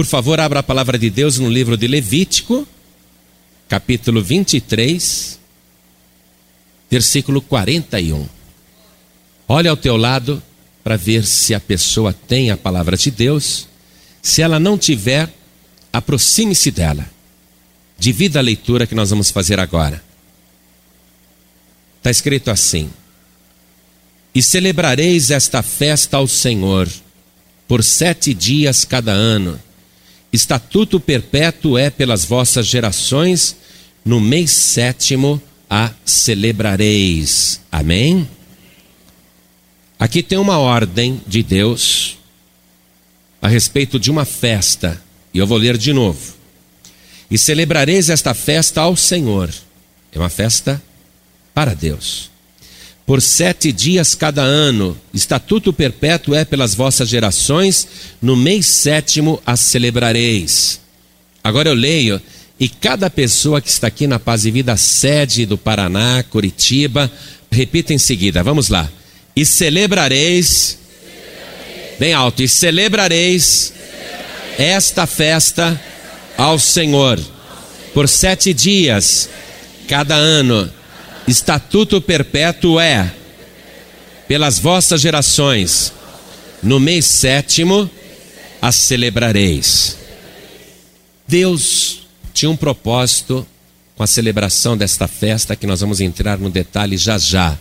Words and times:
Por 0.00 0.06
favor, 0.06 0.40
abra 0.40 0.60
a 0.60 0.62
palavra 0.62 0.98
de 0.98 1.10
Deus 1.10 1.38
no 1.38 1.50
livro 1.50 1.76
de 1.76 1.86
Levítico, 1.86 2.66
capítulo 3.68 4.22
23, 4.22 5.38
versículo 6.90 7.42
41. 7.42 8.26
Olha 9.46 9.70
ao 9.70 9.76
teu 9.76 9.98
lado 9.98 10.42
para 10.82 10.96
ver 10.96 11.26
se 11.26 11.54
a 11.54 11.60
pessoa 11.60 12.14
tem 12.14 12.50
a 12.50 12.56
palavra 12.56 12.96
de 12.96 13.10
Deus. 13.10 13.68
Se 14.22 14.40
ela 14.40 14.58
não 14.58 14.78
tiver, 14.78 15.28
aproxime-se 15.92 16.70
dela. 16.70 17.04
Divida 17.98 18.38
a 18.38 18.42
leitura 18.42 18.86
que 18.86 18.94
nós 18.94 19.10
vamos 19.10 19.30
fazer 19.30 19.60
agora. 19.60 20.02
Está 21.98 22.10
escrito 22.10 22.50
assim: 22.50 22.90
E 24.34 24.42
celebrareis 24.42 25.30
esta 25.30 25.62
festa 25.62 26.16
ao 26.16 26.26
Senhor 26.26 26.88
por 27.68 27.84
sete 27.84 28.32
dias 28.32 28.82
cada 28.82 29.12
ano. 29.12 29.60
Estatuto 30.32 31.00
perpétuo 31.00 31.76
é 31.76 31.90
pelas 31.90 32.24
vossas 32.24 32.66
gerações, 32.66 33.56
no 34.04 34.20
mês 34.20 34.50
sétimo 34.50 35.42
a 35.68 35.92
celebrareis. 36.04 37.60
Amém? 37.70 38.28
Aqui 39.98 40.22
tem 40.22 40.38
uma 40.38 40.58
ordem 40.58 41.20
de 41.26 41.42
Deus 41.42 42.16
a 43.42 43.48
respeito 43.48 43.98
de 43.98 44.10
uma 44.10 44.24
festa, 44.24 45.02
e 45.32 45.38
eu 45.38 45.46
vou 45.46 45.58
ler 45.58 45.76
de 45.76 45.92
novo. 45.92 46.34
E 47.30 47.38
celebrareis 47.38 48.08
esta 48.10 48.34
festa 48.34 48.80
ao 48.80 48.96
Senhor. 48.96 49.52
É 50.12 50.18
uma 50.18 50.28
festa 50.28 50.82
para 51.54 51.74
Deus. 51.74 52.29
Por 53.10 53.20
sete 53.20 53.72
dias 53.72 54.14
cada 54.14 54.40
ano, 54.40 54.96
estatuto 55.12 55.72
perpétuo 55.72 56.32
é 56.32 56.44
pelas 56.44 56.76
vossas 56.76 57.08
gerações, 57.08 57.88
no 58.22 58.36
mês 58.36 58.66
sétimo 58.66 59.42
a 59.44 59.56
celebrareis. 59.56 60.80
Agora 61.42 61.68
eu 61.68 61.74
leio, 61.74 62.22
e 62.60 62.68
cada 62.68 63.10
pessoa 63.10 63.60
que 63.60 63.68
está 63.68 63.88
aqui 63.88 64.06
na 64.06 64.20
Paz 64.20 64.44
e 64.44 64.52
Vida, 64.52 64.76
sede 64.76 65.44
do 65.44 65.58
Paraná, 65.58 66.22
Curitiba, 66.30 67.10
repita 67.50 67.92
em 67.92 67.98
seguida, 67.98 68.44
vamos 68.44 68.68
lá. 68.68 68.88
E 69.34 69.44
celebrareis, 69.44 70.78
bem 71.98 72.12
alto, 72.12 72.44
e 72.44 72.48
celebrareis, 72.48 73.72
esta 74.56 75.04
festa 75.04 75.82
ao 76.38 76.60
Senhor, 76.60 77.18
por 77.92 78.08
sete 78.08 78.54
dias 78.54 79.28
cada 79.88 80.14
ano 80.14 80.70
Estatuto 81.26 82.00
perpétuo 82.00 82.80
é, 82.80 83.12
pelas 84.26 84.58
vossas 84.58 85.00
gerações, 85.00 85.92
no 86.62 86.80
mês 86.80 87.04
sétimo 87.04 87.90
a 88.60 88.72
celebrareis. 88.72 89.96
Deus 91.26 92.00
tinha 92.32 92.50
um 92.50 92.56
propósito 92.56 93.46
com 93.96 94.02
a 94.02 94.06
celebração 94.06 94.76
desta 94.76 95.06
festa, 95.06 95.54
que 95.54 95.66
nós 95.66 95.80
vamos 95.80 96.00
entrar 96.00 96.38
no 96.38 96.50
detalhe 96.50 96.96
já 96.96 97.18
já. 97.18 97.58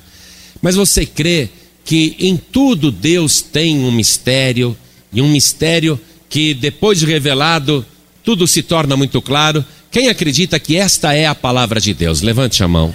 Mas 0.61 0.75
você 0.75 1.05
crê 1.05 1.49
que 1.85 2.15
em 2.19 2.37
tudo 2.37 2.91
Deus 2.91 3.41
tem 3.41 3.79
um 3.79 3.91
mistério, 3.91 4.75
e 5.11 5.21
um 5.21 5.27
mistério 5.27 5.99
que 6.29 6.53
depois 6.53 6.99
de 6.99 7.05
revelado, 7.05 7.85
tudo 8.23 8.47
se 8.47 8.61
torna 8.61 8.95
muito 8.95 9.21
claro? 9.21 9.65
Quem 9.91 10.07
acredita 10.07 10.59
que 10.59 10.75
esta 10.75 11.13
é 11.13 11.25
a 11.25 11.33
palavra 11.33 11.81
de 11.81 11.93
Deus? 11.93 12.21
Levante 12.21 12.63
a 12.63 12.67
mão. 12.67 12.93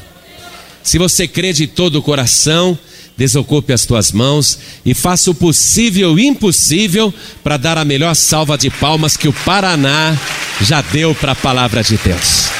Se 0.84 0.98
você 0.98 1.26
crê 1.26 1.54
de 1.54 1.66
todo 1.66 1.96
o 1.96 2.02
coração, 2.02 2.78
desocupe 3.16 3.72
as 3.72 3.86
tuas 3.86 4.12
mãos 4.12 4.58
e 4.84 4.92
faça 4.92 5.30
o 5.30 5.34
possível 5.34 6.18
e 6.18 6.26
impossível 6.26 7.12
para 7.42 7.56
dar 7.56 7.78
a 7.78 7.84
melhor 7.86 8.14
salva 8.14 8.58
de 8.58 8.68
palmas 8.68 9.16
que 9.16 9.26
o 9.26 9.32
Paraná 9.32 10.14
já 10.60 10.82
deu 10.82 11.14
para 11.14 11.32
a 11.32 11.34
palavra 11.36 11.82
de 11.82 11.96
Deus. 11.96 12.50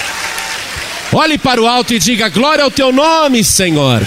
Olhe 1.13 1.37
para 1.37 1.61
o 1.61 1.67
alto 1.67 1.93
e 1.93 1.99
diga: 1.99 2.31
Glória 2.31 2.65
ao 2.65 2.71
teu 2.71 2.91
nome, 2.91 3.45
Senhor. 3.45 4.05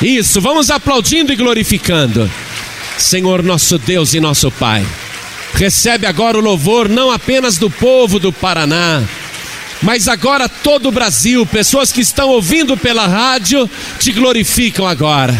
Isso, 0.00 0.40
vamos 0.40 0.70
aplaudindo 0.70 1.32
e 1.32 1.36
glorificando. 1.36 2.30
Senhor, 2.96 3.42
nosso 3.42 3.76
Deus 3.76 4.14
e 4.14 4.20
nosso 4.20 4.52
Pai, 4.52 4.86
recebe 5.52 6.06
agora 6.06 6.38
o 6.38 6.40
louvor 6.40 6.88
não 6.88 7.10
apenas 7.10 7.58
do 7.58 7.68
povo 7.68 8.20
do 8.20 8.32
Paraná, 8.32 9.02
mas 9.86 10.08
agora 10.08 10.48
todo 10.48 10.88
o 10.88 10.92
Brasil, 10.92 11.46
pessoas 11.46 11.92
que 11.92 12.00
estão 12.00 12.30
ouvindo 12.30 12.76
pela 12.76 13.06
rádio, 13.06 13.70
te 14.00 14.10
glorificam 14.10 14.84
agora. 14.84 15.32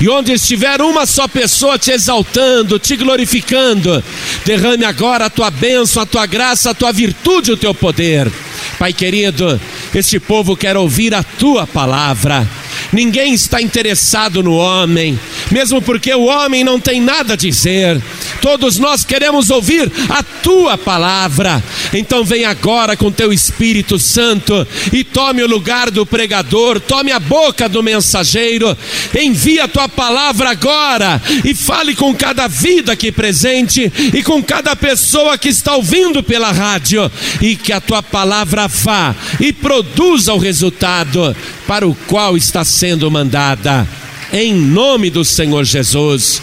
E 0.00 0.08
onde 0.08 0.30
estiver 0.30 0.80
uma 0.80 1.04
só 1.04 1.26
pessoa 1.26 1.76
te 1.76 1.90
exaltando, 1.90 2.78
te 2.78 2.94
glorificando, 2.94 4.02
derrame 4.46 4.84
agora 4.84 5.26
a 5.26 5.30
tua 5.30 5.50
bênção, 5.50 6.00
a 6.00 6.06
tua 6.06 6.26
graça, 6.26 6.70
a 6.70 6.74
tua 6.74 6.92
virtude, 6.92 7.50
o 7.50 7.56
teu 7.56 7.74
poder. 7.74 8.30
Pai 8.78 8.92
querido, 8.92 9.60
este 9.92 10.20
povo 10.20 10.56
quer 10.56 10.76
ouvir 10.76 11.12
a 11.12 11.24
tua 11.24 11.66
palavra. 11.66 12.46
Ninguém 12.92 13.34
está 13.34 13.60
interessado 13.60 14.42
no 14.42 14.54
homem, 14.56 15.18
mesmo 15.50 15.82
porque 15.82 16.12
o 16.14 16.24
homem 16.24 16.64
não 16.64 16.80
tem 16.80 17.00
nada 17.00 17.34
a 17.34 17.36
dizer. 17.36 18.00
Todos 18.40 18.78
nós 18.78 19.04
queremos 19.04 19.50
ouvir 19.50 19.92
a 20.08 20.22
tua 20.22 20.78
palavra. 20.78 21.62
Então 21.92 22.24
vem 22.24 22.46
agora 22.46 22.96
com 22.96 23.12
teu 23.12 23.30
Espírito 23.30 23.98
Santo 23.98 24.66
e 24.90 25.04
tome 25.04 25.42
o 25.42 25.46
lugar 25.46 25.90
do 25.90 26.06
pregador, 26.06 26.80
tome 26.80 27.12
a 27.12 27.20
boca 27.20 27.68
do 27.68 27.82
mensageiro. 27.82 28.76
Envia 29.18 29.64
a 29.64 29.68
tua 29.68 29.88
palavra 29.88 30.50
agora 30.50 31.20
e 31.44 31.54
fale 31.54 31.94
com 31.94 32.14
cada 32.14 32.48
vida 32.48 32.92
aqui 32.92 33.12
presente 33.12 33.92
e 34.14 34.22
com 34.22 34.42
cada 34.42 34.74
pessoa 34.74 35.36
que 35.36 35.48
está 35.48 35.76
ouvindo 35.76 36.22
pela 36.22 36.52
rádio 36.52 37.10
e 37.42 37.54
que 37.54 37.72
a 37.72 37.80
tua 37.82 38.02
palavra 38.02 38.66
vá 38.66 39.14
e 39.38 39.52
produza 39.52 40.32
o 40.32 40.38
resultado 40.38 41.36
para 41.66 41.86
o 41.86 41.94
qual 42.06 42.34
está 42.34 42.64
sendo 42.64 42.77
mandada. 43.10 43.88
Em 44.32 44.54
nome 44.54 45.10
do 45.10 45.24
Senhor 45.24 45.64
Jesus. 45.64 46.40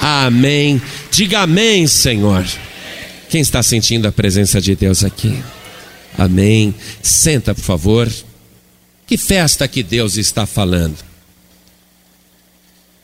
Amém. 0.00 0.80
Diga 1.10 1.40
amém, 1.40 1.86
Senhor. 1.86 2.46
Quem 3.28 3.40
está 3.40 3.62
sentindo 3.62 4.06
a 4.06 4.12
presença 4.12 4.60
de 4.60 4.76
Deus 4.76 5.02
aqui? 5.02 5.42
Amém. 6.16 6.74
Senta, 7.02 7.54
por 7.54 7.64
favor. 7.64 8.08
Que 9.06 9.16
festa 9.16 9.66
que 9.66 9.82
Deus 9.82 10.16
está 10.16 10.46
falando? 10.46 10.96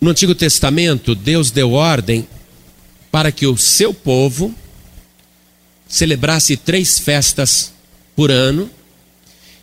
No 0.00 0.10
Antigo 0.10 0.34
Testamento, 0.34 1.14
Deus 1.14 1.50
deu 1.50 1.72
ordem 1.72 2.26
para 3.10 3.32
que 3.32 3.46
o 3.46 3.56
seu 3.56 3.92
povo 3.92 4.54
celebrasse 5.88 6.56
três 6.56 6.98
festas 6.98 7.72
por 8.14 8.30
ano, 8.30 8.70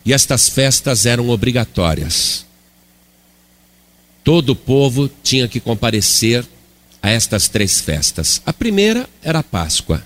e 0.06 0.14
estas 0.14 0.50
festas 0.50 1.06
eram 1.06 1.30
obrigatórias. 1.30 2.46
Todo 4.26 4.50
o 4.50 4.56
povo 4.56 5.08
tinha 5.22 5.48
que 5.48 5.60
comparecer 5.60 6.44
a 7.00 7.12
estas 7.12 7.48
três 7.48 7.80
festas. 7.80 8.42
A 8.44 8.52
primeira 8.52 9.08
era 9.22 9.38
a 9.38 9.44
Páscoa. 9.44 10.04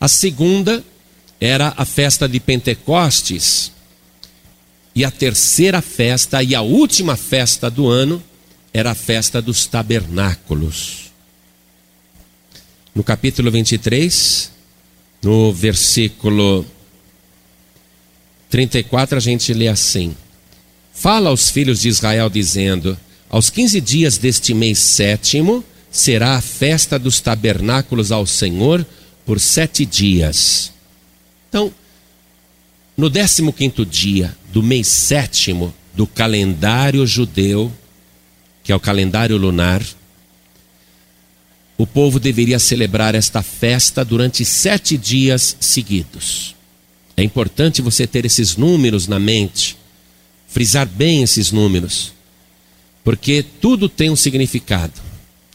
A 0.00 0.08
segunda 0.08 0.84
era 1.40 1.72
a 1.76 1.84
festa 1.84 2.28
de 2.28 2.40
Pentecostes. 2.40 3.70
E 4.92 5.04
a 5.04 5.10
terceira 5.10 5.80
festa 5.80 6.42
e 6.42 6.52
a 6.52 6.62
última 6.62 7.16
festa 7.16 7.70
do 7.70 7.88
ano 7.88 8.20
era 8.74 8.90
a 8.90 8.94
festa 8.94 9.40
dos 9.40 9.66
tabernáculos. 9.66 11.12
No 12.92 13.04
capítulo 13.04 13.52
23, 13.52 14.50
no 15.22 15.52
versículo 15.52 16.66
34, 18.50 19.16
a 19.16 19.20
gente 19.20 19.54
lê 19.54 19.68
assim: 19.68 20.16
Fala 20.92 21.30
aos 21.30 21.48
filhos 21.50 21.80
de 21.82 21.88
Israel, 21.88 22.28
dizendo: 22.28 22.98
Aos 23.32 23.48
15 23.48 23.80
dias 23.80 24.18
deste 24.18 24.52
mês 24.52 24.78
sétimo, 24.78 25.64
será 25.90 26.36
a 26.36 26.40
festa 26.42 26.98
dos 26.98 27.18
tabernáculos 27.18 28.12
ao 28.12 28.26
Senhor 28.26 28.86
por 29.24 29.40
sete 29.40 29.86
dias. 29.86 30.70
Então, 31.48 31.72
no 32.94 33.08
décimo 33.08 33.50
quinto 33.50 33.86
dia 33.86 34.36
do 34.52 34.62
mês 34.62 34.86
sétimo 34.86 35.74
do 35.94 36.06
calendário 36.06 37.06
judeu, 37.06 37.72
que 38.62 38.70
é 38.70 38.76
o 38.76 38.80
calendário 38.80 39.38
lunar, 39.38 39.82
o 41.78 41.86
povo 41.86 42.20
deveria 42.20 42.58
celebrar 42.58 43.14
esta 43.14 43.42
festa 43.42 44.04
durante 44.04 44.44
sete 44.44 44.98
dias 44.98 45.56
seguidos. 45.58 46.54
É 47.16 47.22
importante 47.22 47.80
você 47.80 48.06
ter 48.06 48.26
esses 48.26 48.58
números 48.58 49.08
na 49.08 49.18
mente, 49.18 49.74
frisar 50.48 50.86
bem 50.86 51.22
esses 51.22 51.50
números, 51.50 52.12
porque 53.04 53.44
tudo 53.60 53.88
tem 53.88 54.10
um 54.10 54.16
significado. 54.16 54.92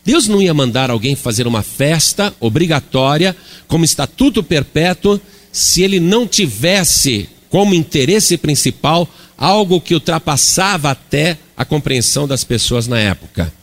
Deus 0.03 0.27
não 0.27 0.41
ia 0.41 0.53
mandar 0.53 0.89
alguém 0.89 1.15
fazer 1.15 1.47
uma 1.47 1.63
festa 1.63 2.33
obrigatória, 2.39 3.35
como 3.67 3.85
estatuto 3.85 4.41
perpétuo, 4.41 5.19
se 5.51 5.81
ele 5.81 5.99
não 5.99 6.27
tivesse 6.27 7.29
como 7.49 7.73
interesse 7.73 8.37
principal 8.37 9.07
algo 9.37 9.81
que 9.81 9.93
ultrapassava 9.93 10.91
até 10.91 11.37
a 11.55 11.65
compreensão 11.65 12.27
das 12.27 12.43
pessoas 12.43 12.87
na 12.87 12.99
época. 12.99 13.53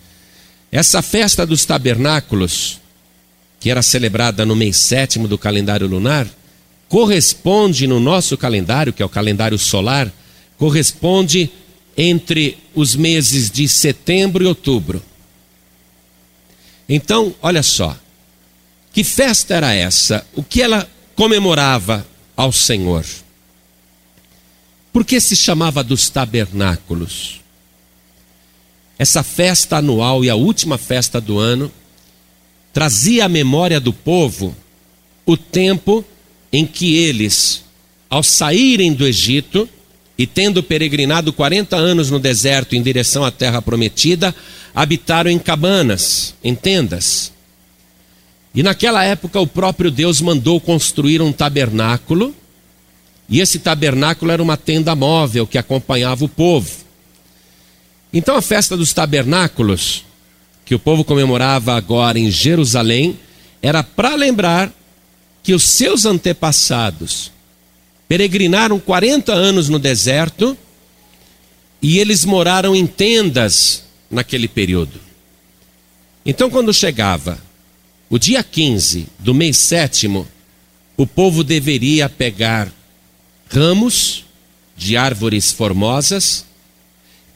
Essa 0.70 1.00
festa 1.02 1.46
dos 1.46 1.64
tabernáculos 1.64 2.80
que 3.64 3.70
era 3.70 3.80
celebrada 3.80 4.44
no 4.44 4.54
mês 4.54 4.76
sétimo 4.76 5.26
do 5.26 5.38
calendário 5.38 5.86
lunar, 5.86 6.28
corresponde 6.86 7.86
no 7.86 7.98
nosso 7.98 8.36
calendário, 8.36 8.92
que 8.92 9.02
é 9.02 9.06
o 9.06 9.08
calendário 9.08 9.58
solar, 9.58 10.12
corresponde 10.58 11.50
entre 11.96 12.58
os 12.74 12.94
meses 12.96 13.50
de 13.50 13.68
setembro 13.68 14.42
e 14.42 14.46
outubro. 14.46 15.02
Então, 16.88 17.34
olha 17.40 17.62
só, 17.62 17.96
que 18.92 19.02
festa 19.02 19.54
era 19.54 19.72
essa? 19.72 20.26
O 20.34 20.42
que 20.42 20.62
ela 20.62 20.88
comemorava 21.14 22.06
ao 22.36 22.52
Senhor? 22.52 23.04
Por 24.92 25.04
que 25.04 25.20
se 25.20 25.34
chamava 25.34 25.82
dos 25.82 26.08
tabernáculos? 26.08 27.40
Essa 28.98 29.22
festa 29.22 29.78
anual 29.78 30.24
e 30.24 30.30
a 30.30 30.36
última 30.36 30.78
festa 30.78 31.20
do 31.20 31.38
ano 31.38 31.72
trazia 32.72 33.24
à 33.24 33.28
memória 33.28 33.80
do 33.80 33.92
povo 33.92 34.54
o 35.26 35.36
tempo 35.36 36.04
em 36.52 36.64
que 36.64 36.94
eles, 36.94 37.64
ao 38.08 38.22
saírem 38.22 38.92
do 38.92 39.06
Egito 39.06 39.68
e 40.16 40.26
tendo 40.26 40.62
peregrinado 40.62 41.32
40 41.32 41.76
anos 41.76 42.10
no 42.10 42.18
deserto 42.18 42.76
em 42.76 42.82
direção 42.82 43.24
à 43.24 43.30
terra 43.30 43.60
prometida, 43.60 44.34
habitaram 44.74 45.30
em 45.30 45.38
cabanas, 45.38 46.34
em 46.42 46.54
tendas. 46.54 47.32
E 48.54 48.62
naquela 48.62 49.04
época 49.04 49.40
o 49.40 49.46
próprio 49.46 49.90
Deus 49.90 50.20
mandou 50.20 50.60
construir 50.60 51.20
um 51.20 51.32
tabernáculo, 51.32 52.34
e 53.28 53.40
esse 53.40 53.58
tabernáculo 53.58 54.30
era 54.30 54.42
uma 54.42 54.56
tenda 54.56 54.94
móvel 54.94 55.46
que 55.46 55.58
acompanhava 55.58 56.24
o 56.24 56.28
povo. 56.28 56.70
Então 58.12 58.36
a 58.36 58.42
festa 58.42 58.76
dos 58.76 58.92
tabernáculos, 58.92 60.04
que 60.64 60.74
o 60.74 60.78
povo 60.78 61.02
comemorava 61.04 61.74
agora 61.74 62.18
em 62.18 62.30
Jerusalém, 62.30 63.18
era 63.60 63.82
para 63.82 64.14
lembrar 64.14 64.72
que 65.42 65.52
os 65.52 65.64
seus 65.64 66.04
antepassados 66.04 67.33
peregrinaram 68.14 68.78
40 68.78 69.32
anos 69.32 69.68
no 69.68 69.76
deserto 69.76 70.56
e 71.82 71.98
eles 71.98 72.24
moraram 72.24 72.72
em 72.72 72.86
tendas 72.86 73.82
naquele 74.08 74.46
período. 74.46 75.00
Então, 76.24 76.48
quando 76.48 76.72
chegava 76.72 77.42
o 78.08 78.16
dia 78.16 78.44
15 78.44 79.08
do 79.18 79.34
mês 79.34 79.56
sétimo, 79.56 80.28
o 80.96 81.08
povo 81.08 81.42
deveria 81.42 82.08
pegar 82.08 82.72
ramos 83.50 84.24
de 84.76 84.96
árvores 84.96 85.50
formosas 85.50 86.44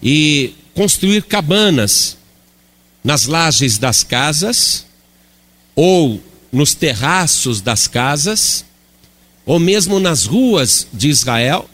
e 0.00 0.54
construir 0.76 1.24
cabanas 1.24 2.16
nas 3.02 3.26
lajes 3.26 3.78
das 3.78 4.04
casas 4.04 4.86
ou 5.74 6.22
nos 6.52 6.72
terraços 6.72 7.60
das 7.60 7.88
casas, 7.88 8.64
ou 9.48 9.58
mesmo 9.58 9.98
nas 9.98 10.26
ruas 10.26 10.86
de 10.92 11.08
Israel, 11.08 11.68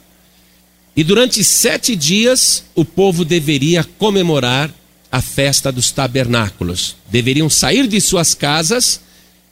e 0.96 1.02
durante 1.02 1.42
sete 1.42 1.96
dias 1.96 2.62
o 2.72 2.84
povo 2.84 3.24
deveria 3.24 3.82
comemorar 3.98 4.72
a 5.10 5.20
festa 5.20 5.72
dos 5.72 5.90
tabernáculos. 5.90 6.94
Deveriam 7.10 7.50
sair 7.50 7.88
de 7.88 8.00
suas 8.00 8.32
casas 8.32 9.00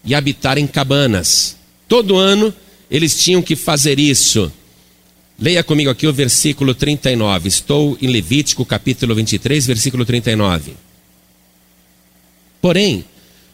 e 0.04 0.14
habitar 0.14 0.56
em 0.56 0.68
cabanas. 0.68 1.56
Todo 1.88 2.16
ano 2.16 2.54
eles 2.88 3.20
tinham 3.20 3.42
que 3.42 3.56
fazer 3.56 3.98
isso. 3.98 4.52
Leia 5.36 5.64
comigo 5.64 5.90
aqui 5.90 6.06
o 6.06 6.12
versículo 6.12 6.76
39. 6.76 7.48
Estou 7.48 7.98
em 8.00 8.06
Levítico, 8.06 8.64
capítulo 8.64 9.16
23, 9.16 9.66
versículo 9.66 10.04
39. 10.04 10.74
Porém, 12.60 13.04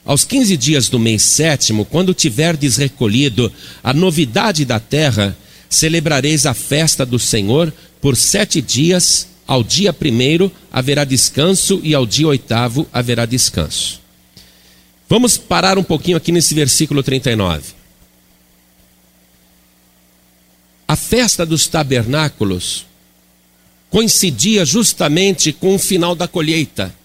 aos 0.09 0.25
15 0.25 0.57
dias 0.57 0.89
do 0.89 0.99
mês 0.99 1.21
sétimo, 1.21 1.85
quando 1.85 2.15
tiverdes 2.15 2.79
recolhido 2.79 3.53
a 3.85 3.93
novidade 3.93 4.65
da 4.65 4.81
terra, 4.81 5.37
celebrareis 5.69 6.47
a 6.47 6.55
festa 6.55 7.05
do 7.05 7.19
Senhor 7.19 7.71
por 8.01 8.17
sete 8.17 8.63
dias. 8.63 9.29
Ao 9.47 9.63
dia 9.63 9.93
primeiro 9.93 10.51
haverá 10.73 11.05
descanso 11.05 11.79
e 11.85 11.95
ao 11.95 12.07
dia 12.07 12.27
oitavo 12.27 12.89
haverá 12.91 13.27
descanso. 13.27 14.01
Vamos 15.11 15.37
parar 15.37 15.77
um 15.77 15.85
pouquinho 15.85 16.17
aqui 16.17 16.33
nesse 16.33 16.55
versículo 16.55 17.03
39. 17.03 17.75
A 20.87 20.97
festa 20.97 21.45
dos 21.45 21.67
tabernáculos 21.67 22.87
coincidia 23.91 24.65
justamente 24.65 25.53
com 25.53 25.75
o 25.75 25.79
final 25.79 26.15
da 26.15 26.27
colheita. 26.27 26.98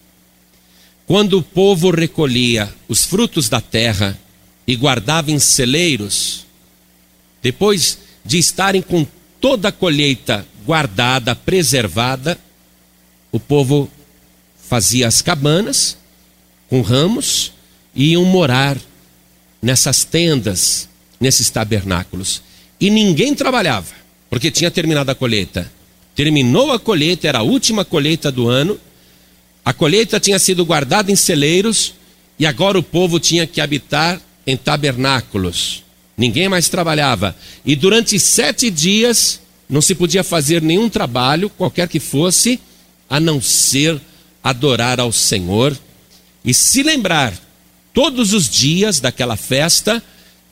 Quando 1.05 1.37
o 1.37 1.43
povo 1.43 1.91
recolhia 1.91 2.73
os 2.87 3.05
frutos 3.05 3.49
da 3.49 3.59
terra 3.59 4.17
e 4.65 4.75
guardava 4.75 5.31
em 5.31 5.39
celeiros, 5.39 6.45
depois 7.41 7.99
de 8.23 8.37
estarem 8.37 8.81
com 8.81 9.05
toda 9.41 9.67
a 9.67 9.71
colheita 9.71 10.47
guardada, 10.65 11.35
preservada, 11.35 12.37
o 13.31 13.39
povo 13.39 13.91
fazia 14.57 15.07
as 15.07 15.21
cabanas 15.21 15.97
com 16.69 16.81
ramos 16.81 17.51
e 17.93 18.11
iam 18.11 18.23
morar 18.23 18.77
nessas 19.61 20.05
tendas, 20.05 20.87
nesses 21.19 21.49
tabernáculos. 21.49 22.41
E 22.79 22.89
ninguém 22.89 23.35
trabalhava, 23.35 23.93
porque 24.29 24.49
tinha 24.49 24.71
terminado 24.71 25.11
a 25.11 25.15
colheita. 25.15 25.71
Terminou 26.15 26.71
a 26.71 26.79
colheita, 26.79 27.27
era 27.27 27.39
a 27.39 27.43
última 27.43 27.83
colheita 27.83 28.31
do 28.31 28.47
ano 28.47 28.79
a 29.65 29.71
colheita 29.71 30.19
tinha 30.19 30.37
sido 30.39 30.65
guardada 30.65 31.11
em 31.11 31.15
celeiros 31.15 31.93
e 32.37 32.45
agora 32.45 32.77
o 32.77 32.83
povo 32.83 33.19
tinha 33.19 33.47
que 33.47 33.61
habitar 33.61 34.19
em 34.45 34.57
tabernáculos. 34.57 35.83
Ninguém 36.17 36.49
mais 36.49 36.69
trabalhava. 36.69 37.35
E 37.65 37.75
durante 37.75 38.19
sete 38.19 38.69
dias 38.69 39.39
não 39.69 39.81
se 39.81 39.95
podia 39.95 40.23
fazer 40.23 40.61
nenhum 40.61 40.89
trabalho, 40.89 41.49
qualquer 41.49 41.87
que 41.87 41.99
fosse, 41.99 42.59
a 43.09 43.19
não 43.19 43.41
ser 43.41 43.99
adorar 44.43 44.99
ao 44.99 45.11
Senhor 45.11 45.77
e 46.43 46.53
se 46.53 46.83
lembrar 46.83 47.33
todos 47.93 48.33
os 48.33 48.49
dias 48.49 48.99
daquela 48.99 49.37
festa 49.37 50.03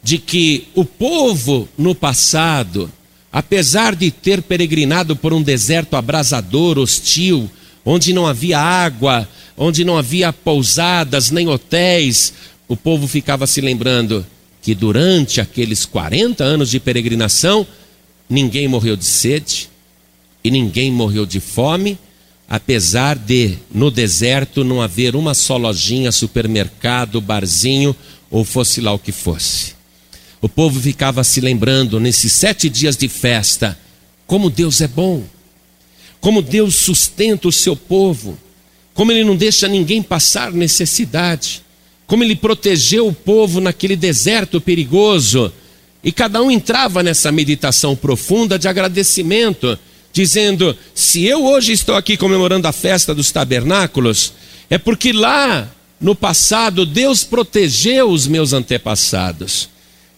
de 0.02 0.18
que 0.18 0.68
o 0.74 0.86
povo 0.86 1.68
no 1.78 1.94
passado, 1.94 2.92
apesar 3.32 3.96
de 3.96 4.10
ter 4.10 4.42
peregrinado 4.42 5.16
por 5.16 5.34
um 5.34 5.42
deserto 5.42 5.96
abrasador, 5.96 6.80
hostil, 6.80 7.50
onde 7.86 8.14
não 8.14 8.28
havia 8.28 8.60
água, 8.60 9.28
onde 9.58 9.84
não 9.84 9.98
havia 9.98 10.32
pousadas 10.32 11.32
nem 11.32 11.48
hotéis, 11.48 12.34
o 12.68 12.76
povo 12.78 13.08
ficava 13.08 13.46
se 13.46 13.62
lembrando 13.62 14.26
que 14.62 14.76
durante 14.76 15.42
aqueles 15.42 15.86
40 15.86 16.44
anos 16.44 16.70
de 16.70 16.80
peregrinação, 16.80 17.66
ninguém 18.30 18.68
morreu 18.68 18.96
de 18.96 19.06
sede 19.06 19.70
e 20.44 20.52
ninguém 20.52 20.92
morreu 20.92 21.26
de 21.26 21.40
fome, 21.40 21.98
apesar 22.48 23.18
de 23.18 23.58
no 23.74 23.90
deserto 23.90 24.64
não 24.64 24.82
haver 24.82 25.16
uma 25.16 25.34
só 25.34 25.58
lojinha, 25.58 26.12
supermercado, 26.12 27.20
barzinho 27.20 27.96
ou 28.30 28.46
fosse 28.46 28.80
lá 28.82 28.94
o 28.94 29.00
que 29.00 29.12
fosse. 29.12 29.74
O 30.42 30.50
povo 30.50 30.80
ficava 30.80 31.24
se 31.24 31.40
lembrando 31.40 32.00
nesses 32.00 32.34
sete 32.34 32.70
dias 32.70 32.98
de 32.98 33.08
festa, 33.08 33.78
como 34.26 34.50
Deus 34.50 34.82
é 34.82 34.88
bom 34.88 35.24
como 36.22 36.42
Deus 36.42 36.76
sustenta 36.76 37.48
o 37.48 37.52
seu 37.52 37.76
povo, 37.76 38.38
como 38.94 39.12
Ele 39.12 39.24
não 39.24 39.36
deixa 39.36 39.68
ninguém 39.68 40.04
passar 40.04 40.52
necessidade, 40.54 41.64
como 42.06 42.24
Ele 42.24 42.36
protegeu 42.36 43.08
o 43.08 43.14
povo 43.14 43.60
naquele 43.60 43.96
deserto 43.96 44.62
perigoso. 44.62 45.52
E 46.04 46.12
cada 46.12 46.42
um 46.42 46.52
entrava 46.52 47.02
nessa 47.02 47.32
meditação 47.32 47.96
profunda 47.96 48.58
de 48.58 48.68
agradecimento, 48.68 49.78
dizendo: 50.14 50.78
se 50.94 51.26
eu 51.26 51.44
hoje 51.44 51.72
estou 51.72 51.96
aqui 51.96 52.16
comemorando 52.16 52.68
a 52.68 52.72
festa 52.72 53.16
dos 53.16 53.32
tabernáculos, 53.32 54.34
é 54.70 54.78
porque 54.78 55.12
lá 55.12 55.70
no 56.00 56.16
passado 56.16 56.86
Deus 56.86 57.24
protegeu 57.24 58.10
os 58.10 58.28
meus 58.28 58.54
antepassados. 58.54 59.70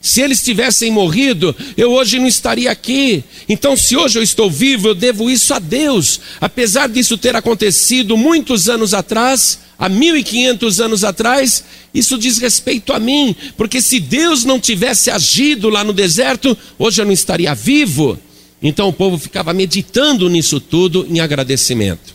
Se 0.03 0.19
eles 0.19 0.41
tivessem 0.43 0.91
morrido, 0.91 1.55
eu 1.77 1.93
hoje 1.93 2.19
não 2.19 2.27
estaria 2.27 2.69
aqui. 2.69 3.24
Então, 3.48 3.77
se 3.77 3.95
hoje 3.95 4.19
eu 4.19 4.24
estou 4.24 4.51
vivo, 4.51 4.89
eu 4.89 4.93
devo 4.93 5.31
isso 5.31 5.53
a 5.53 5.60
Deus. 5.60 6.19
Apesar 6.41 6.89
disso 6.89 7.17
ter 7.17 7.33
acontecido 7.38 8.17
muitos 8.17 8.67
anos 8.67 8.93
atrás, 8.93 9.60
há 9.79 9.88
1500 9.88 10.81
anos 10.81 11.05
atrás, 11.05 11.63
isso 11.93 12.17
diz 12.17 12.38
respeito 12.38 12.91
a 12.91 13.00
mim, 13.00 13.33
porque 13.55 13.81
se 13.81 13.98
Deus 13.98 14.43
não 14.43 14.60
tivesse 14.60 15.10
agido 15.10 15.69
lá 15.69 15.86
no 15.86 15.93
deserto, 15.93 16.57
hoje 16.77 17.01
eu 17.01 17.05
não 17.05 17.13
estaria 17.13 17.55
vivo. 17.55 18.19
Então 18.62 18.89
o 18.89 18.93
povo 18.93 19.17
ficava 19.17 19.53
meditando 19.53 20.29
nisso 20.29 20.60
tudo 20.60 21.07
em 21.10 21.22
agradecimento. 21.22 22.13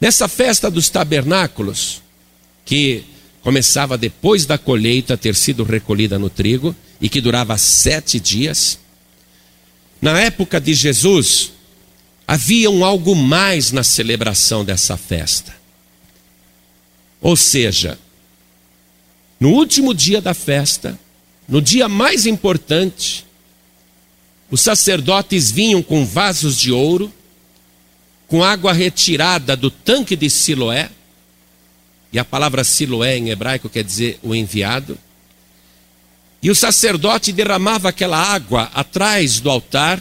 Nessa 0.00 0.26
festa 0.26 0.70
dos 0.70 0.88
tabernáculos, 0.88 2.00
que 2.64 3.04
começava 3.44 3.98
depois 3.98 4.46
da 4.46 4.56
colheita 4.56 5.18
ter 5.18 5.34
sido 5.34 5.64
recolhida 5.64 6.18
no 6.18 6.30
trigo, 6.30 6.74
e 6.98 7.10
que 7.10 7.20
durava 7.20 7.58
sete 7.58 8.18
dias. 8.18 8.78
Na 10.00 10.18
época 10.18 10.58
de 10.58 10.72
Jesus, 10.72 11.52
havia 12.26 12.70
um 12.70 12.82
algo 12.82 13.14
mais 13.14 13.70
na 13.70 13.84
celebração 13.84 14.64
dessa 14.64 14.96
festa. 14.96 15.54
Ou 17.20 17.36
seja, 17.36 17.98
no 19.38 19.50
último 19.50 19.92
dia 19.92 20.22
da 20.22 20.32
festa, 20.32 20.98
no 21.46 21.60
dia 21.60 21.86
mais 21.86 22.24
importante, 22.24 23.26
os 24.50 24.62
sacerdotes 24.62 25.50
vinham 25.50 25.82
com 25.82 26.06
vasos 26.06 26.58
de 26.58 26.72
ouro, 26.72 27.12
com 28.26 28.42
água 28.42 28.72
retirada 28.72 29.54
do 29.54 29.70
tanque 29.70 30.16
de 30.16 30.30
Siloé, 30.30 30.88
e 32.14 32.18
a 32.18 32.24
palavra 32.24 32.62
Siloé 32.62 33.18
em 33.18 33.30
hebraico 33.30 33.68
quer 33.68 33.82
dizer 33.82 34.20
o 34.22 34.36
enviado. 34.36 34.96
E 36.40 36.48
o 36.48 36.54
sacerdote 36.54 37.32
derramava 37.32 37.88
aquela 37.88 38.16
água 38.16 38.70
atrás 38.72 39.40
do 39.40 39.50
altar, 39.50 40.00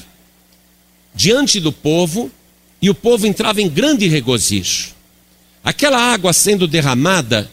diante 1.15 1.59
do 1.59 1.71
povo, 1.71 2.29
e 2.79 2.87
o 2.87 2.93
povo 2.93 3.25
entrava 3.25 3.63
em 3.63 3.67
grande 3.67 4.07
regozijo. 4.07 4.89
Aquela 5.63 5.97
água 5.97 6.31
sendo 6.33 6.67
derramada 6.67 7.49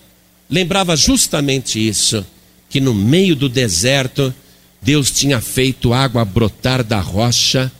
lembrava 0.49 0.95
justamente 0.95 1.79
isso, 1.79 2.27
que 2.69 2.81
no 2.81 2.93
meio 2.93 3.35
do 3.35 3.49
deserto 3.49 4.35
Deus 4.83 5.11
tinha 5.11 5.41
feito 5.41 5.95
água 5.95 6.23
brotar 6.23 6.85
da 6.85 7.01
rocha 7.01 7.73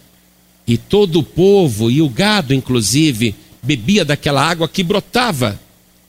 e 0.67 0.79
todo 0.79 1.19
o 1.19 1.23
povo 1.23 1.91
e 1.91 2.01
o 2.01 2.09
gado, 2.09 2.55
inclusive, 2.55 3.35
bebia 3.63 4.03
daquela 4.03 4.43
água 4.43 4.67
que 4.67 4.83
brotava 4.83 5.61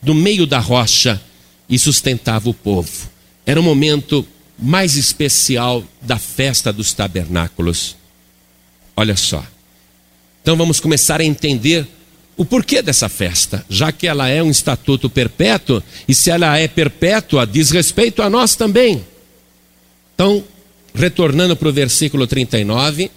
do 0.02 0.14
meio 0.14 0.46
da 0.46 0.60
rocha 0.60 1.22
e 1.70 1.78
sustentava 1.78 2.50
o 2.50 2.54
povo. 2.54 3.10
Era 3.46 3.60
o 3.60 3.64
momento 3.64 4.26
mais 4.58 4.96
especial 4.96 5.84
da 6.02 6.18
festa 6.18 6.72
dos 6.72 6.94
tabernáculos. 6.94 7.96
Olha 8.96 9.16
só. 9.16 9.46
Então 10.42 10.56
vamos 10.56 10.80
começar 10.80 11.22
a 11.22 11.24
entender 11.24 11.88
o 12.36 12.46
porquê 12.46 12.82
dessa 12.82 13.08
festa, 13.08 13.66
já 13.70 13.92
que 13.92 14.08
ela 14.08 14.28
é 14.28 14.42
um 14.42 14.50
estatuto 14.50 15.10
perpétuo, 15.10 15.84
e 16.08 16.16
se 16.16 16.32
ela 16.32 16.58
é 16.58 16.68
perpétua, 16.68 17.46
diz 17.46 17.70
respeito 17.70 18.22
a 18.22 18.30
nós 18.30 18.56
também. 18.56 19.06
Então, 20.16 20.44
retornando 20.94 21.56
para 21.56 21.70
o 21.70 21.74
versículo 21.74 22.26
39, 22.26 23.12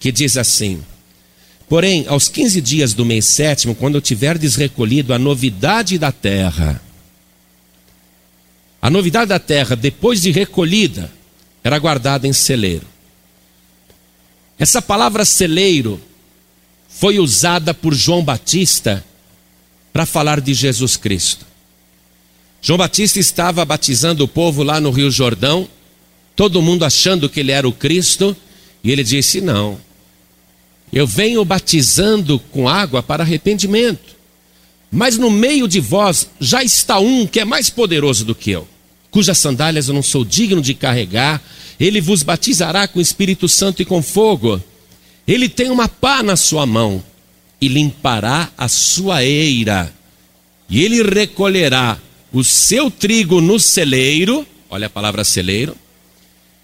que 0.00 0.10
diz 0.10 0.36
assim: 0.36 0.82
Porém, 1.72 2.04
aos 2.06 2.28
15 2.28 2.60
dias 2.60 2.92
do 2.92 3.02
mês 3.02 3.24
sétimo, 3.24 3.74
quando 3.74 3.98
tiverdes 3.98 4.56
recolhido 4.56 5.14
a 5.14 5.18
novidade 5.18 5.96
da 5.96 6.12
terra, 6.12 6.82
a 8.82 8.90
novidade 8.90 9.30
da 9.30 9.38
terra, 9.38 9.74
depois 9.74 10.20
de 10.20 10.30
recolhida, 10.30 11.10
era 11.64 11.78
guardada 11.78 12.28
em 12.28 12.32
celeiro. 12.34 12.86
Essa 14.58 14.82
palavra 14.82 15.24
celeiro 15.24 15.98
foi 16.90 17.18
usada 17.18 17.72
por 17.72 17.94
João 17.94 18.22
Batista 18.22 19.02
para 19.94 20.04
falar 20.04 20.42
de 20.42 20.52
Jesus 20.52 20.98
Cristo. 20.98 21.46
João 22.60 22.76
Batista 22.76 23.18
estava 23.18 23.64
batizando 23.64 24.22
o 24.24 24.28
povo 24.28 24.62
lá 24.62 24.78
no 24.78 24.90
Rio 24.90 25.10
Jordão, 25.10 25.66
todo 26.36 26.60
mundo 26.60 26.84
achando 26.84 27.30
que 27.30 27.40
ele 27.40 27.50
era 27.50 27.66
o 27.66 27.72
Cristo, 27.72 28.36
e 28.84 28.90
ele 28.90 29.02
disse: 29.02 29.40
Não, 29.40 29.80
eu 30.92 31.06
venho 31.06 31.44
batizando 31.44 32.38
com 32.50 32.68
água 32.68 33.02
para 33.02 33.22
arrependimento, 33.22 34.14
mas 34.90 35.16
no 35.16 35.30
meio 35.30 35.66
de 35.66 35.80
vós 35.80 36.28
já 36.38 36.62
está 36.62 36.98
um 36.98 37.26
que 37.26 37.40
é 37.40 37.44
mais 37.44 37.70
poderoso 37.70 38.26
do 38.26 38.34
que 38.34 38.50
eu, 38.50 38.68
cujas 39.10 39.38
sandálias 39.38 39.88
eu 39.88 39.94
não 39.94 40.02
sou 40.02 40.22
digno 40.24 40.60
de 40.60 40.74
carregar, 40.74 41.42
ele 41.80 42.00
vos 42.00 42.22
batizará 42.22 42.86
com 42.86 42.98
o 42.98 43.02
Espírito 43.02 43.48
Santo 43.48 43.80
e 43.80 43.84
com 43.84 44.02
fogo. 44.02 44.62
Ele 45.26 45.48
tem 45.48 45.70
uma 45.70 45.88
pá 45.88 46.22
na 46.22 46.36
sua 46.36 46.66
mão 46.66 47.02
e 47.60 47.68
limpará 47.68 48.50
a 48.58 48.68
sua 48.68 49.24
eira, 49.24 49.92
e 50.68 50.82
ele 50.84 51.02
recolherá 51.02 51.98
o 52.32 52.42
seu 52.42 52.90
trigo 52.90 53.40
no 53.40 53.58
celeiro, 53.58 54.46
olha 54.68 54.88
a 54.88 54.90
palavra 54.90 55.24
celeiro, 55.24 55.76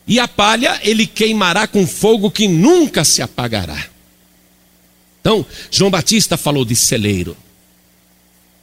e 0.07 0.19
a 0.19 0.27
palha 0.27 0.81
ele 0.83 1.07
queimará 1.07 1.67
com 1.67 1.87
fogo 1.87 2.31
que 2.31 2.49
nunca 2.49 3.05
se 3.05 3.23
apagará. 3.23 3.87
Então, 5.21 5.45
João 5.71 5.91
Batista 5.91 6.37
falou 6.37 6.65
de 6.65 6.77
celeiro. 6.77 7.37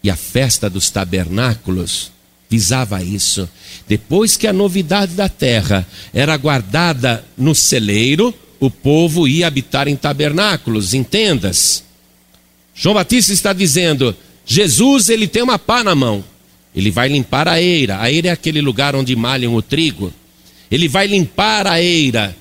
E 0.03 0.09
a 0.09 0.15
festa 0.15 0.69
dos 0.69 0.89
tabernáculos 0.89 2.11
visava 2.49 3.03
isso. 3.03 3.49
Depois 3.87 4.37
que 4.37 4.47
a 4.47 4.53
novidade 4.53 5.13
da 5.13 5.27
terra 5.27 5.85
era 6.13 6.37
guardada 6.37 7.25
no 7.37 7.55
celeiro, 7.55 8.33
o 8.59 8.69
povo 8.69 9.27
ia 9.27 9.47
habitar 9.47 9.87
em 9.87 9.95
tabernáculos, 9.95 10.93
entendas? 10.93 11.83
João 12.73 12.95
Batista 12.95 13.33
está 13.33 13.53
dizendo: 13.53 14.15
Jesus 14.45 15.09
ele 15.09 15.27
tem 15.27 15.43
uma 15.43 15.57
pá 15.57 15.83
na 15.83 15.95
mão. 15.95 16.23
Ele 16.75 16.91
vai 16.91 17.07
limpar 17.07 17.47
a 17.47 17.61
eira. 17.61 18.01
A 18.01 18.11
eira 18.11 18.27
é 18.27 18.31
aquele 18.31 18.59
lugar 18.59 18.95
onde 18.95 19.15
malham 19.15 19.55
o 19.55 19.61
trigo. 19.61 20.13
Ele 20.69 20.87
vai 20.87 21.07
limpar 21.07 21.65
a 21.67 21.81
eira, 21.81 22.35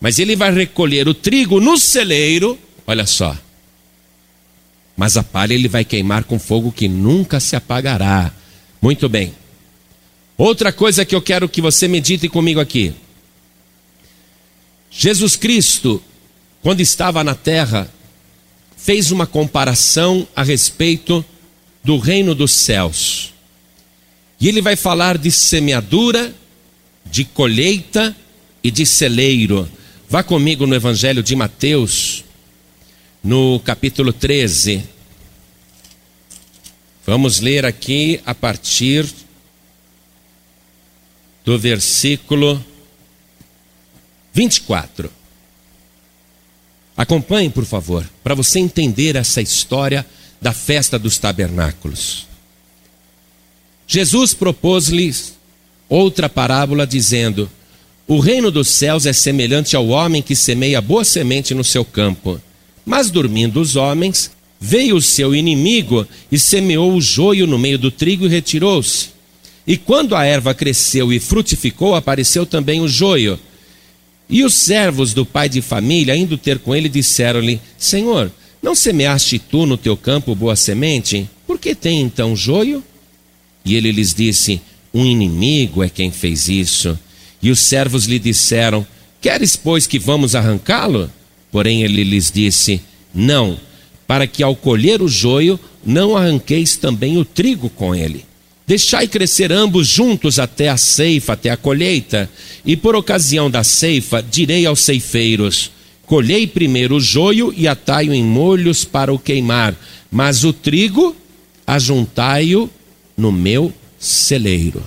mas 0.00 0.18
ele 0.18 0.36
vai 0.36 0.52
recolher 0.52 1.08
o 1.08 1.14
trigo 1.14 1.60
no 1.60 1.76
celeiro. 1.76 2.58
Olha 2.86 3.04
só. 3.04 3.36
Mas 4.96 5.16
a 5.16 5.22
palha 5.22 5.54
ele 5.54 5.68
vai 5.68 5.84
queimar 5.84 6.24
com 6.24 6.38
fogo 6.38 6.72
que 6.72 6.88
nunca 6.88 7.40
se 7.40 7.56
apagará. 7.56 8.32
Muito 8.80 9.08
bem. 9.08 9.34
Outra 10.36 10.72
coisa 10.72 11.04
que 11.04 11.14
eu 11.14 11.20
quero 11.20 11.48
que 11.48 11.60
você 11.60 11.86
medite 11.86 12.28
comigo 12.28 12.60
aqui. 12.60 12.94
Jesus 14.90 15.36
Cristo, 15.36 16.02
quando 16.62 16.80
estava 16.80 17.22
na 17.22 17.34
terra, 17.34 17.90
fez 18.76 19.10
uma 19.10 19.26
comparação 19.26 20.26
a 20.34 20.42
respeito 20.42 21.24
do 21.84 21.98
reino 21.98 22.34
dos 22.34 22.52
céus. 22.52 23.32
E 24.40 24.48
ele 24.48 24.62
vai 24.62 24.76
falar 24.76 25.18
de 25.18 25.30
semeadura, 25.30 26.34
de 27.04 27.24
colheita 27.24 28.16
e 28.64 28.70
de 28.70 28.86
celeiro. 28.86 29.68
Vá 30.08 30.22
comigo 30.22 30.66
no 30.66 30.74
Evangelho 30.74 31.22
de 31.22 31.36
Mateus, 31.36 32.24
no 33.22 33.60
capítulo 33.60 34.12
13. 34.12 34.84
Vamos 37.06 37.40
ler 37.40 37.66
aqui 37.66 38.20
a 38.24 38.34
partir 38.34 39.06
do 41.44 41.58
versículo 41.58 42.64
24. 44.32 45.10
Acompanhe, 46.96 47.50
por 47.50 47.64
favor, 47.64 48.08
para 48.22 48.34
você 48.34 48.58
entender 48.58 49.16
essa 49.16 49.40
história 49.40 50.06
da 50.40 50.52
festa 50.52 50.98
dos 50.98 51.18
tabernáculos. 51.18 52.26
Jesus 53.86 54.32
propôs-lhes 54.34 55.34
outra 55.88 56.28
parábola, 56.28 56.86
dizendo: 56.86 57.50
O 58.06 58.20
reino 58.20 58.50
dos 58.50 58.68
céus 58.68 59.04
é 59.04 59.12
semelhante 59.12 59.74
ao 59.74 59.88
homem 59.88 60.22
que 60.22 60.36
semeia 60.36 60.80
boa 60.80 61.04
semente 61.04 61.54
no 61.54 61.64
seu 61.64 61.84
campo. 61.84 62.40
Mas 62.84 63.10
dormindo 63.10 63.60
os 63.60 63.76
homens, 63.76 64.30
veio 64.60 64.96
o 64.96 65.02
seu 65.02 65.34
inimigo 65.34 66.06
e 66.30 66.38
semeou 66.38 66.94
o 66.94 67.00
joio 67.00 67.46
no 67.46 67.58
meio 67.58 67.78
do 67.78 67.90
trigo 67.90 68.26
e 68.26 68.28
retirou-se. 68.28 69.08
E 69.66 69.76
quando 69.76 70.14
a 70.14 70.24
erva 70.24 70.52
cresceu 70.52 71.12
e 71.12 71.20
frutificou, 71.20 71.94
apareceu 71.94 72.44
também 72.44 72.80
o 72.80 72.88
joio. 72.88 73.38
E 74.28 74.44
os 74.44 74.54
servos 74.54 75.12
do 75.12 75.26
pai 75.26 75.48
de 75.48 75.60
família, 75.60 76.16
indo 76.16 76.38
ter 76.38 76.58
com 76.58 76.74
ele, 76.74 76.88
disseram-lhe: 76.88 77.60
Senhor, 77.78 78.30
não 78.62 78.74
semeaste 78.74 79.38
tu 79.38 79.66
no 79.66 79.76
teu 79.76 79.96
campo 79.96 80.34
boa 80.34 80.54
semente? 80.54 81.28
Por 81.46 81.58
que 81.58 81.74
tem 81.74 82.00
então 82.00 82.36
joio? 82.36 82.82
E 83.64 83.74
ele 83.74 83.90
lhes 83.90 84.14
disse: 84.14 84.60
Um 84.92 85.04
inimigo 85.04 85.82
é 85.82 85.88
quem 85.88 86.10
fez 86.10 86.48
isso. 86.48 86.98
E 87.42 87.50
os 87.50 87.60
servos 87.60 88.04
lhe 88.04 88.18
disseram: 88.18 88.86
Queres, 89.20 89.56
pois, 89.56 89.86
que 89.86 89.98
vamos 89.98 90.34
arrancá-lo? 90.34 91.10
Porém 91.50 91.82
ele 91.82 92.04
lhes 92.04 92.30
disse: 92.30 92.80
Não, 93.14 93.58
para 94.06 94.26
que 94.26 94.42
ao 94.42 94.54
colher 94.54 95.02
o 95.02 95.08
joio, 95.08 95.58
não 95.84 96.16
arranqueis 96.16 96.76
também 96.76 97.16
o 97.16 97.24
trigo 97.24 97.70
com 97.70 97.94
ele. 97.94 98.24
Deixai 98.66 99.08
crescer 99.08 99.50
ambos 99.50 99.88
juntos 99.88 100.38
até 100.38 100.68
a 100.68 100.76
ceifa, 100.76 101.32
até 101.32 101.50
a 101.50 101.56
colheita. 101.56 102.30
E 102.64 102.76
por 102.76 102.94
ocasião 102.94 103.50
da 103.50 103.64
ceifa, 103.64 104.22
direi 104.22 104.64
aos 104.64 104.80
ceifeiros: 104.80 105.72
Colhei 106.06 106.46
primeiro 106.46 106.96
o 106.96 107.00
joio 107.00 107.52
e 107.56 107.66
atai-o 107.66 108.14
em 108.14 108.22
molhos 108.22 108.84
para 108.84 109.12
o 109.12 109.18
queimar, 109.18 109.74
mas 110.10 110.44
o 110.44 110.52
trigo 110.52 111.16
ajuntai-o 111.66 112.70
no 113.16 113.32
meu 113.32 113.72
celeiro. 113.98 114.82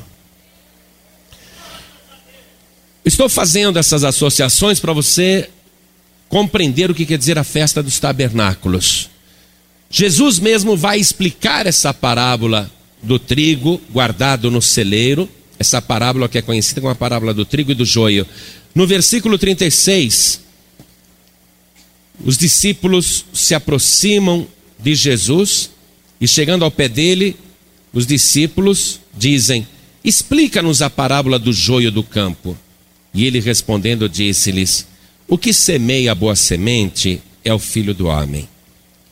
Estou 3.05 3.27
fazendo 3.27 3.77
essas 3.77 4.03
associações 4.03 4.79
para 4.79 4.93
você 4.93 5.49
compreender 6.33 6.89
o 6.89 6.95
que 6.95 7.05
quer 7.05 7.19
dizer 7.19 7.37
a 7.37 7.43
festa 7.43 7.83
dos 7.83 7.99
tabernáculos. 7.99 9.07
Jesus 9.87 10.39
mesmo 10.39 10.75
vai 10.75 10.99
explicar 10.99 11.67
essa 11.67 11.93
parábola 11.93 12.71
do 13.03 13.19
trigo 13.19 13.79
guardado 13.91 14.49
no 14.49 14.59
celeiro, 14.59 15.29
essa 15.59 15.79
parábola 15.79 16.27
que 16.27 16.39
é 16.39 16.41
conhecida 16.41 16.81
como 16.81 16.91
a 16.91 16.95
parábola 16.95 17.35
do 17.35 17.45
trigo 17.45 17.71
e 17.71 17.75
do 17.75 17.85
joio. 17.85 18.25
No 18.73 18.87
versículo 18.87 19.37
36, 19.37 20.41
os 22.25 22.35
discípulos 22.35 23.25
se 23.31 23.53
aproximam 23.53 24.47
de 24.79 24.95
Jesus 24.95 25.69
e 26.19 26.27
chegando 26.27 26.65
ao 26.65 26.71
pé 26.71 26.89
dele, 26.89 27.37
os 27.93 28.07
discípulos 28.07 28.99
dizem: 29.15 29.67
Explica-nos 30.03 30.81
a 30.81 30.89
parábola 30.89 31.37
do 31.37 31.53
joio 31.53 31.91
do 31.91 32.01
campo. 32.01 32.57
E 33.13 33.23
ele 33.23 33.39
respondendo 33.39 34.09
disse-lhes: 34.09 34.87
O 35.27 35.37
que 35.37 35.53
semeia 35.53 36.11
a 36.11 36.15
boa 36.15 36.35
semente 36.35 37.21
é 37.43 37.53
o 37.53 37.59
filho 37.59 37.93
do 37.93 38.07
homem. 38.07 38.47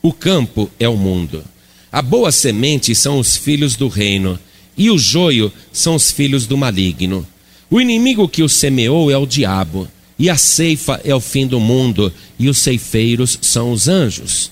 O 0.02 0.12
campo 0.12 0.70
é 0.78 0.88
o 0.88 0.96
mundo. 0.96 1.42
A 1.90 2.02
boa 2.02 2.30
semente 2.30 2.94
são 2.94 3.18
os 3.18 3.36
filhos 3.36 3.76
do 3.76 3.88
reino, 3.88 4.38
e 4.76 4.90
o 4.90 4.98
joio 4.98 5.52
são 5.72 5.94
os 5.94 6.10
filhos 6.10 6.46
do 6.46 6.56
maligno. 6.56 7.26
O 7.70 7.80
inimigo 7.80 8.28
que 8.28 8.42
o 8.42 8.48
semeou 8.48 9.10
é 9.10 9.16
o 9.16 9.26
diabo, 9.26 9.88
e 10.18 10.28
a 10.28 10.36
ceifa 10.36 11.00
é 11.04 11.14
o 11.14 11.20
fim 11.20 11.46
do 11.46 11.58
mundo, 11.58 12.12
e 12.38 12.48
os 12.48 12.58
ceifeiros 12.58 13.38
são 13.40 13.72
os 13.72 13.88
anjos. 13.88 14.50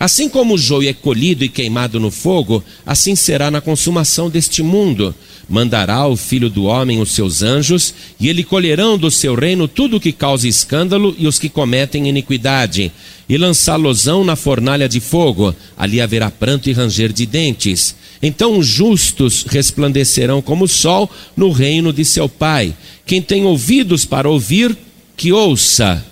Assim 0.00 0.28
como 0.28 0.54
o 0.54 0.58
joio 0.58 0.88
é 0.88 0.92
colhido 0.92 1.44
e 1.44 1.48
queimado 1.48 1.98
no 1.98 2.10
fogo, 2.10 2.62
assim 2.86 3.16
será 3.16 3.50
na 3.50 3.60
consumação 3.60 4.30
deste 4.30 4.62
mundo. 4.62 5.12
Mandará 5.48 6.06
o 6.06 6.16
filho 6.16 6.48
do 6.48 6.64
homem 6.64 7.00
os 7.00 7.12
seus 7.12 7.42
anjos, 7.42 7.92
e 8.20 8.28
eles 8.28 8.44
colherão 8.44 8.96
do 8.96 9.10
seu 9.10 9.34
reino 9.34 9.66
tudo 9.66 9.96
o 9.96 10.00
que 10.00 10.12
causa 10.12 10.46
escândalo 10.46 11.16
e 11.18 11.26
os 11.26 11.38
que 11.38 11.48
cometem 11.48 12.08
iniquidade, 12.08 12.92
e 13.28 13.36
lançá-losão 13.36 14.22
na 14.22 14.36
fornalha 14.36 14.88
de 14.88 15.00
fogo. 15.00 15.52
Ali 15.76 16.00
haverá 16.00 16.30
pranto 16.30 16.70
e 16.70 16.72
ranger 16.72 17.12
de 17.12 17.26
dentes. 17.26 17.96
Então 18.22 18.56
os 18.56 18.66
justos 18.66 19.44
resplandecerão 19.48 20.40
como 20.40 20.66
o 20.66 20.68
sol 20.68 21.10
no 21.36 21.50
reino 21.50 21.92
de 21.92 22.04
seu 22.04 22.28
Pai. 22.28 22.72
Quem 23.04 23.20
tem 23.20 23.44
ouvidos 23.44 24.04
para 24.04 24.28
ouvir, 24.28 24.76
que 25.16 25.32
ouça. 25.32 26.04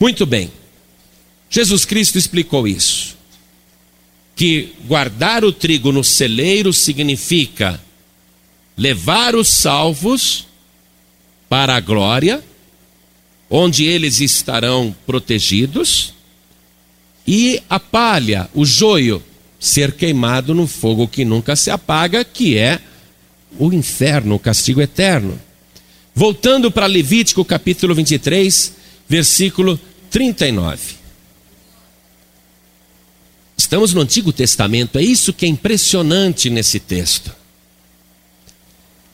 Muito 0.00 0.26
bem. 0.26 0.50
Jesus 1.48 1.84
Cristo 1.84 2.18
explicou 2.18 2.66
isso. 2.66 3.16
Que 4.34 4.74
guardar 4.86 5.44
o 5.44 5.52
trigo 5.52 5.92
no 5.92 6.04
celeiro 6.04 6.72
significa 6.72 7.80
levar 8.76 9.34
os 9.34 9.48
salvos 9.48 10.46
para 11.48 11.76
a 11.76 11.80
glória, 11.80 12.44
onde 13.48 13.84
eles 13.84 14.20
estarão 14.20 14.94
protegidos, 15.06 16.12
e 17.26 17.62
a 17.68 17.80
palha, 17.80 18.48
o 18.54 18.64
joio, 18.64 19.22
ser 19.58 19.92
queimado 19.92 20.54
no 20.54 20.66
fogo 20.66 21.08
que 21.08 21.24
nunca 21.24 21.56
se 21.56 21.70
apaga, 21.70 22.24
que 22.24 22.56
é 22.58 22.78
o 23.58 23.72
inferno, 23.72 24.34
o 24.34 24.38
castigo 24.38 24.80
eterno. 24.80 25.40
Voltando 26.14 26.70
para 26.70 26.86
Levítico 26.86 27.44
capítulo 27.44 27.94
23, 27.94 28.72
versículo 29.08 29.78
39. 30.10 31.05
Estamos 33.66 33.92
no 33.92 34.00
Antigo 34.00 34.32
Testamento, 34.32 34.96
é 34.96 35.02
isso 35.02 35.32
que 35.32 35.44
é 35.44 35.48
impressionante 35.48 36.48
nesse 36.48 36.78
texto. 36.78 37.34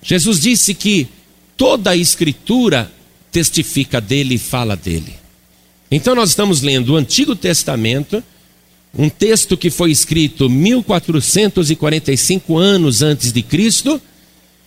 Jesus 0.02 0.42
disse 0.42 0.75
que 0.75 1.09
toda 1.56 1.92
a 1.92 1.97
Escritura 1.97 2.92
testifica 3.30 3.99
dele 3.99 4.35
e 4.35 4.38
fala 4.38 4.76
dele. 4.76 5.14
Então 5.90 6.14
nós 6.14 6.28
estamos 6.28 6.61
lendo 6.61 6.92
o 6.92 6.97
Antigo 6.97 7.35
Testamento, 7.35 8.23
um 8.94 9.09
texto 9.09 9.56
que 9.56 9.71
foi 9.71 9.90
escrito 9.90 10.50
1445 10.50 12.59
anos 12.59 13.00
antes 13.00 13.32
de 13.32 13.40
Cristo 13.40 13.99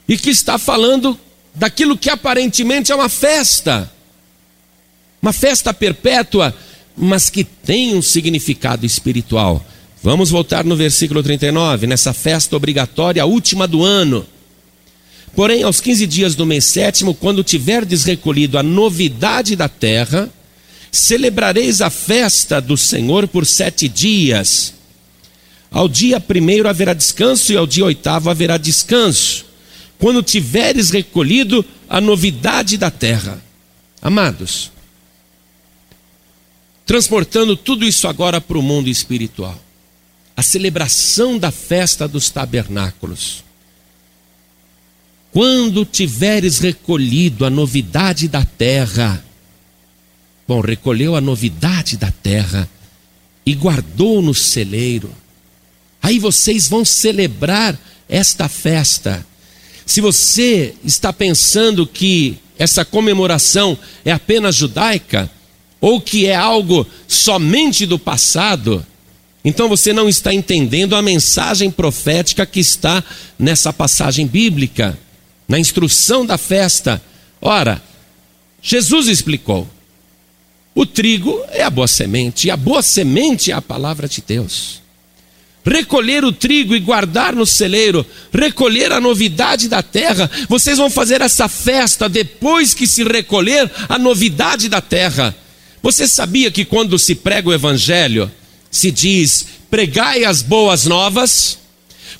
e 0.09 0.17
que 0.17 0.31
está 0.31 0.57
falando 0.57 1.15
daquilo 1.53 1.95
que 1.95 2.09
aparentemente 2.09 2.91
é 2.91 2.95
uma 2.95 3.07
festa. 3.07 3.93
Uma 5.21 5.31
festa 5.31 5.71
perpétua, 5.71 6.57
mas 6.97 7.29
que 7.29 7.43
tem 7.43 7.95
um 7.95 8.01
significado 8.01 8.83
espiritual. 8.83 9.63
Vamos 10.05 10.29
voltar 10.29 10.63
no 10.63 10.75
versículo 10.75 11.23
39, 11.23 11.87
nessa 11.87 12.13
festa 12.13 12.55
obrigatória, 12.55 13.23
a 13.23 13.25
última 13.25 13.67
do 13.67 13.83
ano. 13.83 14.23
Porém, 15.35 15.63
aos 15.63 15.81
15 15.81 16.05
dias 16.05 16.35
do 16.35 16.45
mês 16.45 16.63
sétimo, 16.65 17.15
quando 17.15 17.43
tiverdes 17.43 18.03
recolhido 18.03 18.59
a 18.59 18.61
novidade 18.61 19.55
da 19.55 19.67
terra, 19.67 20.29
celebrareis 20.91 21.81
a 21.81 21.89
festa 21.89 22.61
do 22.61 22.77
Senhor 22.77 23.27
por 23.27 23.47
sete 23.47 23.87
dias. 23.87 24.75
Ao 25.71 25.89
dia 25.89 26.19
primeiro 26.19 26.69
haverá 26.69 26.93
descanso 26.93 27.51
e 27.51 27.57
ao 27.57 27.65
dia 27.65 27.85
oitavo 27.85 28.29
haverá 28.29 28.57
descanso, 28.57 29.43
quando 29.97 30.21
tiveres 30.21 30.91
recolhido 30.91 31.65
a 31.89 31.99
novidade 31.99 32.77
da 32.77 32.91
terra. 32.91 33.43
Amados, 33.99 34.71
transportando 36.85 37.57
tudo 37.57 37.83
isso 37.83 38.07
agora 38.07 38.39
para 38.39 38.59
o 38.59 38.61
mundo 38.61 38.87
espiritual 38.87 39.64
a 40.35 40.43
celebração 40.43 41.37
da 41.37 41.51
festa 41.51 42.07
dos 42.07 42.29
tabernáculos. 42.29 43.43
Quando 45.31 45.85
tiveres 45.85 46.59
recolhido 46.59 47.45
a 47.45 47.49
novidade 47.49 48.27
da 48.27 48.43
terra, 48.45 49.23
bom, 50.47 50.61
recolheu 50.61 51.15
a 51.15 51.21
novidade 51.21 51.97
da 51.97 52.11
terra 52.11 52.69
e 53.45 53.53
guardou 53.53 54.21
no 54.21 54.33
celeiro, 54.33 55.13
aí 56.01 56.19
vocês 56.19 56.67
vão 56.67 56.85
celebrar 56.85 57.77
esta 58.07 58.47
festa. 58.47 59.25
Se 59.85 60.01
você 60.01 60.73
está 60.83 61.11
pensando 61.11 61.85
que 61.85 62.37
essa 62.57 62.85
comemoração 62.85 63.77
é 64.03 64.11
apenas 64.11 64.55
judaica, 64.55 65.29
ou 65.81 66.01
que 66.01 66.25
é 66.25 66.35
algo 66.35 66.87
somente 67.07 67.85
do 67.85 67.99
passado, 67.99 68.85
então 69.45 69.69
você 69.69 69.93
não 69.93 70.09
está 70.09 70.33
entendendo 70.33 70.95
a 70.95 71.03
mensagem 71.03 71.69
profética 71.69 72.47
que 72.47 72.59
está 72.59 73.03
nessa 73.37 73.71
passagem 73.71 74.25
bíblica, 74.25 74.97
na 75.47 75.59
instrução 75.59 76.25
da 76.25 76.35
festa. 76.35 76.99
Ora, 77.39 77.79
Jesus 78.59 79.07
explicou: 79.07 79.69
o 80.73 80.83
trigo 80.83 81.39
é 81.51 81.61
a 81.61 81.69
boa 81.69 81.87
semente, 81.87 82.47
e 82.47 82.51
a 82.51 82.57
boa 82.57 82.81
semente 82.81 83.51
é 83.51 83.53
a 83.53 83.61
palavra 83.61 84.07
de 84.07 84.23
Deus. 84.25 84.81
Recolher 85.63 86.25
o 86.25 86.31
trigo 86.31 86.75
e 86.75 86.79
guardar 86.79 87.35
no 87.35 87.45
celeiro, 87.45 88.05
recolher 88.33 88.91
a 88.91 88.99
novidade 88.99 89.67
da 89.67 89.81
terra. 89.83 90.29
Vocês 90.49 90.77
vão 90.77 90.89
fazer 90.89 91.21
essa 91.21 91.47
festa 91.47 92.09
depois 92.09 92.73
que 92.73 92.85
se 92.87 93.03
recolher 93.03 93.71
a 93.89 93.97
novidade 93.97 94.69
da 94.69 94.81
terra. 94.81 95.35
Você 95.81 96.07
sabia 96.07 96.51
que 96.51 96.65
quando 96.65 96.99
se 96.99 97.15
prega 97.15 97.49
o 97.49 97.53
evangelho, 97.53 98.31
se 98.75 98.91
diz: 98.91 99.45
pregai 99.69 100.25
as 100.25 100.41
boas 100.41 100.85
novas. 100.85 101.57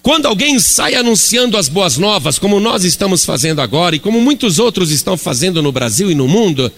Quando 0.01 0.27
alguém 0.27 0.59
sai 0.59 0.95
anunciando 0.95 1.57
as 1.57 1.67
boas 1.67 1.97
novas, 1.97 2.37
como 2.37 2.59
nós 2.59 2.83
estamos 2.83 3.25
fazendo 3.25 3.59
agora 3.59 3.95
e 3.95 3.99
como 3.99 4.21
muitos 4.21 4.59
outros 4.59 4.91
estão 4.91 5.17
fazendo 5.17 5.61
no 5.61 5.71
Brasil 5.71 6.11
e 6.11 6.15
no 6.15 6.27
mundo, 6.27 6.71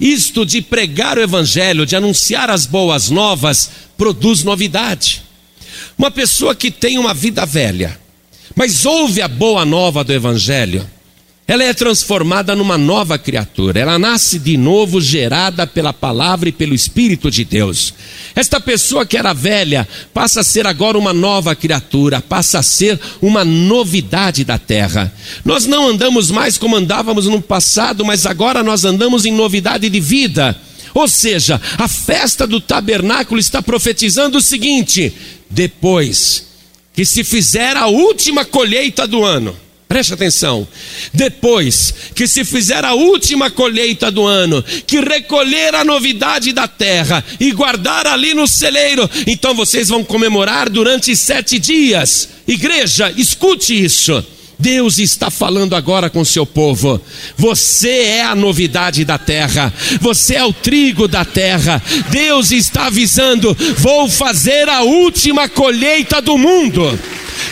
isto 0.00 0.46
de 0.46 0.62
pregar 0.62 1.18
o 1.18 1.22
Evangelho, 1.22 1.84
de 1.84 1.94
anunciar 1.94 2.48
as 2.48 2.64
boas 2.64 3.10
novas, 3.10 3.70
produz 3.98 4.42
novidade. 4.42 5.22
Uma 5.96 6.10
pessoa 6.10 6.54
que 6.54 6.70
tem 6.70 6.98
uma 6.98 7.12
vida 7.12 7.44
velha, 7.44 8.00
mas 8.56 8.86
ouve 8.86 9.20
a 9.20 9.28
boa 9.28 9.64
nova 9.64 10.02
do 10.02 10.12
Evangelho, 10.12 10.88
ela 11.50 11.64
é 11.64 11.74
transformada 11.74 12.54
numa 12.54 12.78
nova 12.78 13.18
criatura, 13.18 13.80
ela 13.80 13.98
nasce 13.98 14.38
de 14.38 14.56
novo, 14.56 15.00
gerada 15.00 15.66
pela 15.66 15.92
palavra 15.92 16.48
e 16.48 16.52
pelo 16.52 16.76
Espírito 16.76 17.28
de 17.28 17.44
Deus. 17.44 17.92
Esta 18.36 18.60
pessoa 18.60 19.04
que 19.04 19.16
era 19.16 19.32
velha 19.32 19.88
passa 20.14 20.42
a 20.42 20.44
ser 20.44 20.64
agora 20.64 20.96
uma 20.96 21.12
nova 21.12 21.56
criatura, 21.56 22.20
passa 22.20 22.60
a 22.60 22.62
ser 22.62 23.00
uma 23.20 23.44
novidade 23.44 24.44
da 24.44 24.58
terra. 24.58 25.12
Nós 25.44 25.66
não 25.66 25.88
andamos 25.88 26.30
mais 26.30 26.56
como 26.56 26.76
andávamos 26.76 27.26
no 27.26 27.42
passado, 27.42 28.04
mas 28.04 28.26
agora 28.26 28.62
nós 28.62 28.84
andamos 28.84 29.24
em 29.24 29.32
novidade 29.32 29.90
de 29.90 29.98
vida. 29.98 30.56
Ou 30.94 31.08
seja, 31.08 31.60
a 31.76 31.88
festa 31.88 32.46
do 32.46 32.60
tabernáculo 32.60 33.40
está 33.40 33.60
profetizando 33.60 34.38
o 34.38 34.40
seguinte: 34.40 35.12
depois 35.50 36.46
que 36.94 37.04
se 37.04 37.24
fizer 37.24 37.76
a 37.76 37.88
última 37.88 38.44
colheita 38.44 39.04
do 39.04 39.24
ano, 39.24 39.56
Preste 39.90 40.14
atenção. 40.14 40.68
Depois 41.12 41.92
que 42.14 42.28
se 42.28 42.44
fizer 42.44 42.84
a 42.84 42.94
última 42.94 43.50
colheita 43.50 44.08
do 44.08 44.24
ano, 44.24 44.62
que 44.86 45.00
recolher 45.00 45.74
a 45.74 45.84
novidade 45.84 46.52
da 46.52 46.68
terra 46.68 47.24
e 47.40 47.50
guardar 47.50 48.06
ali 48.06 48.32
no 48.32 48.46
celeiro, 48.46 49.10
então 49.26 49.52
vocês 49.52 49.88
vão 49.88 50.04
comemorar 50.04 50.70
durante 50.70 51.16
sete 51.16 51.58
dias. 51.58 52.28
Igreja, 52.46 53.12
escute 53.16 53.84
isso. 53.84 54.24
Deus 54.60 54.98
está 54.98 55.30
falando 55.30 55.74
agora 55.74 56.10
com 56.10 56.20
o 56.20 56.26
seu 56.26 56.44
povo. 56.44 57.00
Você 57.36 57.88
é 57.88 58.22
a 58.22 58.34
novidade 58.34 59.04
da 59.04 59.16
terra, 59.16 59.72
você 60.00 60.34
é 60.34 60.44
o 60.44 60.52
trigo 60.52 61.08
da 61.08 61.24
terra. 61.24 61.82
Deus 62.10 62.50
está 62.50 62.86
avisando: 62.86 63.56
vou 63.78 64.08
fazer 64.08 64.68
a 64.68 64.82
última 64.82 65.48
colheita 65.48 66.20
do 66.20 66.36
mundo. 66.36 66.98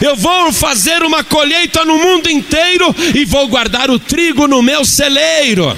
Eu 0.00 0.14
vou 0.14 0.52
fazer 0.52 1.02
uma 1.02 1.24
colheita 1.24 1.84
no 1.84 1.98
mundo 1.98 2.30
inteiro 2.30 2.94
e 3.14 3.24
vou 3.24 3.48
guardar 3.48 3.90
o 3.90 3.98
trigo 3.98 4.46
no 4.46 4.62
meu 4.62 4.84
celeiro. 4.84 5.76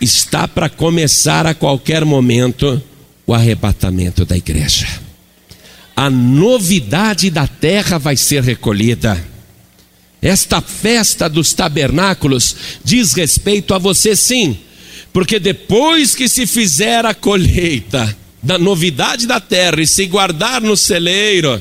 Está 0.00 0.46
para 0.46 0.68
começar 0.68 1.44
a 1.44 1.54
qualquer 1.54 2.04
momento 2.04 2.80
o 3.26 3.34
arrebatamento 3.34 4.24
da 4.24 4.36
igreja. 4.36 5.07
A 5.98 6.08
novidade 6.08 7.28
da 7.28 7.48
terra 7.48 7.98
vai 7.98 8.16
ser 8.16 8.40
recolhida. 8.44 9.20
Esta 10.22 10.60
festa 10.60 11.28
dos 11.28 11.52
tabernáculos 11.52 12.54
diz 12.84 13.14
respeito 13.14 13.74
a 13.74 13.78
você 13.78 14.14
sim, 14.14 14.56
porque 15.12 15.40
depois 15.40 16.14
que 16.14 16.28
se 16.28 16.46
fizer 16.46 17.04
a 17.04 17.14
colheita 17.14 18.16
da 18.40 18.56
novidade 18.56 19.26
da 19.26 19.40
terra 19.40 19.80
e 19.80 19.88
se 19.88 20.06
guardar 20.06 20.60
no 20.60 20.76
celeiro, 20.76 21.60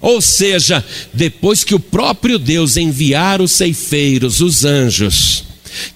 ou 0.00 0.20
seja, 0.20 0.84
depois 1.14 1.62
que 1.62 1.76
o 1.76 1.78
próprio 1.78 2.36
Deus 2.36 2.76
enviar 2.76 3.40
os 3.40 3.52
ceifeiros, 3.52 4.40
os 4.40 4.64
anjos, 4.64 5.44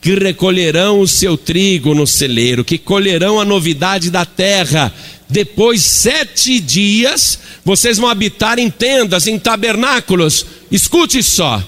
que 0.01 0.15
recolherão 0.15 1.01
o 1.01 1.09
seu 1.09 1.37
trigo 1.37 1.97
no 1.97 2.07
celeiro, 2.07 2.65
que 2.65 2.79
colherão 2.79 3.41
a 3.41 3.45
novidade 3.45 4.09
da 4.09 4.25
terra, 4.25 4.95
depois 5.33 5.83
sete 5.83 6.61
dias, 6.61 7.39
vocês 7.65 7.97
vão 7.97 8.09
habitar 8.09 8.59
em 8.59 8.71
tendas, 8.71 9.27
em 9.27 9.39
tabernáculos. 9.39 10.45
Escute 10.71 11.23
só, 11.23 11.63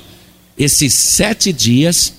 esses 0.57 0.92
sete 0.92 1.53
dias 1.53 2.12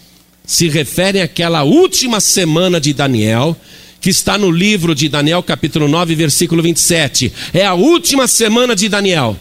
se 0.44 0.68
referem 0.68 1.22
àquela 1.22 1.64
última 1.64 2.20
semana 2.20 2.82
de 2.82 2.94
Daniel, 2.94 3.56
que 4.02 4.10
está 4.10 4.38
no 4.38 4.50
livro 4.50 4.96
de 4.96 5.08
Daniel, 5.08 5.44
capítulo 5.44 5.88
9, 5.88 6.16
versículo 6.16 6.64
27. 6.64 7.32
É 7.54 7.64
a 7.66 7.76
última 7.76 8.28
semana 8.28 8.76
de 8.76 8.90
Daniel. 8.90 9.38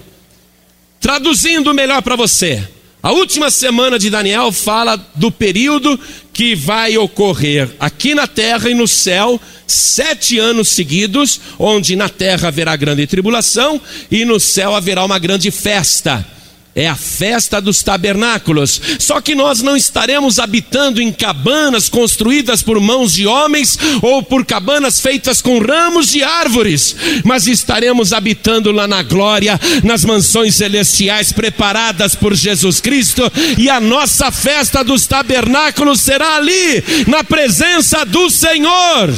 Traduzindo 1.00 1.72
melhor 1.74 2.02
para 2.02 2.16
você, 2.16 2.66
a 3.04 3.12
última 3.12 3.50
semana 3.50 3.98
de 3.98 4.08
Daniel 4.08 4.50
fala 4.50 4.96
do 5.14 5.30
período 5.30 6.00
que 6.32 6.54
vai 6.54 6.96
ocorrer 6.96 7.68
aqui 7.78 8.14
na 8.14 8.26
terra 8.26 8.70
e 8.70 8.74
no 8.74 8.88
céu, 8.88 9.38
sete 9.66 10.38
anos 10.38 10.68
seguidos, 10.68 11.38
onde 11.58 11.96
na 11.96 12.08
terra 12.08 12.48
haverá 12.48 12.74
grande 12.76 13.06
tribulação 13.06 13.78
e 14.10 14.24
no 14.24 14.40
céu 14.40 14.74
haverá 14.74 15.04
uma 15.04 15.18
grande 15.18 15.50
festa 15.50 16.26
é 16.74 16.88
a 16.88 16.96
festa 16.96 17.60
dos 17.60 17.82
tabernáculos. 17.82 18.80
Só 18.98 19.20
que 19.20 19.34
nós 19.34 19.62
não 19.62 19.76
estaremos 19.76 20.38
habitando 20.38 21.00
em 21.00 21.12
cabanas 21.12 21.88
construídas 21.88 22.62
por 22.62 22.80
mãos 22.80 23.12
de 23.12 23.26
homens 23.26 23.78
ou 24.02 24.22
por 24.22 24.44
cabanas 24.44 24.98
feitas 25.00 25.40
com 25.40 25.60
ramos 25.60 26.08
de 26.08 26.22
árvores, 26.24 26.96
mas 27.24 27.46
estaremos 27.46 28.12
habitando 28.12 28.72
lá 28.72 28.88
na 28.88 29.02
glória, 29.02 29.60
nas 29.84 30.04
mansões 30.04 30.56
celestiais 30.56 31.32
preparadas 31.32 32.14
por 32.14 32.34
Jesus 32.34 32.80
Cristo, 32.80 33.30
e 33.56 33.70
a 33.70 33.80
nossa 33.80 34.32
festa 34.32 34.82
dos 34.82 35.06
tabernáculos 35.06 36.00
será 36.00 36.36
ali, 36.36 36.82
na 37.06 37.22
presença 37.22 38.04
do 38.04 38.28
Senhor. 38.28 39.14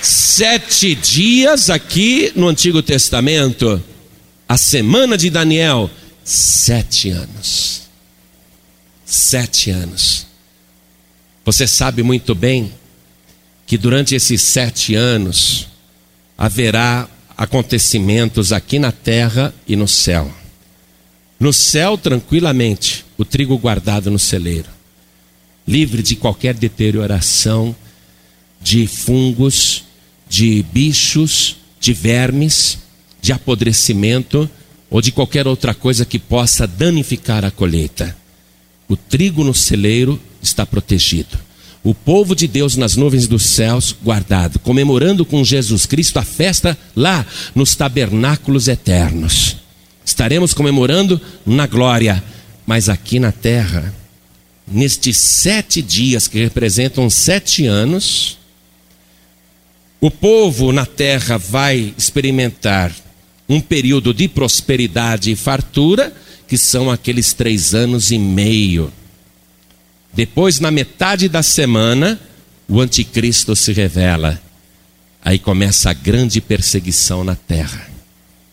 Sete 0.00 0.96
dias 0.96 1.70
aqui 1.70 2.32
no 2.34 2.48
Antigo 2.48 2.82
Testamento 2.82 3.80
a 4.52 4.58
semana 4.58 5.16
de 5.16 5.30
Daniel, 5.30 5.90
sete 6.22 7.08
anos. 7.08 7.84
Sete 9.02 9.70
anos. 9.70 10.26
Você 11.42 11.66
sabe 11.66 12.02
muito 12.02 12.34
bem 12.34 12.70
que 13.66 13.78
durante 13.78 14.14
esses 14.14 14.42
sete 14.42 14.94
anos 14.94 15.68
haverá 16.36 17.08
acontecimentos 17.34 18.52
aqui 18.52 18.78
na 18.78 18.92
terra 18.92 19.54
e 19.66 19.74
no 19.74 19.88
céu. 19.88 20.30
No 21.40 21.50
céu, 21.50 21.96
tranquilamente, 21.96 23.06
o 23.16 23.24
trigo 23.24 23.56
guardado 23.56 24.10
no 24.10 24.18
celeiro, 24.18 24.68
livre 25.66 26.02
de 26.02 26.14
qualquer 26.14 26.52
deterioração, 26.52 27.74
de 28.60 28.86
fungos, 28.86 29.84
de 30.28 30.62
bichos, 30.74 31.56
de 31.80 31.94
vermes 31.94 32.81
de 33.22 33.32
apodrecimento 33.32 34.50
ou 34.90 35.00
de 35.00 35.12
qualquer 35.12 35.46
outra 35.46 35.72
coisa 35.72 36.04
que 36.04 36.18
possa 36.18 36.66
danificar 36.66 37.44
a 37.44 37.50
colheita. 37.50 38.14
O 38.88 38.96
trigo 38.96 39.44
no 39.44 39.54
celeiro 39.54 40.20
está 40.42 40.66
protegido. 40.66 41.38
O 41.84 41.94
povo 41.94 42.34
de 42.34 42.46
Deus 42.46 42.76
nas 42.76 42.96
nuvens 42.96 43.26
dos 43.26 43.44
céus 43.44 43.96
guardado, 44.02 44.58
comemorando 44.58 45.24
com 45.24 45.42
Jesus 45.42 45.86
Cristo 45.86 46.18
a 46.18 46.22
festa 46.22 46.76
lá 46.94 47.24
nos 47.54 47.74
tabernáculos 47.74 48.68
eternos. 48.68 49.56
Estaremos 50.04 50.52
comemorando 50.52 51.20
na 51.46 51.66
glória, 51.66 52.22
mas 52.66 52.88
aqui 52.88 53.18
na 53.18 53.32
terra, 53.32 53.94
nestes 54.66 55.16
sete 55.16 55.80
dias 55.80 56.28
que 56.28 56.38
representam 56.38 57.08
sete 57.08 57.66
anos, 57.66 58.36
o 60.00 60.10
povo 60.10 60.72
na 60.72 60.84
terra 60.84 61.38
vai 61.38 61.94
experimentar 61.96 62.92
um 63.48 63.60
período 63.60 64.14
de 64.14 64.28
prosperidade 64.28 65.30
e 65.30 65.36
fartura, 65.36 66.14
que 66.46 66.56
são 66.58 66.90
aqueles 66.90 67.32
três 67.32 67.74
anos 67.74 68.10
e 68.10 68.18
meio. 68.18 68.92
Depois, 70.12 70.60
na 70.60 70.70
metade 70.70 71.28
da 71.28 71.42
semana, 71.42 72.20
o 72.68 72.80
anticristo 72.80 73.56
se 73.56 73.72
revela. 73.72 74.40
Aí 75.24 75.38
começa 75.38 75.90
a 75.90 75.94
grande 75.94 76.40
perseguição 76.40 77.22
na 77.24 77.34
terra 77.34 77.92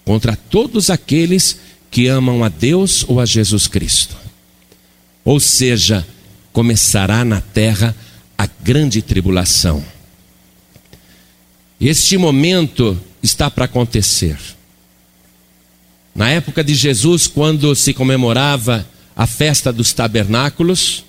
contra 0.10 0.36
todos 0.36 0.90
aqueles 0.90 1.60
que 1.92 2.08
amam 2.08 2.44
a 2.44 2.50
Deus 2.50 3.06
ou 3.08 3.20
a 3.20 3.26
Jesus 3.28 3.68
Cristo. 3.68 4.18
Ou 5.24 5.40
seja, 5.40 6.04
começará 6.52 7.24
na 7.24 7.42
terra 7.42 7.96
a 8.36 8.48
grande 8.48 9.04
tribulação. 9.04 9.86
Este 11.80 12.18
momento 12.18 13.00
está 13.22 13.52
para 13.52 13.66
acontecer. 13.66 14.38
Na 16.14 16.30
época 16.30 16.64
de 16.64 16.76
Jesus, 16.76 17.28
quando 17.28 17.76
se 17.76 17.94
comemorava 17.94 18.88
a 19.16 19.28
festa 19.28 19.72
dos 19.72 19.94
tabernáculos, 19.94 21.04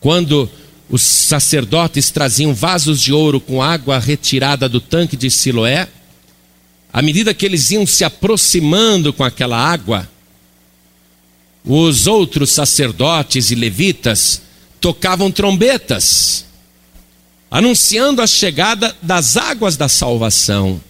quando 0.00 0.50
os 0.88 1.02
sacerdotes 1.02 2.10
traziam 2.10 2.54
vasos 2.54 3.00
de 3.00 3.12
ouro 3.12 3.40
com 3.40 3.62
água 3.62 3.98
retirada 3.98 4.68
do 4.68 4.80
tanque 4.80 5.16
de 5.16 5.30
Siloé, 5.30 5.88
à 6.92 7.02
medida 7.02 7.34
que 7.34 7.44
eles 7.44 7.70
iam 7.70 7.86
se 7.86 8.04
aproximando 8.04 9.12
com 9.12 9.24
aquela 9.24 9.58
água, 9.58 10.08
os 11.64 12.06
outros 12.06 12.52
sacerdotes 12.52 13.50
e 13.50 13.54
levitas 13.54 14.42
tocavam 14.80 15.30
trombetas, 15.32 16.46
anunciando 17.50 18.22
a 18.22 18.26
chegada 18.26 18.96
das 19.02 19.36
águas 19.36 19.76
da 19.76 19.88
salvação. 19.88 20.80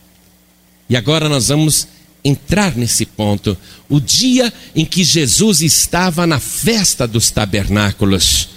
E 0.88 0.96
agora 0.96 1.28
nós 1.28 1.48
vamos 1.48 1.88
entrar 2.26 2.76
nesse 2.76 3.06
ponto. 3.06 3.56
O 3.88 4.00
dia 4.00 4.52
em 4.74 4.84
que 4.84 5.04
Jesus 5.04 5.60
estava 5.60 6.26
na 6.26 6.40
festa 6.40 7.06
dos 7.06 7.30
tabernáculos. 7.30 8.48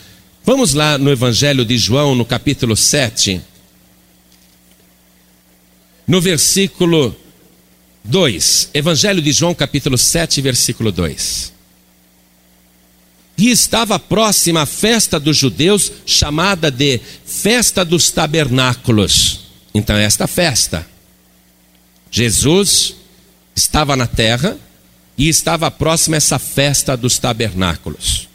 Vamos 0.44 0.74
lá 0.74 0.98
no 0.98 1.12
Evangelho 1.12 1.64
de 1.64 1.78
João, 1.78 2.16
no 2.16 2.26
capítulo 2.26 2.76
7. 2.76 3.40
No 6.08 6.20
versículo 6.20 7.16
2. 8.04 8.72
Evangelho 8.74 9.22
de 9.22 9.32
João, 9.32 9.54
capítulo 9.54 9.98
7, 9.98 10.42
versículo 10.42 10.92
2. 10.92 11.54
E 13.38 13.52
estava 13.52 14.00
próxima 14.00 14.64
a 14.64 14.66
festa 14.66 15.20
dos 15.20 15.38
judeus, 15.38 15.92
chamada 16.06 16.72
de 16.72 17.00
Festa 17.26 17.86
dos 17.86 18.10
Tabernáculos. 18.10 19.42
Então, 19.74 19.96
esta 19.96 20.28
festa. 20.28 20.86
Jesus 22.12 22.96
estava 23.60 23.96
na 23.96 24.08
terra 24.08 24.58
e 25.18 25.28
estava 25.28 25.70
próxima 25.70 26.16
essa 26.16 26.40
festa 26.40 26.96
dos 26.96 27.20
tabernáculos. 27.20 28.30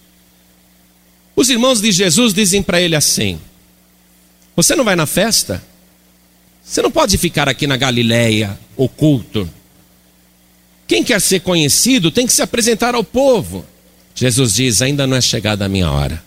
Os 1.35 1.49
irmãos 1.49 1.81
de 1.81 1.91
Jesus 1.91 2.35
dizem 2.35 2.63
para 2.63 2.81
ele 2.81 2.95
assim: 2.95 3.41
Você 4.55 4.77
não 4.77 4.85
vai 4.85 4.95
na 4.95 5.07
festa? 5.07 5.63
Você 6.63 6.81
não 6.83 6.91
pode 6.91 7.19
ficar 7.19 7.49
aqui 7.49 7.67
na 7.67 7.77
Galileia 7.77 8.59
oculto. 8.77 9.49
Quem 10.87 11.03
quer 11.03 11.21
ser 11.21 11.41
conhecido 11.41 12.11
tem 12.11 12.27
que 12.27 12.33
se 12.33 12.43
apresentar 12.43 12.95
ao 12.95 13.03
povo. 13.03 13.65
Jesus 14.15 14.53
diz: 14.53 14.83
Ainda 14.83 15.07
não 15.07 15.17
é 15.17 15.21
chegada 15.21 15.65
a 15.65 15.69
minha 15.69 15.91
hora. 15.91 16.23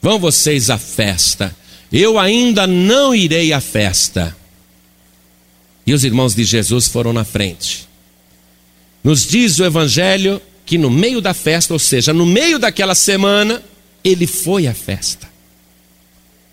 Vão 0.00 0.18
vocês 0.18 0.70
à 0.70 0.78
festa. 0.78 1.54
Eu 1.92 2.18
ainda 2.18 2.66
não 2.66 3.14
irei 3.14 3.52
à 3.52 3.60
festa. 3.60 4.36
E 5.86 5.92
os 5.92 6.02
irmãos 6.02 6.34
de 6.34 6.44
Jesus 6.44 6.88
foram 6.88 7.12
na 7.12 7.24
frente. 7.24 7.83
Nos 9.04 9.26
diz 9.26 9.58
o 9.58 9.64
Evangelho 9.64 10.40
que 10.64 10.78
no 10.78 10.90
meio 10.90 11.20
da 11.20 11.34
festa, 11.34 11.74
ou 11.74 11.78
seja, 11.78 12.14
no 12.14 12.24
meio 12.24 12.58
daquela 12.58 12.94
semana, 12.94 13.62
ele 14.02 14.26
foi 14.26 14.66
à 14.66 14.72
festa. 14.72 15.28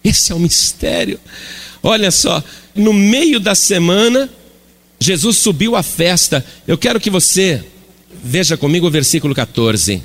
Esse 0.04 0.34
é 0.34 0.36
o 0.36 0.40
mistério. 0.40 1.18
Olha 1.82 2.12
só, 2.12 2.44
no 2.76 2.92
meio 2.92 3.40
da 3.40 3.56
semana, 3.56 4.30
Jesus 5.00 5.38
subiu 5.38 5.78
à 5.78 5.82
festa. 5.82 6.46
Eu 6.68 6.78
quero 6.78 7.00
que 7.00 7.10
você 7.10 7.64
veja 8.22 8.58
comigo 8.58 8.88
o 8.88 8.92
versículo 8.92 9.34
14. 9.34 10.04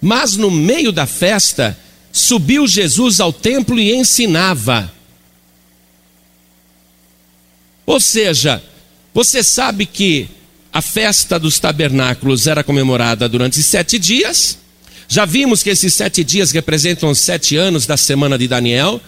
Mas 0.00 0.36
no 0.36 0.50
meio 0.50 0.92
da 0.92 1.06
festa, 1.06 1.76
subiu 2.12 2.66
Jesus 2.66 3.18
ao 3.18 3.32
templo 3.32 3.78
e 3.80 3.94
ensinava. 3.94 4.92
Ou 7.84 8.00
seja, 8.00 8.62
você 9.16 9.42
sabe 9.42 9.86
que 9.86 10.28
a 10.70 10.82
festa 10.82 11.38
dos 11.38 11.58
tabernáculos 11.58 12.46
era 12.46 12.62
comemorada 12.62 13.26
durante 13.26 13.62
sete 13.62 13.98
dias. 13.98 14.58
Já 15.08 15.24
vimos 15.24 15.62
que 15.62 15.70
esses 15.70 15.94
sete 15.94 16.22
dias 16.22 16.50
representam 16.50 17.08
os 17.08 17.18
sete 17.18 17.56
anos 17.56 17.86
da 17.86 17.96
semana 17.96 18.36
de 18.36 18.46
Daniel. 18.46 19.00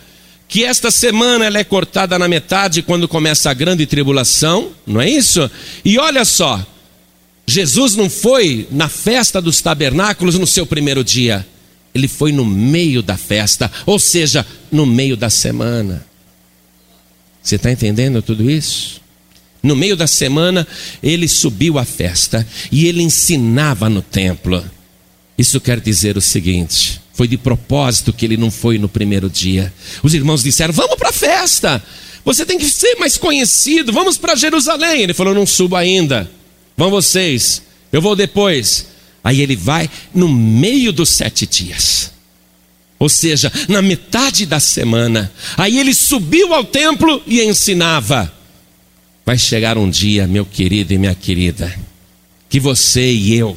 Que 0.49 0.65
esta 0.65 0.91
semana 0.91 1.45
ela 1.45 1.59
é 1.59 1.63
cortada 1.63 2.19
na 2.19 2.27
metade 2.27 2.81
quando 2.81 3.07
começa 3.07 3.51
a 3.51 3.53
grande 3.53 3.85
tribulação, 3.85 4.71
não 4.87 4.99
é 4.99 5.11
isso? 5.11 5.51
E 5.85 5.99
olha 5.99 6.25
só, 6.25 6.67
Jesus 7.47 7.95
não 7.95 8.09
foi 8.09 8.67
na 8.71 8.89
festa 8.89 9.43
dos 9.43 9.61
tabernáculos 9.61 10.39
no 10.39 10.47
seu 10.47 10.65
primeiro 10.65 11.05
dia, 11.05 11.47
ele 11.95 12.09
foi 12.09 12.33
no 12.33 12.47
meio 12.47 13.03
da 13.03 13.19
festa, 13.19 13.71
ou 13.85 13.99
seja, 13.99 14.47
no 14.73 14.87
meio 14.87 15.19
da 15.19 15.29
semana. 15.29 16.07
Você 17.43 17.57
está 17.57 17.71
entendendo 17.71 18.23
tudo 18.23 18.51
isso? 18.51 19.07
No 19.63 19.75
meio 19.75 19.97
da 19.97 20.07
semana, 20.07 20.67
ele 21.03 21.27
subiu 21.27 21.79
à 21.79 21.85
festa 21.85 22.47
e 22.71 22.87
ele 22.87 23.03
ensinava 23.03 23.89
no 23.89 24.03
templo. 24.03 24.65
Isso 25.37 25.61
quer 25.61 25.81
dizer 25.81 26.17
o 26.17 26.21
seguinte: 26.21 27.01
foi 27.13 27.27
de 27.27 27.37
propósito 27.37 28.13
que 28.13 28.25
ele 28.25 28.37
não 28.37 28.51
foi 28.51 28.79
no 28.79 28.89
primeiro 28.89 29.29
dia. 29.29 29.73
Os 30.03 30.15
irmãos 30.15 30.43
disseram: 30.43 30.73
Vamos 30.73 30.97
para 30.97 31.09
a 31.09 31.13
festa, 31.13 31.83
você 32.25 32.47
tem 32.47 32.59
que 32.59 32.69
ser 32.69 32.97
mais 32.97 33.17
conhecido, 33.17 33.93
vamos 33.93 34.17
para 34.17 34.37
Jerusalém. 34.37 35.03
Ele 35.03 35.15
falou: 35.15 35.35
Não 35.35 35.47
subo 35.47 35.77
ainda, 35.77 36.31
vão 36.77 36.91
vocês, 36.91 37.63
eu 37.93 38.01
vou 38.01 38.15
depois. 38.15 38.87
Aí 39.25 39.41
ele 39.41 39.57
vai 39.57 39.91
no 40.15 40.29
meio 40.29 40.93
dos 40.93 41.09
sete 41.09 41.45
dias 41.45 42.13
ou 42.99 43.09
seja, 43.09 43.53
na 43.69 43.81
metade 43.81 44.45
da 44.45 44.59
semana. 44.59 45.31
Aí 45.57 45.79
ele 45.79 45.95
subiu 45.95 46.53
ao 46.53 46.65
templo 46.65 47.23
e 47.27 47.41
ensinava. 47.43 48.33
Vai 49.29 49.37
chegar 49.37 49.77
um 49.77 49.91
dia, 49.91 50.27
meu 50.27 50.47
querido 50.47 50.95
e 50.95 50.97
minha 50.97 51.15
querida, 51.15 51.71
que 52.49 52.59
você 52.59 53.13
e 53.13 53.37
eu 53.37 53.55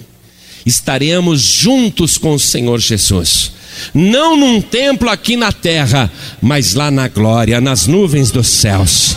estaremos 0.65 1.39
juntos 1.39 2.17
com 2.17 2.33
o 2.33 2.39
Senhor 2.39 2.77
Jesus. 2.77 3.53
Não 3.93 4.35
num 4.35 4.61
templo 4.61 5.09
aqui 5.09 5.37
na 5.37 5.53
terra, 5.53 6.11
mas 6.41 6.73
lá 6.73 6.91
na 6.91 7.07
glória, 7.07 7.61
nas 7.61 7.87
nuvens 7.87 8.31
dos 8.31 8.49
céus. 8.49 9.15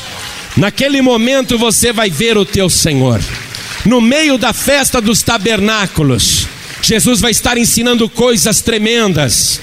Naquele 0.56 1.02
momento 1.02 1.58
você 1.58 1.92
vai 1.92 2.08
ver 2.08 2.38
o 2.38 2.46
teu 2.46 2.70
Senhor. 2.70 3.20
No 3.84 4.00
meio 4.00 4.38
da 4.38 4.52
festa 4.52 5.00
dos 5.00 5.22
tabernáculos, 5.22 6.46
Jesus 6.80 7.20
vai 7.20 7.32
estar 7.32 7.58
ensinando 7.58 8.08
coisas 8.08 8.60
tremendas. 8.60 9.60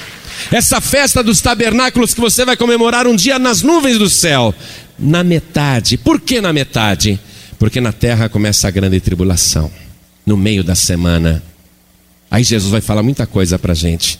Essa 0.51 0.81
festa 0.81 1.23
dos 1.23 1.39
tabernáculos 1.39 2.13
que 2.13 2.19
você 2.19 2.43
vai 2.43 2.57
comemorar 2.57 3.07
um 3.07 3.15
dia 3.15 3.39
nas 3.39 3.61
nuvens 3.61 3.97
do 3.97 4.09
céu 4.09 4.53
na 5.01 5.23
metade. 5.23 5.97
Por 5.97 6.21
que 6.21 6.39
na 6.39 6.53
metade? 6.53 7.19
Porque 7.57 7.81
na 7.81 7.91
terra 7.91 8.29
começa 8.29 8.67
a 8.67 8.71
grande 8.71 8.99
tribulação, 8.99 9.71
no 10.25 10.37
meio 10.37 10.63
da 10.63 10.75
semana. 10.75 11.43
Aí 12.29 12.43
Jesus 12.43 12.71
vai 12.71 12.81
falar 12.81 13.03
muita 13.03 13.25
coisa 13.25 13.57
para 13.57 13.73
a 13.73 13.75
gente. 13.75 14.19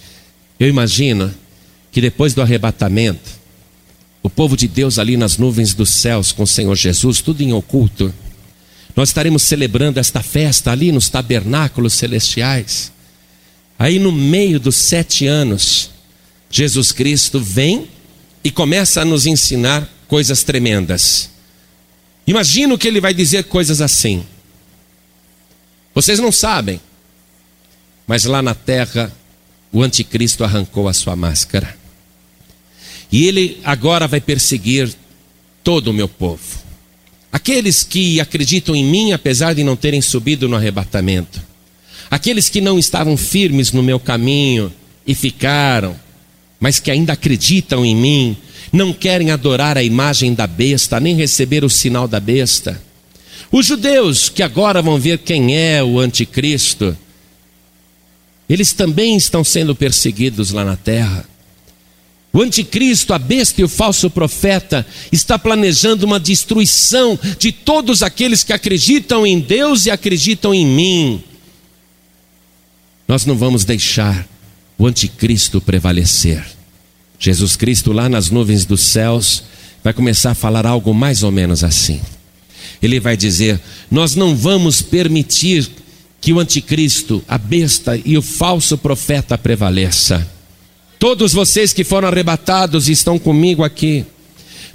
Eu 0.59 0.67
imagino 0.67 1.33
que 1.91 2.01
depois 2.01 2.33
do 2.33 2.41
arrebatamento, 2.41 3.29
o 4.23 4.29
povo 4.29 4.57
de 4.57 4.67
Deus 4.67 4.99
ali 4.99 5.17
nas 5.17 5.37
nuvens 5.37 5.73
dos 5.73 5.89
céus 5.89 6.31
com 6.31 6.43
o 6.43 6.47
Senhor 6.47 6.75
Jesus, 6.75 7.21
tudo 7.21 7.41
em 7.41 7.53
oculto, 7.53 8.13
nós 8.95 9.09
estaremos 9.09 9.43
celebrando 9.43 9.99
esta 9.99 10.21
festa 10.21 10.71
ali 10.71 10.91
nos 10.91 11.09
tabernáculos 11.09 11.93
celestiais. 11.93 12.91
Aí 13.79 13.97
no 13.97 14.11
meio 14.11 14.59
dos 14.59 14.75
sete 14.75 15.25
anos, 15.25 15.89
Jesus 16.49 16.91
Cristo 16.91 17.39
vem 17.39 17.87
e 18.43 18.51
começa 18.51 19.01
a 19.01 19.05
nos 19.05 19.25
ensinar 19.25 19.89
coisas 20.11 20.43
tremendas. 20.43 21.29
Imagino 22.27 22.77
que 22.77 22.85
ele 22.85 22.99
vai 22.99 23.13
dizer 23.13 23.45
coisas 23.45 23.79
assim. 23.79 24.25
Vocês 25.95 26.19
não 26.19 26.33
sabem, 26.33 26.81
mas 28.05 28.25
lá 28.25 28.41
na 28.41 28.53
terra 28.53 29.09
o 29.71 29.81
anticristo 29.81 30.43
arrancou 30.43 30.89
a 30.89 30.93
sua 30.93 31.15
máscara. 31.15 31.77
E 33.09 33.25
ele 33.25 33.61
agora 33.63 34.05
vai 34.05 34.19
perseguir 34.19 34.93
todo 35.63 35.87
o 35.87 35.93
meu 35.93 36.09
povo. 36.09 36.61
Aqueles 37.31 37.81
que 37.81 38.19
acreditam 38.19 38.75
em 38.75 38.83
mim, 38.83 39.13
apesar 39.13 39.55
de 39.55 39.63
não 39.63 39.77
terem 39.77 40.01
subido 40.01 40.49
no 40.49 40.57
arrebatamento. 40.57 41.41
Aqueles 42.09 42.49
que 42.49 42.59
não 42.59 42.77
estavam 42.77 43.15
firmes 43.15 43.71
no 43.71 43.81
meu 43.81 43.97
caminho 43.97 44.73
e 45.07 45.15
ficaram, 45.15 45.97
mas 46.61 46.79
que 46.79 46.91
ainda 46.91 47.13
acreditam 47.13 47.83
em 47.83 47.95
mim, 47.95 48.37
não 48.71 48.93
querem 48.93 49.31
adorar 49.31 49.79
a 49.79 49.83
imagem 49.83 50.35
da 50.35 50.45
besta, 50.45 50.99
nem 50.99 51.15
receber 51.15 51.65
o 51.65 51.69
sinal 51.69 52.07
da 52.07 52.19
besta. 52.19 52.79
Os 53.51 53.65
judeus, 53.65 54.29
que 54.29 54.43
agora 54.43 54.79
vão 54.79 54.99
ver 54.99 55.17
quem 55.17 55.57
é 55.57 55.83
o 55.83 55.99
anticristo, 55.99 56.95
eles 58.47 58.73
também 58.73 59.17
estão 59.17 59.43
sendo 59.43 59.75
perseguidos 59.75 60.51
lá 60.51 60.63
na 60.63 60.77
terra. 60.77 61.25
O 62.31 62.41
anticristo, 62.41 63.11
a 63.13 63.17
besta 63.17 63.59
e 63.59 63.63
o 63.63 63.67
falso 63.67 64.09
profeta 64.09 64.85
está 65.11 65.39
planejando 65.39 66.05
uma 66.05 66.19
destruição 66.19 67.19
de 67.39 67.51
todos 67.51 68.03
aqueles 68.03 68.43
que 68.43 68.53
acreditam 68.53 69.25
em 69.25 69.39
Deus 69.39 69.87
e 69.87 69.91
acreditam 69.91 70.53
em 70.53 70.65
mim. 70.65 71.23
Nós 73.07 73.25
não 73.25 73.35
vamos 73.35 73.65
deixar 73.65 74.29
o 74.81 74.87
anticristo 74.87 75.61
prevalecer. 75.61 76.43
Jesus 77.19 77.55
Cristo, 77.55 77.91
lá 77.91 78.09
nas 78.09 78.31
nuvens 78.31 78.65
dos 78.65 78.81
céus, 78.81 79.43
vai 79.83 79.93
começar 79.93 80.31
a 80.31 80.35
falar 80.35 80.65
algo 80.65 80.91
mais 80.91 81.21
ou 81.21 81.31
menos 81.31 81.63
assim. 81.63 82.01
Ele 82.81 82.99
vai 82.99 83.15
dizer: 83.15 83.61
Nós 83.91 84.15
não 84.15 84.35
vamos 84.35 84.81
permitir 84.81 85.69
que 86.19 86.33
o 86.33 86.39
anticristo, 86.39 87.23
a 87.27 87.37
besta 87.37 87.95
e 88.03 88.17
o 88.17 88.23
falso 88.23 88.75
profeta 88.75 89.37
prevaleça. 89.37 90.27
Todos 90.97 91.31
vocês 91.31 91.73
que 91.73 91.83
foram 91.83 92.07
arrebatados 92.07 92.89
e 92.89 92.91
estão 92.91 93.19
comigo 93.19 93.63
aqui, 93.63 94.03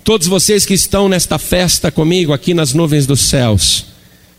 todos 0.04 0.28
vocês 0.28 0.64
que 0.64 0.74
estão 0.74 1.08
nesta 1.08 1.36
festa 1.36 1.90
comigo 1.90 2.32
aqui 2.32 2.54
nas 2.54 2.72
nuvens 2.72 3.08
dos 3.08 3.22
céus, 3.22 3.86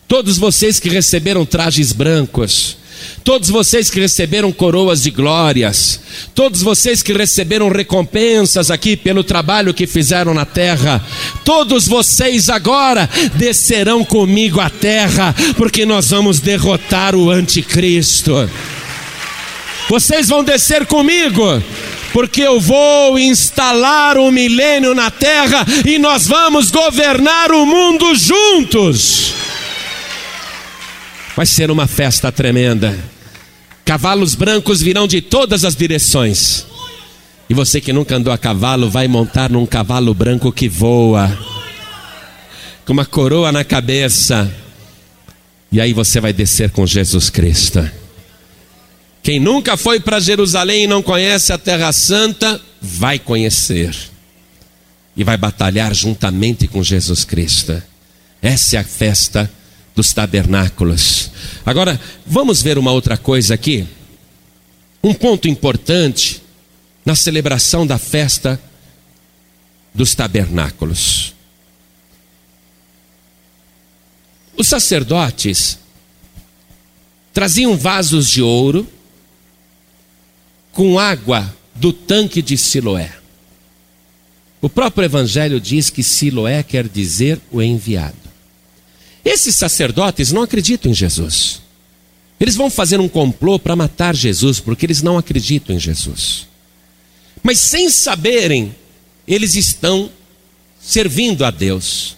todos 0.07 0.37
vocês 0.37 0.79
que 0.79 0.87
receberam 0.87 1.45
trajes 1.45 1.91
brancos, 1.91 2.77
todos 3.23 3.49
vocês 3.49 3.89
que 3.89 3.99
receberam 3.99 4.51
coroas 4.51 5.03
de 5.03 5.11
glórias, 5.11 5.99
todos 6.33 6.61
vocês 6.61 7.03
que 7.03 7.13
receberam 7.13 7.69
recompensas 7.69 8.71
aqui 8.71 8.95
pelo 8.95 9.23
trabalho 9.23 9.73
que 9.73 9.85
fizeram 9.85 10.33
na 10.33 10.45
terra, 10.45 11.03
todos 11.43 11.87
vocês 11.87 12.49
agora 12.49 13.09
descerão 13.35 14.03
comigo 14.05 14.59
à 14.59 14.69
terra, 14.69 15.35
porque 15.57 15.85
nós 15.85 16.09
vamos 16.09 16.39
derrotar 16.39 17.15
o 17.15 17.29
anticristo. 17.29 18.49
Vocês 19.89 20.27
vão 20.27 20.43
descer 20.43 20.85
comigo, 20.85 21.63
porque 22.11 22.41
eu 22.41 22.59
vou 22.59 23.17
instalar 23.17 24.17
um 24.17 24.31
milênio 24.31 24.93
na 24.93 25.09
terra 25.09 25.65
e 25.85 25.97
nós 25.97 26.27
vamos 26.27 26.71
governar 26.71 27.51
o 27.51 27.65
mundo 27.65 28.13
juntos. 28.15 29.46
Vai 31.37 31.45
ser 31.45 31.69
uma 31.69 31.85
festa 31.85 32.31
tremenda. 32.31 32.97
Cavalos 33.85 34.33
brancos 34.33 34.81
virão 34.81 35.07
de 35.07 35.21
todas 35.21 35.63
as 35.63 35.75
direções. 35.75 36.65
E 37.47 37.53
você 37.53 37.79
que 37.79 37.93
nunca 37.93 38.15
andou 38.15 38.33
a 38.33 38.39
cavalo, 38.39 38.89
vai 38.89 39.07
montar 39.07 39.47
num 39.47 39.63
cavalo 39.63 40.15
branco 40.15 40.51
que 40.51 40.67
voa, 40.67 41.29
com 42.83 42.91
uma 42.91 43.05
coroa 43.05 43.51
na 43.51 43.63
cabeça. 43.63 44.51
E 45.71 45.79
aí 45.79 45.93
você 45.93 46.19
vai 46.19 46.33
descer 46.33 46.71
com 46.71 46.87
Jesus 46.87 47.29
Cristo. 47.29 47.87
Quem 49.21 49.39
nunca 49.39 49.77
foi 49.77 49.99
para 49.99 50.19
Jerusalém 50.19 50.85
e 50.85 50.87
não 50.87 51.03
conhece 51.03 51.53
a 51.53 51.57
Terra 51.59 51.91
Santa, 51.91 52.59
vai 52.81 53.19
conhecer. 53.19 53.95
E 55.15 55.23
vai 55.23 55.37
batalhar 55.37 55.93
juntamente 55.93 56.67
com 56.67 56.81
Jesus 56.81 57.23
Cristo. 57.23 57.79
Essa 58.41 58.77
é 58.77 58.79
a 58.79 58.83
festa 58.83 59.47
dos 59.97 60.13
tabernáculos. 60.13 61.31
Agora, 61.65 61.99
vamos 62.23 62.61
ver 62.61 62.77
uma 62.77 62.91
outra 62.91 63.17
coisa 63.17 63.55
aqui. 63.55 63.83
Um 65.03 65.11
ponto 65.11 65.47
importante 65.47 66.39
na 67.03 67.15
celebração 67.15 67.85
da 67.85 67.97
festa 67.97 68.61
dos 69.95 70.13
tabernáculos. 70.13 71.33
Os 74.55 74.67
sacerdotes 74.67 75.79
traziam 77.33 77.75
vasos 77.75 78.29
de 78.29 78.43
ouro 78.43 78.87
com 80.73 80.99
água 80.99 81.51
do 81.73 81.91
tanque 81.91 82.43
de 82.43 82.55
Siloé. 82.55 83.11
O 84.61 84.69
próprio 84.69 85.05
Evangelho 85.05 85.59
diz 85.59 85.89
que 85.89 86.03
Siloé 86.03 86.61
quer 86.61 86.87
dizer 86.87 87.41
o 87.51 87.63
enviado. 87.63 88.26
Esses 89.27 89.57
sacerdotes 89.57 90.31
não 90.31 90.43
acreditam 90.43 90.89
em 90.89 90.93
Jesus. 90.93 91.61
Eles 92.39 92.55
vão 92.55 92.69
fazer 92.69 92.97
um 92.97 93.09
complô 93.09 93.59
para 93.59 93.75
matar 93.75 94.15
Jesus, 94.15 94.61
porque 94.61 94.85
eles 94.85 95.01
não 95.01 95.17
acreditam 95.17 95.75
em 95.75 95.79
Jesus. 95.79 96.47
Mas 97.43 97.59
sem 97.59 97.89
saberem, 97.89 98.73
eles 99.27 99.53
estão 99.55 100.09
servindo 100.79 101.43
a 101.43 101.51
Deus. 101.51 102.15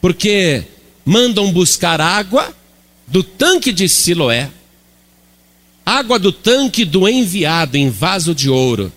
Porque 0.00 0.64
mandam 1.04 1.52
buscar 1.52 2.00
água 2.00 2.56
do 3.06 3.22
tanque 3.22 3.70
de 3.70 3.86
Siloé, 3.86 4.50
água 5.84 6.18
do 6.18 6.32
tanque 6.32 6.86
do 6.86 7.06
enviado 7.06 7.76
em 7.76 7.90
vaso 7.90 8.34
de 8.34 8.48
ouro, 8.48 8.90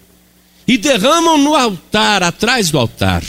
e 0.66 0.78
derramam 0.78 1.38
no 1.38 1.56
altar, 1.56 2.24
atrás 2.24 2.72
do 2.72 2.80
altar. 2.80 3.22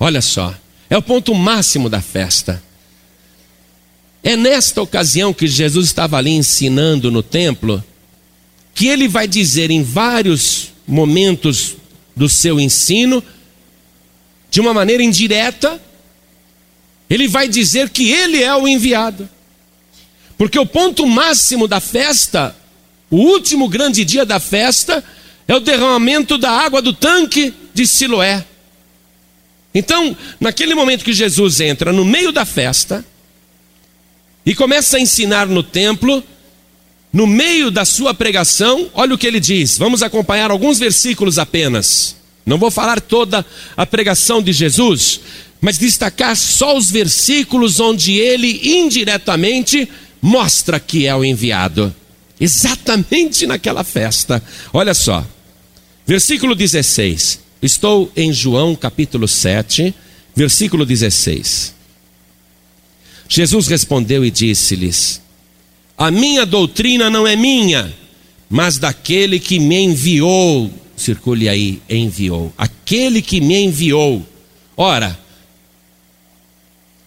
Olha 0.00 0.20
só, 0.20 0.52
é 0.90 0.96
o 0.96 1.02
ponto 1.02 1.32
máximo 1.32 1.88
da 1.88 2.00
festa. 2.00 2.66
É 4.22 4.36
nesta 4.36 4.82
ocasião 4.82 5.32
que 5.32 5.46
Jesus 5.46 5.86
estava 5.86 6.16
ali 6.16 6.30
ensinando 6.30 7.10
no 7.10 7.22
templo, 7.22 7.82
que 8.74 8.88
ele 8.88 9.08
vai 9.08 9.26
dizer 9.26 9.70
em 9.70 9.82
vários 9.82 10.72
momentos 10.86 11.76
do 12.14 12.28
seu 12.28 12.58
ensino, 12.58 13.22
de 14.50 14.60
uma 14.60 14.74
maneira 14.74 15.02
indireta, 15.02 15.80
ele 17.08 17.28
vai 17.28 17.48
dizer 17.48 17.90
que 17.90 18.10
ele 18.10 18.42
é 18.42 18.54
o 18.54 18.66
enviado. 18.66 19.28
Porque 20.36 20.58
o 20.58 20.66
ponto 20.66 21.06
máximo 21.06 21.66
da 21.66 21.80
festa, 21.80 22.56
o 23.10 23.16
último 23.16 23.68
grande 23.68 24.04
dia 24.04 24.24
da 24.24 24.38
festa, 24.38 25.02
é 25.46 25.54
o 25.54 25.60
derramamento 25.60 26.36
da 26.36 26.50
água 26.50 26.82
do 26.82 26.92
tanque 26.92 27.52
de 27.72 27.86
Siloé. 27.86 28.44
Então, 29.74 30.16
naquele 30.40 30.74
momento 30.74 31.04
que 31.04 31.12
Jesus 31.12 31.60
entra 31.60 31.92
no 31.92 32.04
meio 32.04 32.32
da 32.32 32.44
festa 32.44 33.04
e 34.48 34.54
começa 34.54 34.96
a 34.96 35.00
ensinar 35.00 35.46
no 35.46 35.62
templo, 35.62 36.24
no 37.12 37.26
meio 37.26 37.70
da 37.70 37.84
sua 37.84 38.14
pregação, 38.14 38.88
olha 38.94 39.14
o 39.14 39.18
que 39.18 39.26
ele 39.26 39.38
diz. 39.38 39.76
Vamos 39.76 40.02
acompanhar 40.02 40.50
alguns 40.50 40.78
versículos 40.78 41.38
apenas. 41.38 42.16
Não 42.46 42.56
vou 42.56 42.70
falar 42.70 42.98
toda 42.98 43.44
a 43.76 43.84
pregação 43.84 44.42
de 44.42 44.54
Jesus, 44.54 45.20
mas 45.60 45.76
destacar 45.76 46.34
só 46.34 46.74
os 46.74 46.90
versículos 46.90 47.78
onde 47.78 48.14
ele 48.14 48.58
indiretamente 48.64 49.86
mostra 50.22 50.80
que 50.80 51.06
é 51.06 51.14
o 51.14 51.22
enviado. 51.22 51.94
Exatamente 52.40 53.46
naquela 53.46 53.84
festa. 53.84 54.42
Olha 54.72 54.94
só. 54.94 55.26
Versículo 56.06 56.54
16. 56.54 57.40
Estou 57.60 58.10
em 58.16 58.32
João 58.32 58.74
capítulo 58.74 59.28
7, 59.28 59.94
versículo 60.34 60.86
16. 60.86 61.76
Jesus 63.28 63.66
respondeu 63.66 64.24
e 64.24 64.30
disse-lhes: 64.30 65.20
A 65.96 66.10
minha 66.10 66.46
doutrina 66.46 67.10
não 67.10 67.26
é 67.26 67.36
minha, 67.36 67.94
mas 68.48 68.78
daquele 68.78 69.38
que 69.38 69.60
me 69.60 69.78
enviou. 69.78 70.72
Circule 70.96 71.48
aí, 71.48 71.80
enviou. 71.88 72.52
Aquele 72.56 73.22
que 73.22 73.40
me 73.40 73.56
enviou. 73.56 74.26
Ora, 74.76 75.18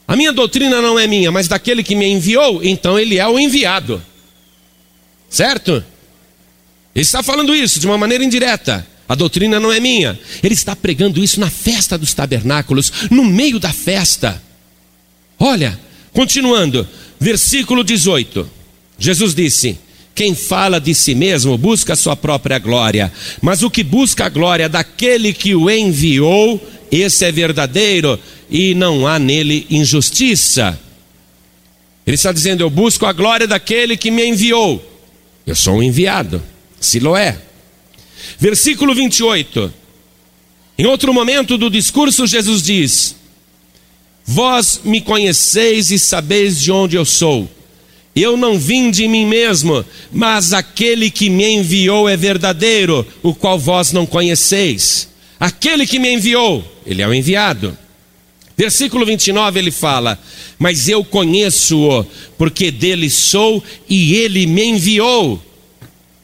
a 0.08 0.16
minha 0.16 0.32
doutrina 0.32 0.82
não 0.82 1.00
é 1.00 1.08
minha, 1.08 1.32
mas 1.32 1.48
daquele 1.48 1.84
que 1.84 1.96
me 1.96 2.06
enviou, 2.06 2.64
então 2.64 3.00
ele 3.00 3.18
é 3.18 3.28
o 3.28 3.40
enviado. 3.40 4.02
Certo? 5.30 5.84
Ele 6.94 7.04
está 7.04 7.24
falando 7.24 7.56
isso 7.56 7.80
de 7.80 7.88
uma 7.88 7.98
maneira 7.98 8.24
indireta. 8.24 8.86
A 9.08 9.16
doutrina 9.16 9.60
não 9.60 9.72
é 9.72 9.80
minha. 9.80 10.20
Ele 10.44 10.54
está 10.54 10.76
pregando 10.76 11.24
isso 11.24 11.40
na 11.40 11.50
festa 11.50 11.98
dos 11.98 12.14
tabernáculos, 12.14 12.92
no 13.10 13.24
meio 13.24 13.60
da 13.60 13.72
festa. 13.72 14.42
Olha, 15.40 15.80
continuando, 16.14 16.88
versículo 17.20 17.84
18. 17.84 18.50
Jesus 18.98 19.34
disse: 19.34 19.78
Quem 20.14 20.36
fala 20.36 20.80
de 20.80 20.94
si 20.94 21.16
mesmo 21.16 21.58
busca 21.58 21.94
a 21.94 21.96
sua 21.96 22.16
própria 22.16 22.60
glória, 22.60 23.12
mas 23.42 23.64
o 23.64 23.70
que 23.70 23.84
busca 23.84 24.26
a 24.26 24.30
glória 24.30 24.70
daquele 24.70 25.34
que 25.34 25.56
o 25.56 25.70
enviou, 25.70 26.62
esse 26.92 27.26
é 27.26 27.32
verdadeiro 27.32 28.20
e 28.50 28.76
não 28.76 29.08
há 29.08 29.18
nele 29.18 29.66
injustiça. 29.70 30.80
Ele 32.06 32.16
está 32.16 32.32
dizendo: 32.32 32.62
Eu 32.62 32.70
busco 32.70 33.06
a 33.06 33.14
glória 33.14 33.48
daquele 33.48 33.96
que 33.96 34.12
me 34.12 34.26
enviou. 34.26 34.86
Eu 35.46 35.56
sou 35.56 35.76
um 35.76 35.84
enviado. 35.84 36.42
Siloé. 36.80 37.38
Versículo 38.40 38.94
28. 38.94 39.74
Em 40.78 40.86
outro 40.86 41.14
momento 41.14 41.58
do 41.58 41.70
discurso, 41.70 42.26
Jesus 42.26 42.64
diz: 42.64 43.16
Vós 44.34 44.80
me 44.86 45.02
conheceis 45.02 45.92
e 45.92 46.00
sabeis 46.00 46.58
de 46.62 46.72
onde 46.72 46.96
eu 46.96 47.04
sou. 47.04 47.52
Eu 48.16 48.38
não 48.38 48.58
vim 48.58 48.90
de 48.90 49.06
mim 49.06 49.26
mesmo, 49.26 49.84
mas 50.10 50.54
aquele 50.54 51.12
que 51.12 51.30
me 51.30 51.46
enviou 51.46 52.08
é 52.08 52.16
verdadeiro, 52.16 53.06
o 53.22 53.36
qual 53.36 53.60
vós 53.60 53.92
não 53.92 54.06
conheceis. 54.06 55.10
Aquele 55.38 55.86
que 55.86 56.00
me 56.00 56.14
enviou, 56.14 56.64
ele 56.86 57.02
é 57.02 57.08
o 57.10 57.14
enviado. 57.14 57.78
Versículo 58.56 59.06
29 59.06 59.60
ele 59.60 59.70
fala: 59.70 60.18
Mas 60.58 60.88
eu 60.88 61.04
conheço-o, 61.04 62.06
porque 62.38 62.72
dele 62.72 63.10
sou 63.10 63.62
e 63.90 64.16
ele 64.16 64.48
me 64.48 64.64
enviou. 64.64 65.44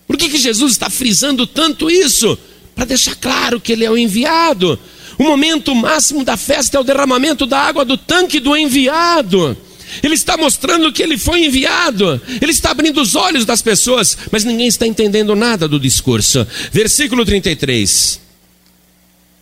Por 0.08 0.15
que, 0.15 0.30
que 0.30 0.38
Jesus 0.38 0.72
está 0.72 0.89
frisando 0.89 1.46
tanto 1.46 1.91
isso? 1.91 2.39
Para 2.74 2.86
deixar 2.86 3.15
claro 3.15 3.60
que 3.60 3.74
ele 3.74 3.84
é 3.84 3.91
o 3.91 3.98
enviado. 3.98 4.80
O 5.17 5.23
momento 5.23 5.73
máximo 5.73 6.23
da 6.23 6.38
festa 6.38 6.77
é 6.77 6.80
o 6.80 6.84
derramamento 6.84 7.45
da 7.45 7.60
água 7.60 7.84
do 7.84 7.97
tanque 7.97 8.39
do 8.39 8.56
enviado. 8.56 9.58
Ele 10.03 10.13
está 10.13 10.38
mostrando 10.38 10.91
que 10.91 11.01
ele 11.01 11.17
foi 11.17 11.45
enviado, 11.45 12.21
ele 12.41 12.51
está 12.51 12.71
abrindo 12.71 13.01
os 13.01 13.15
olhos 13.15 13.45
das 13.45 13.62
pessoas, 13.62 14.17
mas 14.32 14.43
ninguém 14.43 14.67
está 14.67 14.86
entendendo 14.86 15.36
nada 15.36 15.67
do 15.67 15.80
discurso. 15.80 16.45
Versículo 16.71 17.25
33. 17.25 18.19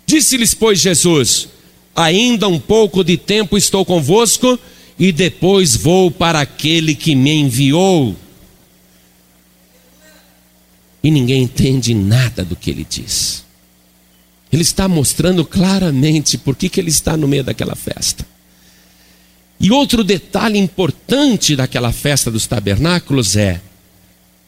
Disse-lhes, 0.05 0.53
pois, 0.53 0.79
Jesus: 0.79 1.49
Ainda 1.95 2.47
um 2.47 2.59
pouco 2.59 3.03
de 3.03 3.17
tempo 3.17 3.57
estou 3.57 3.83
convosco, 3.83 4.57
e 4.99 5.11
depois 5.11 5.75
vou 5.75 6.09
para 6.09 6.39
aquele 6.41 6.95
que 6.95 7.15
me 7.15 7.33
enviou 7.33 8.15
e 11.05 11.11
ninguém 11.11 11.43
entende 11.43 11.93
nada 11.93 12.43
do 12.43 12.55
que 12.55 12.71
ele 12.71 12.83
diz. 12.83 13.44
Ele 14.55 14.61
está 14.61 14.87
mostrando 14.87 15.43
claramente 15.43 16.37
por 16.37 16.55
que, 16.55 16.69
que 16.69 16.79
ele 16.79 16.89
está 16.89 17.17
no 17.17 17.27
meio 17.27 17.43
daquela 17.43 17.75
festa. 17.75 18.25
E 19.59 19.69
outro 19.69 20.01
detalhe 20.01 20.57
importante 20.57 21.57
daquela 21.57 21.91
festa 21.91 22.31
dos 22.31 22.47
tabernáculos 22.47 23.35
é: 23.35 23.59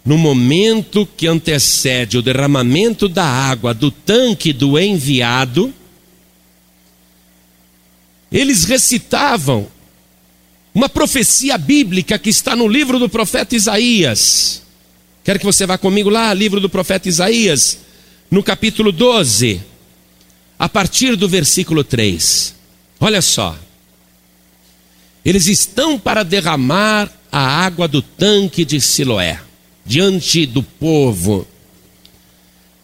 no 0.05 0.17
momento 0.17 1.05
que 1.17 1.27
antecede 1.27 2.17
o 2.17 2.21
derramamento 2.21 3.09
da 3.09 3.25
água 3.25 3.73
do 3.73 3.91
tanque 3.91 4.53
do 4.53 4.79
enviado, 4.79 5.73
eles 8.31 8.63
recitavam 8.63 9.67
uma 10.73 10.87
profecia 10.87 11.57
bíblica 11.57 12.17
que 12.17 12.29
está 12.29 12.55
no 12.55 12.69
livro 12.69 12.97
do 12.97 13.09
profeta 13.09 13.57
Isaías. 13.57 14.61
Quero 15.21 15.37
que 15.37 15.45
você 15.45 15.65
vá 15.65 15.77
comigo 15.77 16.09
lá, 16.09 16.33
livro 16.33 16.61
do 16.61 16.69
profeta 16.69 17.09
Isaías, 17.09 17.79
no 18.31 18.41
capítulo 18.41 18.93
12, 18.93 19.75
a 20.57 20.67
partir 20.67 21.15
do 21.15 21.27
versículo 21.27 21.83
3. 21.83 22.55
Olha 22.99 23.21
só. 23.21 23.57
Eles 25.23 25.47
estão 25.47 25.99
para 25.99 26.23
derramar 26.23 27.11
a 27.31 27.39
água 27.39 27.87
do 27.87 28.01
tanque 28.01 28.63
de 28.63 28.79
Siloé, 28.79 29.39
diante 29.85 30.45
do 30.45 30.63
povo. 30.63 31.45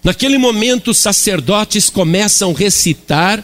Naquele 0.04 0.38
momento, 0.38 0.92
os 0.92 0.98
sacerdotes 0.98 1.90
começam 1.90 2.52
a 2.52 2.58
recitar 2.58 3.44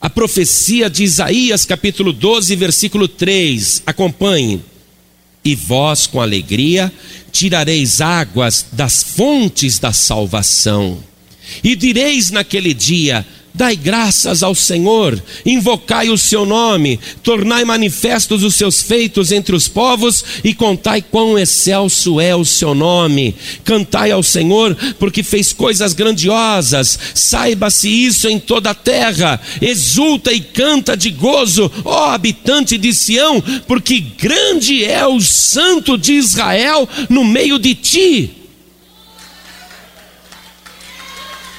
a 0.00 0.10
profecia 0.10 0.90
de 0.90 1.04
Isaías, 1.04 1.64
capítulo 1.64 2.12
12, 2.12 2.54
versículo 2.56 3.08
3. 3.08 3.82
Acompanhe. 3.86 4.62
E 5.44 5.54
vós, 5.54 6.08
com 6.08 6.20
alegria, 6.20 6.92
tirareis 7.30 8.00
águas 8.00 8.66
das 8.72 9.02
fontes 9.04 9.78
da 9.78 9.92
salvação. 9.92 11.02
E 11.62 11.74
direis 11.74 12.30
naquele 12.30 12.72
dia: 12.72 13.26
Dai 13.56 13.74
graças 13.74 14.42
ao 14.42 14.54
Senhor, 14.54 15.18
invocai 15.46 16.10
o 16.10 16.18
seu 16.18 16.44
nome, 16.44 17.00
tornai 17.22 17.64
manifestos 17.64 18.42
os 18.42 18.54
seus 18.54 18.82
feitos 18.82 19.32
entre 19.32 19.56
os 19.56 19.66
povos 19.66 20.22
e 20.44 20.52
contai 20.52 21.00
quão 21.00 21.38
excelso 21.38 22.20
é 22.20 22.36
o 22.36 22.44
seu 22.44 22.74
nome. 22.74 23.34
Cantai 23.64 24.10
ao 24.10 24.22
Senhor, 24.22 24.76
porque 24.98 25.22
fez 25.22 25.54
coisas 25.54 25.94
grandiosas, 25.94 26.98
saiba-se 27.14 27.88
isso 27.88 28.28
em 28.28 28.38
toda 28.38 28.70
a 28.70 28.74
terra. 28.74 29.40
Exulta 29.62 30.34
e 30.34 30.40
canta 30.40 30.94
de 30.94 31.08
gozo, 31.08 31.72
ó 31.82 32.10
habitante 32.10 32.76
de 32.76 32.92
Sião, 32.92 33.42
porque 33.66 34.00
grande 34.00 34.84
é 34.84 35.06
o 35.06 35.18
Santo 35.18 35.96
de 35.96 36.12
Israel 36.12 36.86
no 37.08 37.24
meio 37.24 37.58
de 37.58 37.74
ti. 37.74 38.35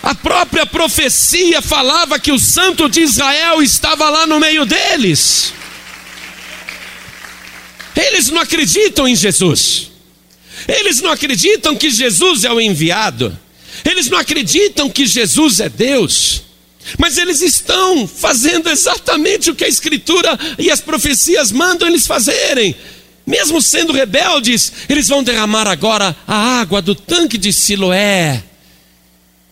A 0.07 0.15
própria 0.15 0.65
profecia 0.65 1.61
falava 1.61 2.17
que 2.17 2.31
o 2.31 2.39
santo 2.39 2.87
de 2.87 3.01
Israel 3.01 3.61
estava 3.61 4.09
lá 4.09 4.25
no 4.25 4.39
meio 4.39 4.65
deles. 4.65 5.51
Eles 7.93 8.29
não 8.29 8.39
acreditam 8.39 9.05
em 9.05 9.17
Jesus. 9.17 9.91
Eles 10.65 11.01
não 11.01 11.11
acreditam 11.11 11.75
que 11.75 11.89
Jesus 11.89 12.45
é 12.45 12.53
o 12.53 12.61
enviado. 12.61 13.37
Eles 13.83 14.09
não 14.09 14.17
acreditam 14.17 14.89
que 14.89 15.05
Jesus 15.05 15.59
é 15.59 15.67
Deus. 15.67 16.41
Mas 16.97 17.17
eles 17.17 17.41
estão 17.41 18.07
fazendo 18.07 18.69
exatamente 18.69 19.51
o 19.51 19.55
que 19.55 19.65
a 19.65 19.67
Escritura 19.67 20.39
e 20.57 20.71
as 20.71 20.79
profecias 20.79 21.51
mandam 21.51 21.85
eles 21.85 22.07
fazerem. 22.07 22.73
mesmo 23.25 23.61
sendo 23.61 23.91
rebeldes, 23.91 24.71
eles 24.87 25.09
vão 25.09 25.21
derramar 25.21 25.67
agora 25.67 26.15
a 26.25 26.61
água 26.61 26.81
do 26.81 26.95
tanque 26.95 27.37
de 27.37 27.51
Siloé. 27.51 28.41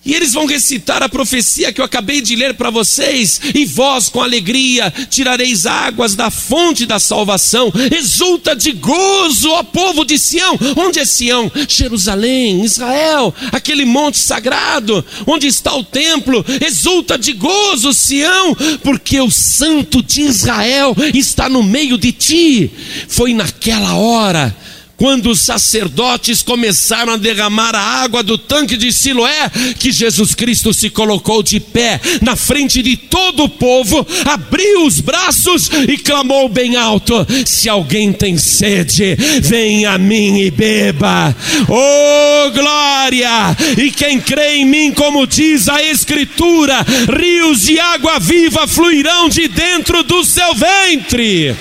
E 0.06 0.14
eles 0.14 0.34
vão 0.34 0.46
recitar 0.46 1.02
a 1.02 1.10
profecia 1.10 1.74
que 1.74 1.82
eu 1.82 1.86
acabei 1.86 2.22
de 2.22 2.36
ler 2.36 2.54
para 2.54 2.70
vocês. 2.70 3.42
E 3.56 3.66
vós, 3.66 4.08
com 4.08 4.22
alegria, 4.22 4.94
tirareis 5.10 5.66
águas 5.66 6.14
da 6.14 6.30
fonte 6.30 6.86
da 6.86 7.00
salvação. 7.00 7.74
Exulta 7.92 8.56
de 8.56 8.72
gozo, 8.72 9.50
ó 9.50 9.64
povo 9.64 10.06
de 10.06 10.20
Sião. 10.20 10.60
Onde 10.78 11.00
é 11.00 11.06
Sião? 11.06 11.52
Jerusalém, 11.68 12.64
Israel, 12.64 13.34
aquele 13.52 13.84
monte 13.84 14.20
sagrado, 14.20 15.04
onde 15.26 15.48
está 15.48 15.76
o 15.76 15.84
templo. 15.84 16.46
Exulta 16.64 17.18
de 17.18 17.34
gozo, 17.34 17.92
Sião, 17.92 18.56
porque 18.84 19.20
o 19.20 19.32
Santo 19.32 20.04
de 20.04 20.22
Israel 20.22 20.96
está 21.16 21.50
no 21.50 21.64
meio 21.64 21.98
de 21.98 22.12
ti. 22.12 22.72
Foi 23.08 23.34
naquela 23.34 23.96
hora 23.96 24.56
quando 24.98 25.30
os 25.30 25.42
sacerdotes 25.42 26.42
começaram 26.42 27.14
a 27.14 27.18
derramar 27.18 27.76
a 27.76 28.04
água 28.04 28.24
do 28.24 28.38
tanque 28.38 28.78
de 28.78 28.92
Siloé, 28.92 29.50
que 29.80 29.92
Jesus 29.92 30.34
Cristo 30.34 30.74
se 30.74 30.90
colocou 30.90 31.44
de 31.44 31.60
pé 31.60 32.00
na 32.22 32.36
frente 32.36 32.82
de 32.82 32.96
todo 32.96 33.44
o 33.44 33.50
povo, 33.50 34.06
abriu 34.26 34.86
os 34.86 35.00
braços 35.00 35.70
e 35.88 35.98
clamou 35.98 36.48
bem 36.48 36.76
alto: 36.76 37.26
Se 37.46 37.68
alguém 37.68 38.14
tem 38.14 38.38
sede, 38.38 39.16
venha 39.42 39.92
a 39.92 39.98
mim 39.98 40.40
e 40.40 40.52
beba. 40.52 41.36
Oh 41.68 42.52
glória! 42.52 43.56
E 43.78 43.92
quem 43.92 44.20
crê 44.20 44.58
em 44.58 44.66
mim, 44.66 44.92
como 44.92 45.28
diz 45.28 45.68
a 45.68 45.84
Escritura, 45.84 46.86
rios 47.18 47.64
de 47.64 47.80
água 47.80 48.20
viva 48.20 48.68
fluirão 48.68 49.30
de 49.30 49.48
dentro 49.48 50.04
do 50.04 50.24
seu 50.24 50.54
ventre. 50.56 51.56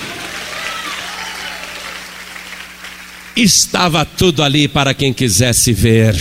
Estava 3.37 4.05
tudo 4.05 4.43
ali 4.43 4.69
para 4.69 4.95
quem 4.95 5.13
quisesse 5.13 5.73
ver. 5.73 6.15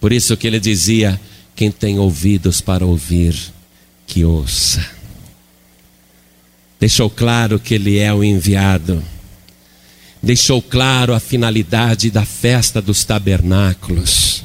Por 0.00 0.12
isso 0.12 0.36
que 0.36 0.46
ele 0.46 0.58
dizia: 0.58 1.20
quem 1.54 1.70
tem 1.70 1.98
ouvidos 1.98 2.60
para 2.60 2.86
ouvir, 2.86 3.36
que 4.06 4.24
ouça. 4.24 4.84
Deixou 6.80 7.10
claro 7.10 7.58
que 7.58 7.74
ele 7.74 7.98
é 7.98 8.12
o 8.12 8.24
enviado. 8.24 9.02
Deixou 10.22 10.62
claro 10.62 11.14
a 11.14 11.20
finalidade 11.20 12.10
da 12.10 12.24
festa 12.24 12.80
dos 12.80 13.04
tabernáculos. 13.04 14.44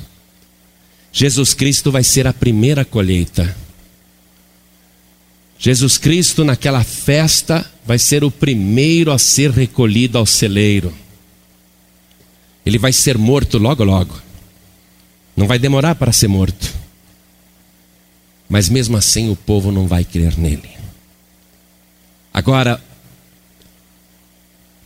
Jesus 1.12 1.54
Cristo 1.54 1.92
vai 1.92 2.04
ser 2.04 2.28
a 2.28 2.34
primeira 2.34 2.84
colheita. 2.84 3.56
Jesus 5.58 5.98
Cristo, 5.98 6.44
naquela 6.44 6.84
festa, 6.84 7.66
vai 7.86 7.98
ser 7.98 8.24
o 8.24 8.32
primeiro 8.32 9.12
a 9.12 9.18
ser 9.18 9.52
recolhido 9.52 10.18
ao 10.18 10.26
celeiro. 10.26 10.94
Ele 12.66 12.78
vai 12.78 12.94
ser 12.94 13.18
morto 13.18 13.58
logo, 13.58 13.84
logo. 13.84 14.22
Não 15.36 15.48
vai 15.48 15.60
demorar 15.60 15.96
para 15.96 16.12
ser 16.12 16.28
morto. 16.28 16.74
Mas 18.48 18.70
mesmo 18.70 18.96
assim 18.96 19.30
o 19.30 19.36
povo 19.36 19.72
não 19.72 19.88
vai 19.88 20.04
crer 20.04 20.38
nele. 20.38 20.70
Agora, 22.34 22.82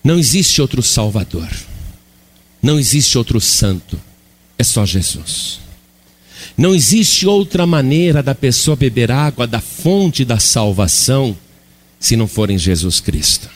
não 0.03 0.17
existe 0.17 0.61
outro 0.61 0.81
Salvador. 0.81 1.49
Não 2.61 2.79
existe 2.79 3.17
outro 3.17 3.39
santo. 3.39 3.99
É 4.57 4.63
só 4.63 4.85
Jesus. 4.85 5.59
Não 6.57 6.73
existe 6.73 7.27
outra 7.27 7.67
maneira 7.67 8.23
da 8.23 8.33
pessoa 8.33 8.75
beber 8.75 9.11
água 9.11 9.45
da 9.45 9.61
fonte 9.61 10.25
da 10.25 10.39
salvação 10.39 11.37
se 11.99 12.15
não 12.15 12.27
for 12.27 12.49
em 12.49 12.57
Jesus 12.57 12.99
Cristo. 12.99 13.49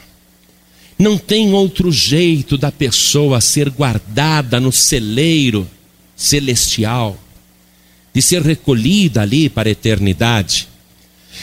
Não 1.01 1.17
tem 1.17 1.51
outro 1.51 1.91
jeito 1.91 2.59
da 2.59 2.71
pessoa 2.71 3.41
ser 3.41 3.71
guardada 3.71 4.59
no 4.59 4.71
celeiro 4.71 5.67
celestial, 6.15 7.17
de 8.13 8.21
ser 8.21 8.43
recolhida 8.43 9.23
ali 9.23 9.49
para 9.49 9.67
a 9.67 9.71
eternidade, 9.71 10.67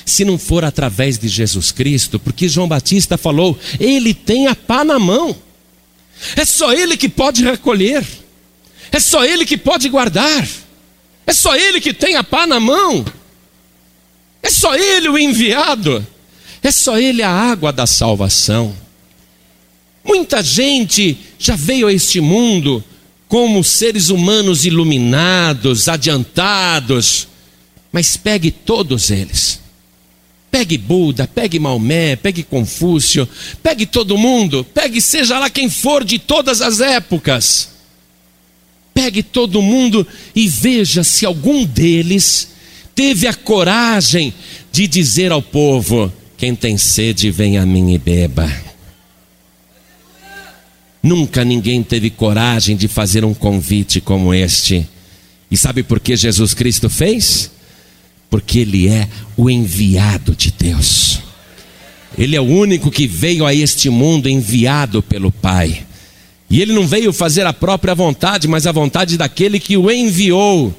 se 0.07 0.25
não 0.25 0.39
for 0.39 0.65
através 0.65 1.19
de 1.19 1.27
Jesus 1.27 1.73
Cristo, 1.73 2.21
porque 2.21 2.49
João 2.49 2.69
Batista 2.69 3.19
falou: 3.19 3.59
Ele 3.81 4.15
tem 4.15 4.47
a 4.47 4.55
pá 4.55 4.85
na 4.85 4.97
mão, 4.97 5.35
é 6.37 6.45
só 6.45 6.73
Ele 6.73 6.97
que 6.97 7.09
pode 7.09 7.43
recolher, 7.43 8.07
é 8.93 9.01
só 9.01 9.25
Ele 9.25 9.45
que 9.45 9.57
pode 9.57 9.89
guardar, 9.89 10.49
é 11.27 11.33
só 11.33 11.57
Ele 11.57 11.81
que 11.81 11.93
tem 11.93 12.15
a 12.15 12.23
pá 12.23 12.47
na 12.47 12.61
mão, 12.61 13.05
é 14.41 14.51
só 14.51 14.73
Ele 14.77 15.09
o 15.09 15.19
enviado, 15.19 16.07
é 16.63 16.71
só 16.71 16.97
Ele 16.97 17.25
a 17.25 17.31
água 17.33 17.73
da 17.73 17.89
salvação. 17.89 18.87
Muita 20.09 20.43
gente 20.43 21.19
já 21.39 21.55
veio 21.55 21.87
a 21.87 21.93
este 21.93 22.19
mundo 22.19 22.83
como 23.29 23.63
seres 23.63 24.09
humanos 24.09 24.65
iluminados, 24.65 25.87
adiantados, 25.87 27.29
mas 27.93 28.17
pegue 28.17 28.51
todos 28.51 29.11
eles. 29.11 29.61
Pegue 30.51 30.79
Buda, 30.79 31.29
pegue 31.29 31.59
Maomé, 31.59 32.17
pegue 32.17 32.43
Confúcio, 32.43 33.29
pegue 33.63 33.85
todo 33.85 34.17
mundo, 34.17 34.67
pegue 34.73 34.99
seja 34.99 35.39
lá 35.39 35.51
quem 35.51 35.69
for 35.69 36.03
de 36.03 36.19
todas 36.19 36.63
as 36.63 36.81
épocas. 36.81 37.69
Pegue 38.95 39.23
todo 39.23 39.61
mundo 39.61 40.07
e 40.35 40.49
veja 40.49 41.05
se 41.05 41.27
algum 41.27 41.67
deles 41.67 42.49
teve 42.95 43.27
a 43.27 43.35
coragem 43.35 44.33
de 44.73 44.87
dizer 44.87 45.33
ao 45.33 45.43
povo: 45.43 46.11
quem 46.39 46.55
tem 46.55 46.79
sede, 46.79 47.31
vem 47.31 47.59
a 47.59 47.67
mim 47.67 47.93
e 47.93 47.99
beba. 47.99 48.68
Nunca 51.03 51.45
ninguém 51.45 51.83
teve 51.83 52.11
coragem 52.11 52.77
de 52.77 52.89
fazer 52.89 53.25
um 53.25 53.35
convite 53.35 54.01
como 54.01 54.35
este. 54.35 54.87
E 55.51 55.57
sabe 55.57 55.83
por 55.83 56.01
que 56.01 56.17
Jesus 56.17 56.55
Cristo 56.55 56.91
fez? 56.91 57.51
Porque 58.29 58.61
Ele 58.61 58.89
é 58.89 59.09
o 59.37 59.49
enviado 59.49 60.35
de 60.35 60.53
Deus. 60.53 61.21
Ele 62.17 62.35
é 62.35 62.41
o 62.41 62.45
único 62.45 62.91
que 62.91 63.07
veio 63.07 63.47
a 63.47 63.55
este 63.55 63.89
mundo 63.89 64.29
enviado 64.29 65.03
pelo 65.03 65.31
Pai. 65.31 65.85
E 66.51 66.63
ele 66.63 66.73
não 66.73 66.87
veio 66.87 67.13
fazer 67.13 67.47
a 67.47 67.53
própria 67.53 67.95
vontade, 67.95 68.49
mas 68.49 68.67
a 68.67 68.73
vontade 68.73 69.17
daquele 69.19 69.61
que 69.61 69.77
o 69.77 69.91
enviou. 69.91 70.75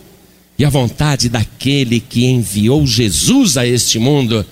E 0.58 0.66
a 0.66 0.70
vontade 0.70 1.30
daquele 1.30 2.00
que 2.00 2.26
enviou 2.26 2.86
Jesus 2.86 3.56
a 3.56 3.66
este 3.66 4.00
mundo 4.00 4.46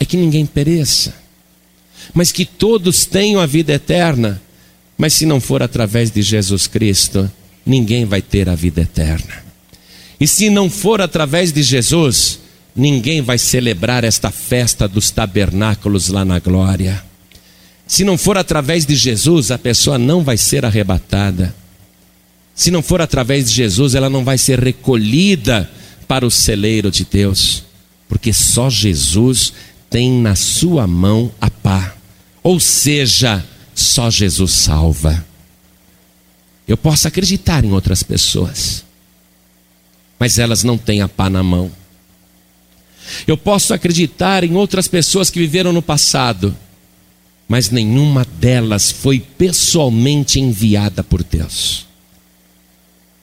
é 0.00 0.04
que 0.04 0.16
ninguém 0.16 0.44
pereça, 0.44 1.14
mas 2.12 2.32
que 2.32 2.44
todos 2.44 3.04
tenham 3.04 3.40
a 3.40 3.46
vida 3.46 3.72
eterna. 3.72 4.42
Mas 5.02 5.14
se 5.14 5.26
não 5.26 5.40
for 5.40 5.64
através 5.64 6.12
de 6.12 6.22
Jesus 6.22 6.68
Cristo, 6.68 7.28
ninguém 7.66 8.04
vai 8.04 8.22
ter 8.22 8.48
a 8.48 8.54
vida 8.54 8.82
eterna. 8.82 9.42
E 10.20 10.28
se 10.28 10.48
não 10.48 10.70
for 10.70 11.00
através 11.00 11.52
de 11.52 11.60
Jesus, 11.60 12.38
ninguém 12.72 13.20
vai 13.20 13.36
celebrar 13.36 14.04
esta 14.04 14.30
festa 14.30 14.86
dos 14.86 15.10
tabernáculos 15.10 16.06
lá 16.06 16.24
na 16.24 16.38
glória. 16.38 17.02
Se 17.84 18.04
não 18.04 18.16
for 18.16 18.38
através 18.38 18.86
de 18.86 18.94
Jesus, 18.94 19.50
a 19.50 19.58
pessoa 19.58 19.98
não 19.98 20.22
vai 20.22 20.36
ser 20.36 20.64
arrebatada. 20.64 21.52
Se 22.54 22.70
não 22.70 22.80
for 22.80 23.00
através 23.00 23.46
de 23.46 23.56
Jesus, 23.56 23.96
ela 23.96 24.08
não 24.08 24.22
vai 24.22 24.38
ser 24.38 24.60
recolhida 24.60 25.68
para 26.06 26.24
o 26.24 26.30
celeiro 26.30 26.92
de 26.92 27.04
Deus, 27.04 27.64
porque 28.08 28.32
só 28.32 28.70
Jesus 28.70 29.52
tem 29.90 30.12
na 30.12 30.36
sua 30.36 30.86
mão 30.86 31.32
a 31.40 31.50
pá. 31.50 31.92
Ou 32.40 32.60
seja, 32.60 33.44
só 33.74 34.10
Jesus 34.10 34.52
salva. 34.52 35.24
Eu 36.66 36.76
posso 36.76 37.08
acreditar 37.08 37.64
em 37.64 37.72
outras 37.72 38.02
pessoas, 38.02 38.84
mas 40.18 40.38
elas 40.38 40.62
não 40.62 40.78
têm 40.78 41.00
a 41.00 41.08
pá 41.08 41.28
na 41.28 41.42
mão. 41.42 41.70
Eu 43.26 43.36
posso 43.36 43.74
acreditar 43.74 44.44
em 44.44 44.54
outras 44.54 44.88
pessoas 44.88 45.28
que 45.28 45.38
viveram 45.38 45.72
no 45.72 45.82
passado, 45.82 46.56
mas 47.48 47.70
nenhuma 47.70 48.24
delas 48.24 48.90
foi 48.90 49.20
pessoalmente 49.20 50.40
enviada 50.40 51.02
por 51.02 51.22
Deus. 51.22 51.86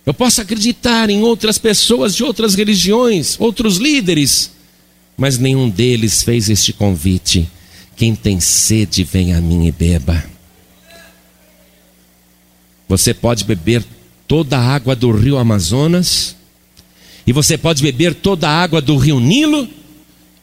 Eu 0.06 0.14
posso 0.14 0.42
acreditar 0.42 1.10
em 1.10 1.22
outras 1.22 1.58
pessoas 1.58 2.16
de 2.16 2.24
outras 2.24 2.56
religiões, 2.56 3.40
outros 3.40 3.78
líderes, 3.78 4.52
mas 5.16 5.38
nenhum 5.38 5.70
deles 5.70 6.24
fez 6.24 6.50
este 6.50 6.74
convite. 6.74 7.50
Quem 7.96 8.16
tem 8.16 8.40
sede, 8.40 9.04
vem 9.04 9.34
a 9.34 9.42
mim 9.42 9.68
e 9.68 9.72
beba. 9.72 10.24
Você 12.90 13.14
pode 13.14 13.44
beber 13.44 13.86
toda 14.28 14.58
a 14.58 14.62
água 14.62 14.96
do 14.96 15.12
rio 15.12 15.38
Amazonas, 15.38 16.36
e 17.26 17.32
você 17.32 17.56
pode 17.56 17.84
beber 17.84 18.16
toda 18.16 18.50
a 18.50 18.62
água 18.62 18.82
do 18.82 18.98
rio 18.98 19.20
Nilo, 19.20 19.70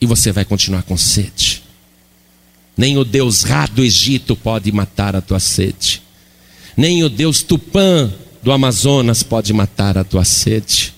e 0.01 0.07
você 0.07 0.30
vai 0.30 0.44
continuar 0.44 0.84
com 0.84 0.97
sede. 0.97 1.64
Nem 2.76 2.97
o 2.97 3.05
Deus 3.05 3.42
Ra 3.42 3.66
do 3.66 3.82
Egito 3.82 4.36
pode 4.36 4.70
matar 4.70 5.16
a 5.16 5.20
tua 5.20 5.40
sede, 5.40 6.01
nem 6.76 7.03
o 7.03 7.09
Deus 7.09 7.42
Tupã 7.42 8.12
do 8.42 8.53
Amazonas 8.53 9.24
pode 9.24 9.53
matar 9.53 9.99
a 9.99 10.05
tua 10.05 10.24
sede. 10.24 10.94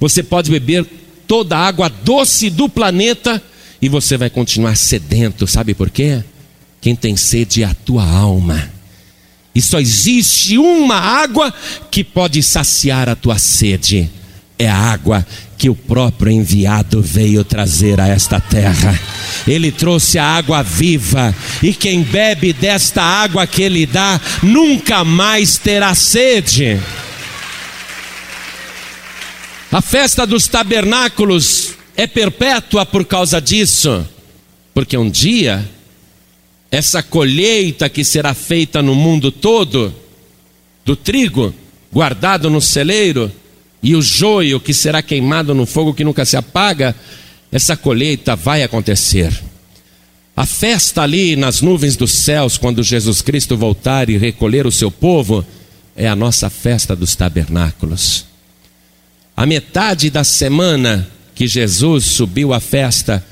Você 0.00 0.20
pode 0.20 0.50
beber 0.50 0.84
toda 1.28 1.56
a 1.56 1.64
água 1.64 1.88
doce 1.88 2.50
do 2.50 2.68
planeta 2.68 3.40
e 3.80 3.88
você 3.88 4.16
vai 4.16 4.30
continuar 4.30 4.76
sedento, 4.76 5.46
sabe 5.46 5.74
por 5.74 5.90
quê? 5.90 6.24
Quem 6.80 6.96
tem 6.96 7.16
sede 7.16 7.62
é 7.62 7.66
a 7.66 7.74
tua 7.74 8.04
alma. 8.04 8.75
E 9.56 9.62
só 9.62 9.80
existe 9.80 10.58
uma 10.58 10.96
água 10.96 11.52
que 11.90 12.04
pode 12.04 12.42
saciar 12.42 13.08
a 13.08 13.16
tua 13.16 13.38
sede. 13.38 14.10
É 14.58 14.68
a 14.68 14.76
água 14.76 15.26
que 15.56 15.70
o 15.70 15.74
próprio 15.74 16.30
enviado 16.30 17.00
veio 17.00 17.42
trazer 17.42 17.98
a 17.98 18.06
esta 18.06 18.38
terra. 18.38 19.00
Ele 19.48 19.72
trouxe 19.72 20.18
a 20.18 20.26
água 20.26 20.62
viva, 20.62 21.34
e 21.62 21.72
quem 21.72 22.02
bebe 22.02 22.52
desta 22.52 23.02
água 23.02 23.46
que 23.46 23.62
ele 23.62 23.86
dá, 23.86 24.20
nunca 24.42 25.02
mais 25.04 25.56
terá 25.56 25.94
sede. 25.94 26.78
A 29.72 29.80
festa 29.80 30.26
dos 30.26 30.46
tabernáculos 30.46 31.70
é 31.96 32.06
perpétua 32.06 32.84
por 32.84 33.06
causa 33.06 33.40
disso, 33.40 34.06
porque 34.74 34.98
um 34.98 35.08
dia, 35.08 35.66
essa 36.70 37.02
colheita 37.02 37.88
que 37.88 38.04
será 38.04 38.34
feita 38.34 38.82
no 38.82 38.94
mundo 38.94 39.30
todo, 39.30 39.94
do 40.84 40.96
trigo 40.96 41.54
guardado 41.92 42.50
no 42.50 42.60
celeiro, 42.60 43.30
e 43.82 43.94
o 43.94 44.02
joio 44.02 44.58
que 44.58 44.74
será 44.74 45.00
queimado 45.00 45.54
no 45.54 45.64
fogo 45.64 45.94
que 45.94 46.04
nunca 46.04 46.24
se 46.24 46.36
apaga, 46.36 46.94
essa 47.52 47.76
colheita 47.76 48.34
vai 48.34 48.62
acontecer. 48.62 49.32
A 50.36 50.44
festa 50.44 51.02
ali 51.02 51.36
nas 51.36 51.62
nuvens 51.62 51.96
dos 51.96 52.12
céus, 52.12 52.58
quando 52.58 52.82
Jesus 52.82 53.22
Cristo 53.22 53.56
voltar 53.56 54.10
e 54.10 54.18
recolher 54.18 54.66
o 54.66 54.72
seu 54.72 54.90
povo, 54.90 55.46
é 55.96 56.06
a 56.06 56.14
nossa 56.14 56.50
festa 56.50 56.94
dos 56.94 57.16
tabernáculos. 57.16 58.26
A 59.34 59.46
metade 59.46 60.10
da 60.10 60.24
semana 60.24 61.08
que 61.34 61.46
Jesus 61.46 62.04
subiu 62.04 62.52
à 62.52 62.60
festa 62.60 63.24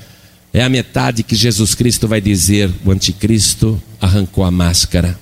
é 0.55 0.63
a 0.63 0.69
metade 0.69 1.21
que 1.21 1.35
Jesus 1.35 1.75
Cristo 1.75 2.07
vai 2.07 2.21
dizer: 2.21 2.71
o 2.85 2.91
anticristo 2.91 3.81
arrancou 3.99 4.45
a 4.45 4.49
máscara. 4.49 5.19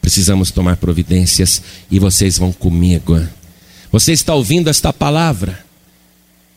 Precisamos 0.00 0.52
tomar 0.52 0.76
providências 0.76 1.60
e 1.90 1.98
vocês 1.98 2.38
vão 2.38 2.52
comigo. 2.52 3.20
Você 3.90 4.12
está 4.12 4.34
ouvindo 4.34 4.70
esta 4.70 4.92
palavra? 4.92 5.66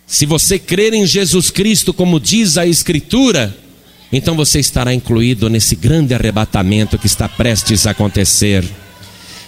Se 0.05 0.27
você 0.27 0.59
crer 0.59 0.93
em 0.93 1.03
Jesus 1.03 1.49
Cristo, 1.49 1.91
como 1.91 2.19
diz 2.19 2.59
a 2.59 2.67
Escritura, 2.67 3.57
então 4.13 4.35
você 4.35 4.59
estará 4.59 4.93
incluído 4.93 5.49
nesse 5.49 5.75
grande 5.75 6.13
arrebatamento 6.13 6.95
que 6.95 7.07
está 7.07 7.27
prestes 7.27 7.87
a 7.87 7.91
acontecer. 7.91 8.63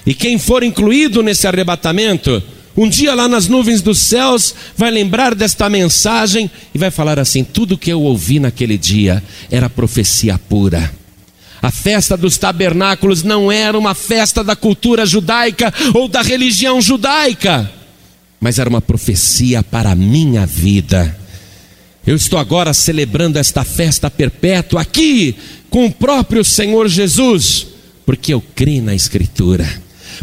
E 0.04 0.16
quem 0.16 0.40
for 0.40 0.64
incluído 0.64 1.22
nesse 1.22 1.48
arrebatamento, 1.48 2.42
um 2.76 2.88
dia 2.88 3.14
lá 3.14 3.28
nas 3.28 3.48
nuvens 3.48 3.82
dos 3.82 4.00
céus, 4.00 4.56
vai 4.78 4.90
lembrar 4.90 5.36
desta 5.36 5.70
mensagem 5.70 6.50
e 6.74 6.78
vai 6.78 6.92
falar 6.92 7.20
assim: 7.20 7.44
tudo 7.44 7.78
que 7.78 7.92
eu 7.92 8.02
ouvi 8.02 8.40
naquele 8.40 8.78
dia 8.78 9.24
era 9.50 9.70
profecia 9.70 10.38
pura. 10.38 10.94
A 11.62 11.70
festa 11.70 12.18
dos 12.18 12.38
tabernáculos 12.38 13.22
não 13.24 13.52
era 13.52 13.78
uma 13.78 13.94
festa 13.94 14.44
da 14.44 14.56
cultura 14.56 15.06
judaica 15.06 15.72
ou 15.94 16.08
da 16.08 16.22
religião 16.22 16.82
judaica 16.82 17.72
mas 18.42 18.58
era 18.58 18.68
uma 18.68 18.82
profecia 18.82 19.62
para 19.62 19.92
a 19.92 19.96
minha 19.96 20.48
vida. 20.48 21.16
Eu 22.06 22.16
estou 22.16 22.40
agora 22.40 22.74
celebrando 22.74 23.38
esta 23.38 23.64
festa 23.64 24.10
perpétua 24.10 24.82
aqui 24.82 25.36
com 25.70 25.86
o 25.86 25.92
próprio 25.92 26.44
Senhor 26.44 26.88
Jesus, 26.90 27.68
porque 28.04 28.34
eu 28.34 28.42
criei 28.56 28.82
na 28.82 28.96
Escritura, 28.96 29.70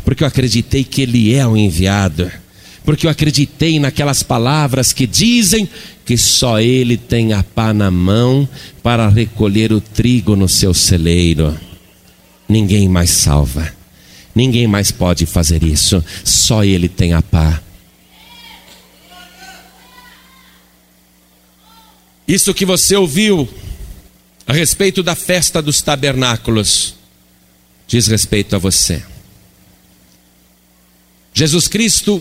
porque 0.05 0.23
eu 0.23 0.29
acreditei 0.29 0.85
que 0.85 1.03
Ele 1.03 1.35
é 1.35 1.47
o 1.47 1.57
enviado, 1.57 2.31
porque 2.85 3.07
eu 3.07 3.11
acreditei 3.11 3.79
naquelas 3.79 4.23
palavras 4.23 4.93
que 4.93 5.07
dizem 5.07 5.69
que 6.05 6.17
só 6.17 6.61
Ele 6.61 6.97
tem 6.97 7.33
a 7.33 7.43
pá 7.43 7.73
na 7.73 7.91
mão 7.91 8.49
para 8.83 9.09
recolher 9.09 9.73
o 9.73 9.81
trigo 9.81 10.35
no 10.35 10.49
seu 10.49 10.73
celeiro. 10.73 11.59
Ninguém 12.49 12.89
mais 12.89 13.11
salva, 13.11 13.73
ninguém 14.35 14.67
mais 14.67 14.91
pode 14.91 15.27
fazer 15.27 15.63
isso, 15.63 16.03
só 16.25 16.65
Ele 16.65 16.89
tem 16.89 17.13
a 17.13 17.21
pá. 17.21 17.61
Isso 22.27 22.53
que 22.53 22.67
você 22.67 22.95
ouviu 22.95 23.49
a 24.47 24.53
respeito 24.53 25.03
da 25.03 25.15
festa 25.15 25.61
dos 25.61 25.83
tabernáculos 25.83 26.95
diz 27.87 28.07
respeito 28.07 28.55
a 28.55 28.59
você. 28.59 29.03
Jesus 31.39 31.69
Cristo 31.69 32.21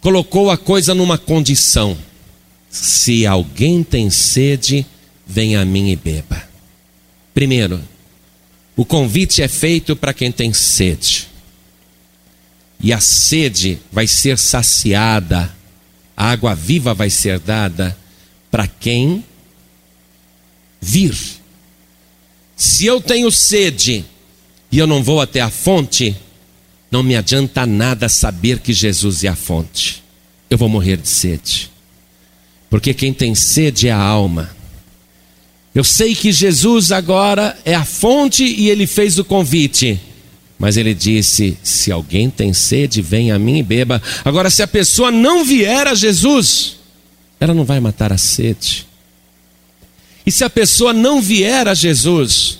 colocou 0.00 0.50
a 0.50 0.56
coisa 0.56 0.94
numa 0.94 1.18
condição: 1.18 1.98
se 2.70 3.26
alguém 3.26 3.84
tem 3.84 4.08
sede, 4.08 4.86
venha 5.26 5.60
a 5.60 5.66
mim 5.66 5.90
e 5.90 5.96
beba. 5.96 6.42
Primeiro, 7.34 7.78
o 8.74 8.86
convite 8.86 9.42
é 9.42 9.48
feito 9.48 9.94
para 9.94 10.14
quem 10.14 10.32
tem 10.32 10.50
sede. 10.54 11.28
E 12.80 12.90
a 12.90 13.00
sede 13.00 13.78
vai 13.92 14.06
ser 14.06 14.38
saciada, 14.38 15.54
a 16.16 16.30
água 16.30 16.54
viva 16.54 16.94
vai 16.94 17.10
ser 17.10 17.38
dada 17.38 17.94
para 18.50 18.66
quem 18.66 19.22
vir. 20.80 21.14
Se 22.56 22.86
eu 22.86 22.98
tenho 22.98 23.30
sede 23.30 24.06
e 24.70 24.78
eu 24.78 24.86
não 24.86 25.02
vou 25.02 25.20
até 25.20 25.42
a 25.42 25.50
fonte, 25.50 26.16
não 26.92 27.02
me 27.02 27.16
adianta 27.16 27.64
nada 27.64 28.06
saber 28.06 28.58
que 28.58 28.74
Jesus 28.74 29.24
é 29.24 29.28
a 29.28 29.34
fonte. 29.34 30.04
Eu 30.50 30.58
vou 30.58 30.68
morrer 30.68 30.98
de 30.98 31.08
sede. 31.08 31.70
Porque 32.68 32.92
quem 32.92 33.14
tem 33.14 33.34
sede 33.34 33.88
é 33.88 33.90
a 33.90 33.98
alma. 33.98 34.54
Eu 35.74 35.82
sei 35.82 36.14
que 36.14 36.30
Jesus 36.30 36.92
agora 36.92 37.58
é 37.64 37.74
a 37.74 37.82
fonte 37.82 38.44
e 38.44 38.68
ele 38.68 38.86
fez 38.86 39.18
o 39.18 39.24
convite. 39.24 39.98
Mas 40.58 40.76
ele 40.76 40.92
disse: 40.92 41.56
Se 41.62 41.90
alguém 41.90 42.28
tem 42.28 42.52
sede, 42.52 43.00
venha 43.00 43.36
a 43.36 43.38
mim 43.38 43.60
e 43.60 43.62
beba. 43.62 44.00
Agora, 44.22 44.50
se 44.50 44.62
a 44.62 44.68
pessoa 44.68 45.10
não 45.10 45.46
vier 45.46 45.86
a 45.86 45.94
Jesus, 45.94 46.76
ela 47.40 47.54
não 47.54 47.64
vai 47.64 47.80
matar 47.80 48.12
a 48.12 48.18
sede. 48.18 48.86
E 50.26 50.30
se 50.30 50.44
a 50.44 50.50
pessoa 50.50 50.92
não 50.92 51.22
vier 51.22 51.66
a 51.66 51.72
Jesus, 51.72 52.58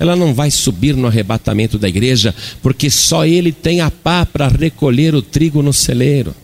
ela 0.00 0.16
não 0.16 0.34
vai 0.34 0.50
subir 0.50 0.96
no 0.96 1.06
arrebatamento 1.06 1.78
da 1.78 1.88
igreja, 1.88 2.34
porque 2.60 2.90
só 2.90 3.24
ele 3.24 3.52
tem 3.52 3.80
a 3.80 3.88
pá 3.88 4.26
para 4.26 4.48
recolher 4.48 5.14
o 5.14 5.22
trigo 5.22 5.62
no 5.62 5.72
celeiro. 5.72 6.34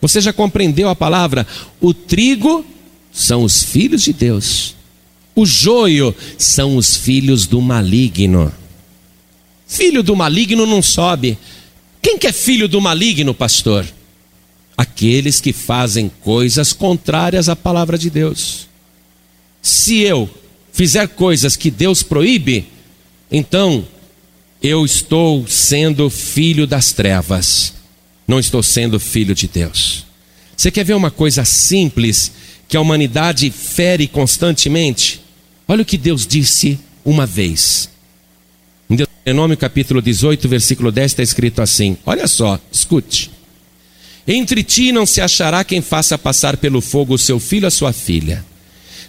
Você 0.00 0.20
já 0.20 0.32
compreendeu 0.32 0.88
a 0.88 0.96
palavra? 0.96 1.46
O 1.80 1.94
trigo 1.94 2.66
são 3.12 3.44
os 3.44 3.62
filhos 3.62 4.02
de 4.02 4.12
Deus, 4.12 4.74
o 5.34 5.46
joio 5.46 6.12
são 6.36 6.76
os 6.76 6.96
filhos 6.96 7.46
do 7.46 7.60
maligno. 7.60 8.52
Filho 9.68 10.02
do 10.02 10.16
maligno 10.16 10.66
não 10.66 10.82
sobe. 10.82 11.38
Quem 12.02 12.18
que 12.18 12.26
é 12.26 12.32
filho 12.32 12.66
do 12.66 12.80
maligno, 12.80 13.32
pastor? 13.32 13.86
aqueles 14.76 15.40
que 15.40 15.52
fazem 15.52 16.10
coisas 16.20 16.72
contrárias 16.72 17.48
à 17.48 17.56
palavra 17.56 17.96
de 17.96 18.10
Deus. 18.10 18.68
Se 19.62 20.00
eu 20.00 20.28
fizer 20.72 21.08
coisas 21.08 21.56
que 21.56 21.70
Deus 21.70 22.02
proíbe, 22.02 22.66
então 23.30 23.86
eu 24.62 24.84
estou 24.84 25.46
sendo 25.46 26.08
filho 26.10 26.66
das 26.66 26.92
trevas, 26.92 27.74
não 28.26 28.38
estou 28.38 28.62
sendo 28.62 28.98
filho 28.98 29.34
de 29.34 29.46
Deus. 29.46 30.04
Você 30.56 30.70
quer 30.70 30.84
ver 30.84 30.94
uma 30.94 31.10
coisa 31.10 31.44
simples 31.44 32.32
que 32.68 32.76
a 32.76 32.80
humanidade 32.80 33.50
fere 33.50 34.08
constantemente? 34.08 35.20
Olha 35.68 35.82
o 35.82 35.84
que 35.84 35.98
Deus 35.98 36.26
disse 36.26 36.78
uma 37.04 37.26
vez. 37.26 37.90
Em 38.88 38.96
Deuteronômio 38.96 39.56
capítulo 39.56 40.00
18, 40.00 40.48
versículo 40.48 40.90
10 40.90 41.12
está 41.12 41.22
escrito 41.22 41.60
assim: 41.60 41.96
Olha 42.06 42.26
só, 42.26 42.58
escute. 42.72 43.30
Entre 44.26 44.64
ti 44.64 44.90
não 44.90 45.06
se 45.06 45.20
achará 45.20 45.62
quem 45.62 45.80
faça 45.80 46.18
passar 46.18 46.56
pelo 46.56 46.80
fogo 46.80 47.14
o 47.14 47.18
seu 47.18 47.38
filho 47.38 47.64
ou 47.64 47.68
a 47.68 47.70
sua 47.70 47.92
filha, 47.92 48.44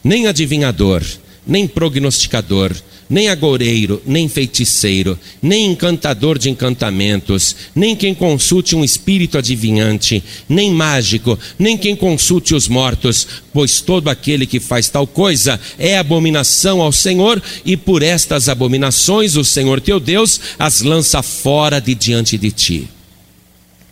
nem 0.04 0.28
adivinhador, 0.28 1.04
nem 1.48 1.68
prognosticador, 1.68 2.76
nem 3.10 3.30
agoureiro, 3.30 4.02
nem 4.06 4.28
feiticeiro, 4.28 5.18
nem 5.42 5.72
encantador 5.72 6.38
de 6.38 6.50
encantamentos, 6.50 7.56
nem 7.74 7.96
quem 7.96 8.14
consulte 8.14 8.76
um 8.76 8.84
espírito 8.84 9.38
adivinhante, 9.38 10.22
nem 10.48 10.72
mágico, 10.72 11.40
nem 11.58 11.78
quem 11.78 11.96
consulte 11.96 12.54
os 12.54 12.68
mortos, 12.68 13.28
pois 13.54 13.80
todo 13.80 14.10
aquele 14.10 14.46
que 14.46 14.60
faz 14.60 14.90
tal 14.90 15.08
coisa 15.08 15.60
é 15.80 15.98
abominação 15.98 16.82
ao 16.82 16.92
Senhor, 16.92 17.42
e 17.66 17.78
por 17.78 18.04
estas 18.04 18.50
abominações 18.50 19.36
o 19.36 19.44
Senhor 19.44 19.80
teu 19.80 20.00
Deus 20.00 20.40
as 20.60 20.82
lança 20.82 21.24
fora 21.24 21.80
de 21.80 21.96
diante 21.96 22.38
de 22.38 22.52
ti. 22.52 22.88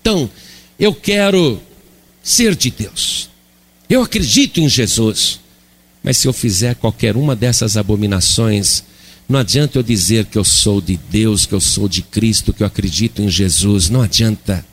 Então, 0.02 0.30
eu 0.78 0.94
quero 0.94 1.60
ser 2.22 2.54
de 2.54 2.70
Deus. 2.70 3.30
Eu 3.90 4.02
acredito 4.02 4.60
em 4.60 4.68
Jesus. 4.68 5.40
Mas 6.06 6.18
se 6.18 6.28
eu 6.28 6.34
fizer 6.34 6.76
qualquer 6.76 7.18
uma 7.18 7.36
dessas 7.36 7.76
abominações, 7.76 8.84
não 9.28 9.40
adianta 9.40 9.80
eu 9.80 9.82
dizer 9.82 10.26
que 10.26 10.38
eu 10.38 10.44
sou 10.44 10.80
de 10.80 11.00
Deus, 11.10 11.48
que 11.48 11.56
eu 11.56 11.60
sou 11.60 11.90
de 11.90 12.04
Cristo, 12.04 12.54
que 12.54 12.62
eu 12.62 12.68
acredito 12.68 13.24
em 13.24 13.28
Jesus. 13.28 13.90
Não 13.90 14.04
adianta. 14.04 14.64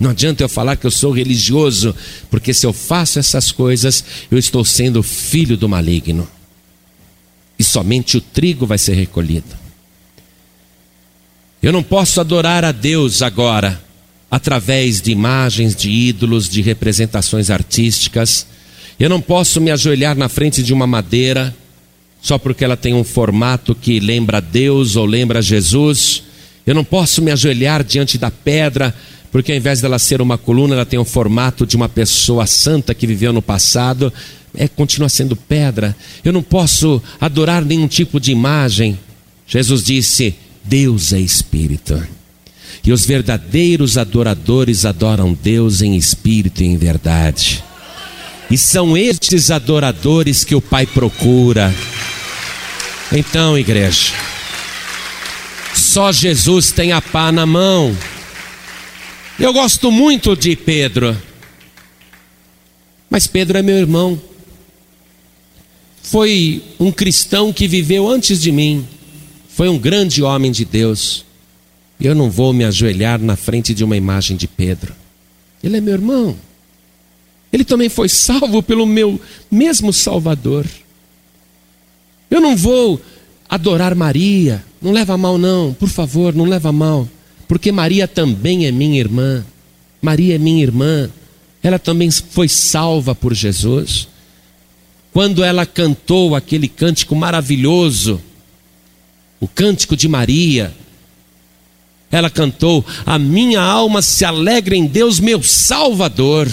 Não 0.00 0.10
adianta 0.10 0.42
eu 0.42 0.48
falar 0.48 0.74
que 0.74 0.84
eu 0.84 0.90
sou 0.90 1.12
religioso, 1.12 1.94
porque 2.28 2.52
se 2.52 2.66
eu 2.66 2.72
faço 2.72 3.20
essas 3.20 3.52
coisas, 3.52 4.04
eu 4.28 4.36
estou 4.36 4.64
sendo 4.64 5.04
filho 5.04 5.56
do 5.56 5.68
maligno. 5.68 6.26
E 7.56 7.62
somente 7.62 8.16
o 8.16 8.20
trigo 8.20 8.66
vai 8.66 8.76
ser 8.76 8.94
recolhido. 8.94 9.56
Eu 11.62 11.72
não 11.72 11.84
posso 11.84 12.20
adorar 12.20 12.64
a 12.64 12.72
Deus 12.72 13.22
agora 13.22 13.80
através 14.28 15.00
de 15.00 15.12
imagens, 15.12 15.76
de 15.76 15.88
ídolos, 15.88 16.48
de 16.48 16.60
representações 16.60 17.50
artísticas. 17.50 18.48
Eu 19.02 19.08
não 19.08 19.20
posso 19.20 19.60
me 19.60 19.72
ajoelhar 19.72 20.16
na 20.16 20.28
frente 20.28 20.62
de 20.62 20.72
uma 20.72 20.86
madeira 20.86 21.52
só 22.20 22.38
porque 22.38 22.64
ela 22.64 22.76
tem 22.76 22.94
um 22.94 23.02
formato 23.02 23.74
que 23.74 23.98
lembra 23.98 24.40
Deus 24.40 24.94
ou 24.94 25.04
lembra 25.04 25.42
Jesus. 25.42 26.22
Eu 26.64 26.72
não 26.72 26.84
posso 26.84 27.20
me 27.20 27.32
ajoelhar 27.32 27.82
diante 27.82 28.16
da 28.16 28.30
pedra 28.30 28.94
porque 29.32 29.50
ao 29.50 29.58
invés 29.58 29.80
dela 29.80 29.98
ser 29.98 30.22
uma 30.22 30.38
coluna, 30.38 30.76
ela 30.76 30.86
tem 30.86 31.00
o 31.00 31.04
formato 31.04 31.66
de 31.66 31.74
uma 31.74 31.88
pessoa 31.88 32.46
santa 32.46 32.94
que 32.94 33.04
viveu 33.04 33.32
no 33.32 33.42
passado. 33.42 34.12
É 34.56 34.68
continua 34.68 35.08
sendo 35.08 35.34
pedra. 35.34 35.96
Eu 36.24 36.32
não 36.32 36.40
posso 36.40 37.02
adorar 37.20 37.64
nenhum 37.64 37.88
tipo 37.88 38.20
de 38.20 38.30
imagem. 38.30 38.96
Jesus 39.48 39.82
disse: 39.82 40.36
Deus 40.62 41.12
é 41.12 41.18
espírito. 41.18 42.00
E 42.84 42.92
os 42.92 43.04
verdadeiros 43.04 43.98
adoradores 43.98 44.84
adoram 44.84 45.36
Deus 45.42 45.82
em 45.82 45.96
espírito 45.96 46.62
e 46.62 46.66
em 46.66 46.76
verdade. 46.76 47.64
E 48.52 48.58
são 48.58 48.94
estes 48.94 49.50
adoradores 49.50 50.44
que 50.44 50.54
o 50.54 50.60
Pai 50.60 50.84
procura. 50.84 51.74
Então, 53.10 53.56
igreja, 53.56 54.12
só 55.74 56.12
Jesus 56.12 56.70
tem 56.70 56.92
a 56.92 57.00
pá 57.00 57.32
na 57.32 57.46
mão. 57.46 57.96
Eu 59.40 59.54
gosto 59.54 59.90
muito 59.90 60.36
de 60.36 60.54
Pedro, 60.54 61.16
mas 63.08 63.26
Pedro 63.26 63.56
é 63.56 63.62
meu 63.62 63.78
irmão. 63.78 64.20
Foi 66.02 66.62
um 66.78 66.92
cristão 66.92 67.54
que 67.54 67.66
viveu 67.66 68.06
antes 68.06 68.38
de 68.38 68.52
mim, 68.52 68.86
foi 69.48 69.70
um 69.70 69.78
grande 69.78 70.22
homem 70.22 70.52
de 70.52 70.66
Deus. 70.66 71.24
Eu 71.98 72.14
não 72.14 72.30
vou 72.30 72.52
me 72.52 72.66
ajoelhar 72.66 73.18
na 73.18 73.34
frente 73.34 73.72
de 73.72 73.82
uma 73.82 73.96
imagem 73.96 74.36
de 74.36 74.46
Pedro. 74.46 74.94
Ele 75.64 75.78
é 75.78 75.80
meu 75.80 75.94
irmão. 75.94 76.36
Ele 77.52 77.64
também 77.64 77.88
foi 77.88 78.08
salvo 78.08 78.62
pelo 78.62 78.86
meu 78.86 79.20
mesmo 79.50 79.92
Salvador. 79.92 80.66
Eu 82.30 82.40
não 82.40 82.56
vou 82.56 83.00
adorar 83.48 83.94
Maria, 83.94 84.64
não 84.80 84.92
leva 84.92 85.18
mal, 85.18 85.36
não, 85.36 85.74
por 85.74 85.88
favor, 85.88 86.34
não 86.34 86.46
leva 86.46 86.72
mal, 86.72 87.06
porque 87.46 87.70
Maria 87.70 88.08
também 88.08 88.66
é 88.66 88.72
minha 88.72 88.98
irmã. 88.98 89.44
Maria 90.00 90.36
é 90.36 90.38
minha 90.38 90.62
irmã, 90.62 91.10
ela 91.62 91.78
também 91.78 92.10
foi 92.10 92.48
salva 92.48 93.14
por 93.14 93.34
Jesus. 93.34 94.08
Quando 95.12 95.44
ela 95.44 95.66
cantou 95.66 96.34
aquele 96.34 96.66
cântico 96.66 97.14
maravilhoso, 97.14 98.20
o 99.38 99.46
cântico 99.46 99.94
de 99.94 100.08
Maria, 100.08 100.74
ela 102.10 102.30
cantou: 102.30 102.84
A 103.04 103.18
minha 103.18 103.60
alma 103.60 104.00
se 104.00 104.24
alegra 104.24 104.74
em 104.74 104.86
Deus, 104.86 105.20
meu 105.20 105.42
Salvador. 105.42 106.48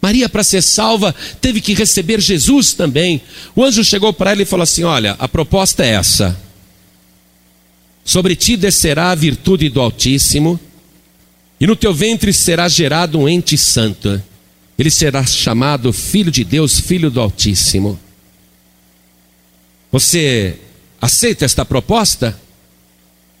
Maria, 0.00 0.28
para 0.28 0.44
ser 0.44 0.62
salva, 0.62 1.14
teve 1.40 1.60
que 1.60 1.74
receber 1.74 2.20
Jesus 2.20 2.72
também. 2.72 3.20
O 3.54 3.64
anjo 3.64 3.82
chegou 3.82 4.12
para 4.12 4.30
ela 4.30 4.42
e 4.42 4.46
falou 4.46 4.62
assim: 4.62 4.84
Olha, 4.84 5.16
a 5.18 5.28
proposta 5.28 5.84
é 5.84 5.94
essa. 5.94 6.38
Sobre 8.04 8.36
ti 8.36 8.56
descerá 8.56 9.10
a 9.10 9.14
virtude 9.14 9.68
do 9.68 9.80
Altíssimo, 9.80 10.58
e 11.60 11.66
no 11.66 11.76
teu 11.76 11.92
ventre 11.92 12.32
será 12.32 12.68
gerado 12.68 13.18
um 13.18 13.28
ente 13.28 13.58
santo. 13.58 14.22
Ele 14.78 14.90
será 14.90 15.26
chamado 15.26 15.92
Filho 15.92 16.30
de 16.30 16.44
Deus, 16.44 16.78
Filho 16.78 17.10
do 17.10 17.20
Altíssimo. 17.20 17.98
Você 19.90 20.56
aceita 21.00 21.44
esta 21.44 21.64
proposta? 21.64 22.38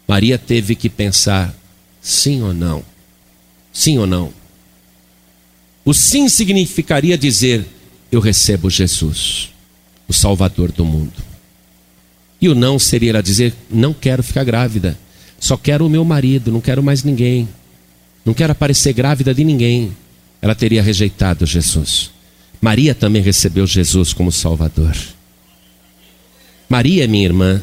Maria 0.06 0.36
teve 0.36 0.74
que 0.74 0.88
pensar: 0.88 1.54
sim 2.02 2.42
ou 2.42 2.52
não? 2.52 2.84
Sim 3.72 3.98
ou 3.98 4.06
não? 4.06 4.37
O 5.88 5.94
sim 5.94 6.28
significaria 6.28 7.16
dizer: 7.16 7.64
Eu 8.12 8.20
recebo 8.20 8.68
Jesus, 8.68 9.48
o 10.06 10.12
Salvador 10.12 10.70
do 10.70 10.84
mundo. 10.84 11.14
E 12.38 12.46
o 12.46 12.54
não 12.54 12.78
seria 12.78 13.08
ela 13.08 13.22
dizer: 13.22 13.54
Não 13.70 13.94
quero 13.94 14.22
ficar 14.22 14.44
grávida, 14.44 14.98
só 15.40 15.56
quero 15.56 15.86
o 15.86 15.88
meu 15.88 16.04
marido, 16.04 16.52
não 16.52 16.60
quero 16.60 16.82
mais 16.82 17.02
ninguém, 17.02 17.48
não 18.22 18.34
quero 18.34 18.52
aparecer 18.52 18.92
grávida 18.92 19.32
de 19.32 19.42
ninguém. 19.42 19.96
Ela 20.42 20.54
teria 20.54 20.82
rejeitado 20.82 21.46
Jesus. 21.46 22.10
Maria 22.60 22.94
também 22.94 23.22
recebeu 23.22 23.66
Jesus 23.66 24.12
como 24.12 24.30
Salvador. 24.30 24.94
Maria 26.68 27.04
é 27.04 27.06
minha 27.06 27.24
irmã. 27.24 27.62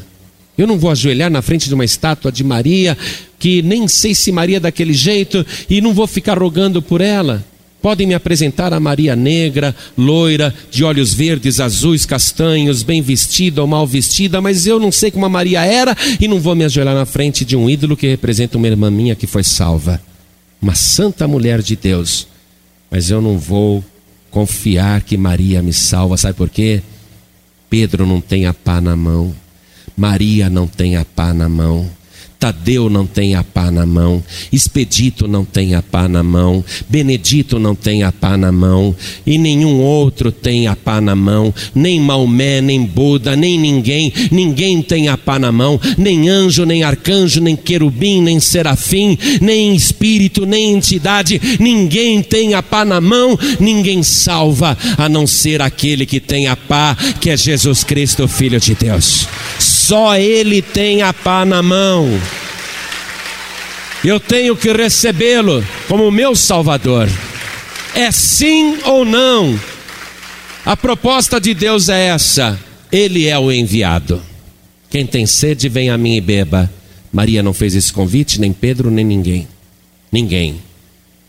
Eu 0.58 0.66
não 0.66 0.80
vou 0.80 0.90
ajoelhar 0.90 1.30
na 1.30 1.42
frente 1.42 1.68
de 1.68 1.74
uma 1.74 1.84
estátua 1.84 2.32
de 2.32 2.42
Maria, 2.42 2.98
que 3.38 3.62
nem 3.62 3.86
sei 3.86 4.16
se 4.16 4.32
Maria 4.32 4.56
é 4.56 4.60
daquele 4.60 4.94
jeito, 4.94 5.46
e 5.70 5.80
não 5.80 5.94
vou 5.94 6.08
ficar 6.08 6.36
rogando 6.36 6.82
por 6.82 7.00
ela. 7.00 7.44
Podem 7.86 8.04
me 8.04 8.14
apresentar 8.14 8.72
a 8.72 8.80
Maria 8.80 9.14
negra, 9.14 9.72
loira, 9.96 10.52
de 10.72 10.82
olhos 10.82 11.14
verdes, 11.14 11.60
azuis, 11.60 12.04
castanhos, 12.04 12.82
bem 12.82 13.00
vestida 13.00 13.60
ou 13.60 13.68
mal 13.68 13.86
vestida, 13.86 14.40
mas 14.40 14.66
eu 14.66 14.80
não 14.80 14.90
sei 14.90 15.08
como 15.08 15.24
a 15.24 15.28
Maria 15.28 15.64
era 15.64 15.96
e 16.18 16.26
não 16.26 16.40
vou 16.40 16.56
me 16.56 16.64
ajoelhar 16.64 16.96
na 16.96 17.06
frente 17.06 17.44
de 17.44 17.54
um 17.54 17.70
ídolo 17.70 17.96
que 17.96 18.08
representa 18.08 18.58
uma 18.58 18.66
irmã 18.66 18.90
minha 18.90 19.14
que 19.14 19.28
foi 19.28 19.44
salva. 19.44 20.02
Uma 20.60 20.74
santa 20.74 21.28
mulher 21.28 21.62
de 21.62 21.76
Deus. 21.76 22.26
Mas 22.90 23.08
eu 23.08 23.22
não 23.22 23.38
vou 23.38 23.84
confiar 24.32 25.02
que 25.02 25.16
Maria 25.16 25.62
me 25.62 25.72
salva, 25.72 26.16
sabe 26.16 26.34
por 26.34 26.50
quê? 26.50 26.82
Pedro 27.70 28.04
não 28.04 28.20
tem 28.20 28.46
a 28.46 28.52
pá 28.52 28.80
na 28.80 28.96
mão, 28.96 29.32
Maria 29.96 30.50
não 30.50 30.66
tem 30.66 30.96
a 30.96 31.04
pá 31.04 31.32
na 31.32 31.48
mão. 31.48 31.88
Tadeu 32.46 32.88
não 32.88 33.04
tem 33.04 33.34
a 33.34 33.42
pá 33.42 33.72
na 33.72 33.84
mão, 33.84 34.22
Expedito 34.52 35.26
não 35.26 35.44
tem 35.44 35.74
a 35.74 35.82
pá 35.82 36.06
na 36.06 36.22
mão, 36.22 36.64
Benedito 36.88 37.58
não 37.58 37.74
tem 37.74 38.04
a 38.04 38.12
pá 38.12 38.36
na 38.36 38.52
mão, 38.52 38.94
e 39.26 39.36
nenhum 39.36 39.80
outro 39.80 40.30
tem 40.30 40.68
a 40.68 40.76
pá 40.76 41.00
na 41.00 41.16
mão, 41.16 41.52
nem 41.74 41.98
Maomé, 41.98 42.60
nem 42.60 42.84
Buda, 42.84 43.34
nem 43.34 43.58
ninguém, 43.58 44.12
ninguém 44.30 44.80
tem 44.80 45.08
a 45.08 45.18
pá 45.18 45.40
na 45.40 45.50
mão, 45.50 45.80
nem 45.98 46.28
anjo, 46.28 46.64
nem 46.64 46.84
arcanjo, 46.84 47.40
nem 47.40 47.56
querubim, 47.56 48.22
nem 48.22 48.38
serafim, 48.38 49.18
nem 49.40 49.74
espírito, 49.74 50.46
nem 50.46 50.72
entidade, 50.72 51.58
ninguém 51.58 52.22
tem 52.22 52.54
a 52.54 52.62
pá 52.62 52.84
na 52.84 53.00
mão, 53.00 53.36
ninguém 53.58 54.04
salva, 54.04 54.78
a 54.96 55.08
não 55.08 55.26
ser 55.26 55.60
aquele 55.60 56.06
que 56.06 56.20
tem 56.20 56.46
a 56.46 56.54
pá, 56.54 56.96
que 57.20 57.28
é 57.28 57.36
Jesus 57.36 57.82
Cristo, 57.82 58.28
Filho 58.28 58.60
de 58.60 58.76
Deus. 58.76 59.26
Só 59.86 60.16
Ele 60.18 60.60
tem 60.60 61.02
a 61.02 61.12
pá 61.12 61.44
na 61.44 61.62
mão. 61.62 62.10
Eu 64.04 64.18
tenho 64.18 64.56
que 64.56 64.72
recebê-lo 64.72 65.64
como 65.86 66.10
meu 66.10 66.34
Salvador. 66.34 67.08
É 67.94 68.10
sim 68.10 68.78
ou 68.82 69.04
não? 69.04 69.56
A 70.64 70.76
proposta 70.76 71.40
de 71.40 71.54
Deus 71.54 71.88
é 71.88 72.08
essa: 72.08 72.58
Ele 72.90 73.28
é 73.28 73.38
o 73.38 73.52
enviado. 73.52 74.20
Quem 74.90 75.06
tem 75.06 75.24
sede, 75.24 75.68
vem 75.68 75.88
a 75.88 75.96
mim 75.96 76.16
e 76.16 76.20
beba. 76.20 76.68
Maria 77.12 77.40
não 77.40 77.54
fez 77.54 77.76
esse 77.76 77.92
convite, 77.92 78.40
nem 78.40 78.52
Pedro, 78.52 78.90
nem 78.90 79.04
ninguém. 79.04 79.46
Ninguém. 80.10 80.60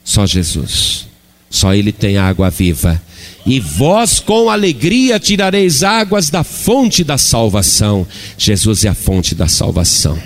Só 0.03 0.25
Jesus. 0.25 1.07
Só 1.47 1.75
Ele 1.75 1.91
tem 1.91 2.17
água 2.17 2.49
viva 2.49 2.99
e 3.47 3.61
vós 3.61 4.19
com 4.19 4.49
alegria 4.49 5.17
tirareis 5.17 5.81
águas 5.81 6.29
da 6.29 6.43
fonte 6.43 7.01
da 7.01 7.17
salvação. 7.17 8.05
Jesus 8.37 8.83
é 8.83 8.89
a 8.89 8.93
fonte 8.93 9.33
da 9.33 9.47
salvação. 9.47 10.21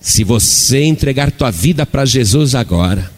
Se 0.00 0.22
você 0.22 0.84
entregar 0.84 1.32
tua 1.32 1.50
vida 1.50 1.84
para 1.84 2.04
Jesus 2.04 2.54
agora, 2.54 3.10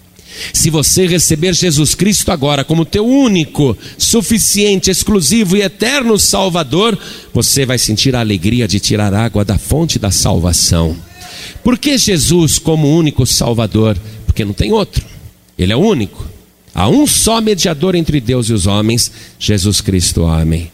se 0.54 0.70
você 0.70 1.06
receber 1.06 1.54
Jesus 1.54 1.94
Cristo 1.94 2.32
agora 2.32 2.64
como 2.64 2.86
teu 2.86 3.06
único, 3.06 3.76
suficiente, 3.98 4.90
exclusivo 4.90 5.58
e 5.58 5.62
eterno 5.62 6.18
Salvador, 6.18 6.98
você 7.34 7.66
vai 7.66 7.76
sentir 7.76 8.16
a 8.16 8.20
alegria 8.20 8.66
de 8.66 8.80
tirar 8.80 9.12
água 9.12 9.44
da 9.44 9.58
fonte 9.58 9.98
da 9.98 10.10
salvação. 10.10 10.96
Por 11.62 11.76
que 11.76 11.98
Jesus 11.98 12.58
como 12.58 12.96
único 12.96 13.26
Salvador? 13.26 13.94
Porque 14.24 14.42
não 14.42 14.54
tem 14.54 14.72
outro. 14.72 15.04
Ele 15.58 15.74
é 15.74 15.76
o 15.76 15.80
único. 15.80 16.32
Há 16.74 16.88
um 16.88 17.06
só 17.06 17.40
mediador 17.40 17.94
entre 17.94 18.20
Deus 18.20 18.48
e 18.48 18.52
os 18.52 18.66
homens, 18.66 19.12
Jesus 19.38 19.80
Cristo, 19.80 20.22
homem. 20.22 20.70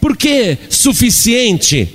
Por 0.00 0.16
que 0.16 0.58
suficiente? 0.68 1.88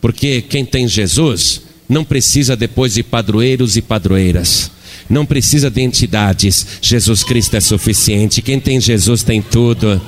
Porque 0.00 0.42
quem 0.42 0.64
tem 0.64 0.86
Jesus 0.86 1.62
não 1.88 2.04
precisa 2.04 2.56
depois 2.56 2.94
de 2.94 3.02
padroeiros 3.02 3.76
e 3.76 3.82
padroeiras. 3.82 4.70
Não 5.08 5.26
precisa 5.26 5.68
de 5.68 5.82
entidades. 5.82 6.78
Jesus 6.80 7.24
Cristo 7.24 7.56
é 7.56 7.60
suficiente. 7.60 8.40
Quem 8.40 8.60
tem 8.60 8.80
Jesus 8.80 9.24
tem 9.24 9.42
tudo. 9.42 10.00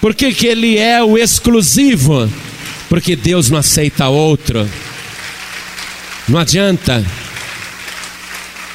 Por 0.00 0.14
que, 0.14 0.32
que 0.32 0.46
ele 0.46 0.78
é 0.78 1.02
o 1.02 1.18
exclusivo? 1.18 2.28
Porque 2.88 3.14
Deus 3.14 3.50
não 3.50 3.58
aceita 3.58 4.08
outro. 4.08 4.68
Não 6.26 6.38
adianta. 6.38 7.04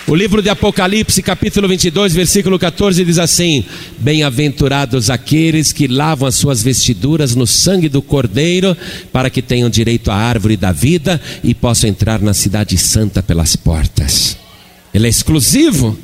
O 0.09 0.15
livro 0.15 0.41
de 0.41 0.47
Apocalipse, 0.47 1.21
capítulo 1.21 1.67
22, 1.67 2.13
versículo 2.13 2.57
14, 2.57 3.03
diz 3.03 3.19
assim: 3.19 3.65
Bem-aventurados 3.97 5.09
aqueles 5.09 5.73
que 5.73 5.85
lavam 5.85 6.25
as 6.25 6.35
suas 6.35 6.63
vestiduras 6.63 7.35
no 7.35 7.45
sangue 7.45 7.89
do 7.89 8.01
Cordeiro, 8.01 8.75
para 9.11 9.29
que 9.29 9.41
tenham 9.41 9.69
direito 9.69 10.09
à 10.09 10.15
árvore 10.15 10.55
da 10.55 10.71
vida 10.71 11.19
e 11.43 11.53
possam 11.53 11.89
entrar 11.89 12.21
na 12.21 12.33
Cidade 12.33 12.77
Santa 12.77 13.21
pelas 13.21 13.57
portas. 13.57 14.37
Ele 14.93 15.07
é 15.07 15.09
exclusivo. 15.09 15.99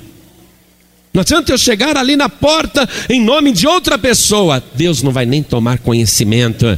Não 1.14 1.22
adianta 1.22 1.54
eu 1.54 1.58
chegar 1.58 1.96
ali 1.96 2.18
na 2.18 2.28
porta 2.28 2.90
em 3.10 3.24
nome 3.24 3.54
de 3.54 3.66
outra 3.66 3.98
pessoa, 3.98 4.62
Deus 4.76 5.02
não 5.02 5.14
vai 5.14 5.26
nem 5.26 5.42
tomar 5.42 5.78
conhecimento. 5.78 6.78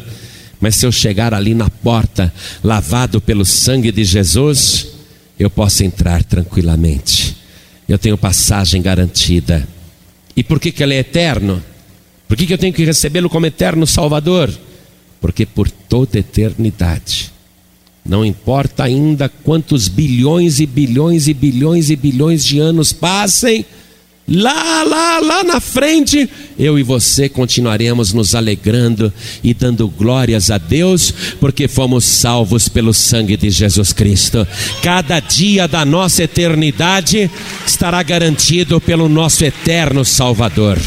Mas 0.62 0.76
se 0.76 0.86
eu 0.86 0.92
chegar 0.92 1.34
ali 1.34 1.56
na 1.56 1.72
porta, 1.72 2.32
lavado 2.64 3.20
pelo 3.20 3.46
sangue 3.46 3.92
de 3.92 4.04
Jesus, 4.04 4.95
eu 5.40 5.50
posso 5.50 5.84
entrar 5.84 6.24
tranquilamente. 6.24 7.36
Eu 7.88 7.98
tenho 7.98 8.18
passagem 8.18 8.82
garantida. 8.82 9.68
E 10.36 10.44
por 10.44 10.60
que, 10.60 10.72
que 10.72 10.82
ele 10.82 10.96
é 10.96 11.00
eterno? 11.00 11.62
Por 12.28 12.36
que, 12.36 12.46
que 12.46 12.54
eu 12.54 12.58
tenho 12.58 12.74
que 12.74 12.84
recebê-lo 12.84 13.30
como 13.30 13.46
eterno 13.46 13.86
Salvador? 13.86 14.52
Porque 15.22 15.46
por 15.46 15.70
toda 15.70 16.20
eternidade, 16.20 17.32
não 18.06 18.26
importa 18.26 18.84
ainda 18.84 19.30
quantos 19.30 19.88
bilhões 19.88 20.60
e 20.60 20.66
bilhões 20.66 21.28
e 21.28 21.34
bilhões 21.34 21.90
e 21.90 21.96
bilhões 21.96 22.44
de 22.44 22.60
anos 22.60 22.92
passem, 22.92 23.66
Lá, 24.28 24.82
lá, 24.82 25.20
lá 25.20 25.44
na 25.44 25.62
frente, 25.62 26.28
eu 26.58 26.80
e 26.80 26.84
você 26.84 27.30
continuaremos 27.30 28.12
nos 28.12 28.34
alegrando 28.34 29.14
e 29.44 29.54
dando 29.54 29.88
glórias 29.88 30.50
a 30.50 30.58
Deus, 30.58 31.14
porque 31.40 31.68
fomos 31.68 32.06
salvos 32.06 32.68
pelo 32.68 32.92
sangue 32.92 33.38
de 33.38 33.52
Jesus 33.52 33.94
Cristo. 33.94 34.48
Cada 34.82 35.20
dia 35.20 35.68
da 35.68 35.86
nossa 35.86 36.24
eternidade 36.24 37.30
estará 37.68 38.02
garantido 38.02 38.82
pelo 38.82 39.08
nosso 39.08 39.46
eterno 39.46 40.04
Salvador. 40.04 40.80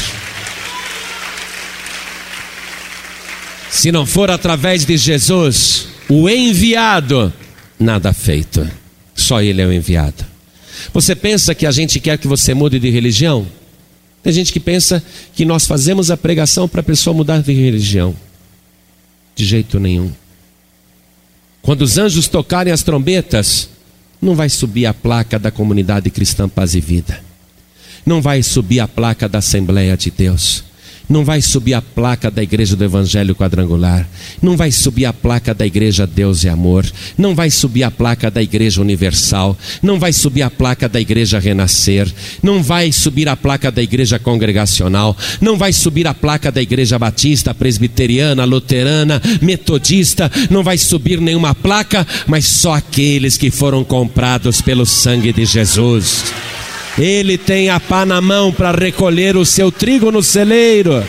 Se 3.71 3.89
não 3.89 4.05
for 4.05 4.29
através 4.29 4.85
de 4.85 4.97
Jesus, 4.97 5.87
o 6.09 6.27
enviado, 6.27 7.31
nada 7.79 8.11
feito. 8.11 8.69
Só 9.15 9.41
Ele 9.41 9.61
é 9.61 9.65
o 9.65 9.71
enviado. 9.71 10.28
Você 10.93 11.15
pensa 11.15 11.55
que 11.55 11.65
a 11.65 11.71
gente 11.71 11.99
quer 11.99 12.17
que 12.17 12.27
você 12.27 12.53
mude 12.53 12.79
de 12.79 12.89
religião? 12.89 13.45
Tem 14.23 14.33
gente 14.33 14.51
que 14.51 14.59
pensa 14.59 15.03
que 15.33 15.45
nós 15.45 15.65
fazemos 15.65 16.11
a 16.11 16.17
pregação 16.17 16.67
para 16.67 16.81
a 16.81 16.83
pessoa 16.83 17.13
mudar 17.13 17.41
de 17.41 17.53
religião. 17.53 18.15
De 19.35 19.45
jeito 19.45 19.79
nenhum. 19.79 20.11
Quando 21.61 21.81
os 21.81 21.97
anjos 21.97 22.27
tocarem 22.27 22.73
as 22.73 22.83
trombetas, 22.83 23.69
não 24.21 24.35
vai 24.35 24.49
subir 24.49 24.85
a 24.85 24.93
placa 24.93 25.39
da 25.39 25.51
comunidade 25.51 26.09
cristã 26.09 26.47
Paz 26.49 26.75
e 26.75 26.81
Vida. 26.81 27.21
Não 28.05 28.21
vai 28.21 28.43
subir 28.43 28.79
a 28.79 28.87
placa 28.87 29.29
da 29.29 29.39
Assembleia 29.39 29.95
de 29.95 30.11
Deus 30.11 30.68
não 31.09 31.25
vai 31.25 31.41
subir 31.41 31.73
a 31.73 31.81
placa 31.81 32.29
da 32.29 32.43
igreja 32.43 32.75
do 32.75 32.83
Evangelho 32.83 33.35
Quadrangular, 33.35 34.07
não 34.41 34.55
vai 34.55 34.71
subir 34.71 35.05
a 35.05 35.13
placa 35.13 35.53
da 35.53 35.65
igreja 35.65 36.05
Deus 36.05 36.43
e 36.43 36.49
Amor, 36.49 36.85
não 37.17 37.33
vai 37.33 37.49
subir 37.49 37.83
a 37.83 37.89
placa 37.89 38.29
da 38.29 38.41
igreja 38.41 38.79
Universal, 38.79 39.57
não 39.81 39.99
vai 39.99 40.13
subir 40.13 40.43
a 40.43 40.49
placa 40.49 40.87
da 40.87 41.01
igreja 41.01 41.39
Renascer, 41.39 42.11
não 42.43 42.61
vai 42.61 42.91
subir 42.91 43.27
a 43.27 43.35
placa 43.35 43.71
da 43.71 43.81
igreja 43.81 44.19
Congregacional, 44.19 45.17
não 45.41 45.57
vai 45.57 45.73
subir 45.73 46.07
a 46.07 46.13
placa 46.13 46.51
da 46.51 46.61
igreja 46.61 46.99
Batista, 46.99 47.53
Presbiteriana, 47.53 48.45
Luterana, 48.45 49.21
Metodista, 49.41 50.31
não 50.49 50.63
vai 50.63 50.77
subir 50.77 51.19
nenhuma 51.19 51.55
placa, 51.55 52.05
mas 52.27 52.45
só 52.45 52.75
aqueles 52.75 53.37
que 53.37 53.49
foram 53.49 53.83
comprados 53.83 54.61
pelo 54.61 54.85
sangue 54.85 55.33
de 55.33 55.45
Jesus. 55.45 56.23
Ele 56.99 57.37
tem 57.37 57.69
a 57.69 57.79
pá 57.79 58.05
na 58.05 58.19
mão 58.19 58.51
para 58.51 58.71
recolher 58.71 59.37
o 59.37 59.45
seu 59.45 59.71
trigo 59.71 60.11
no 60.11 60.21
celeiro. 60.21 61.01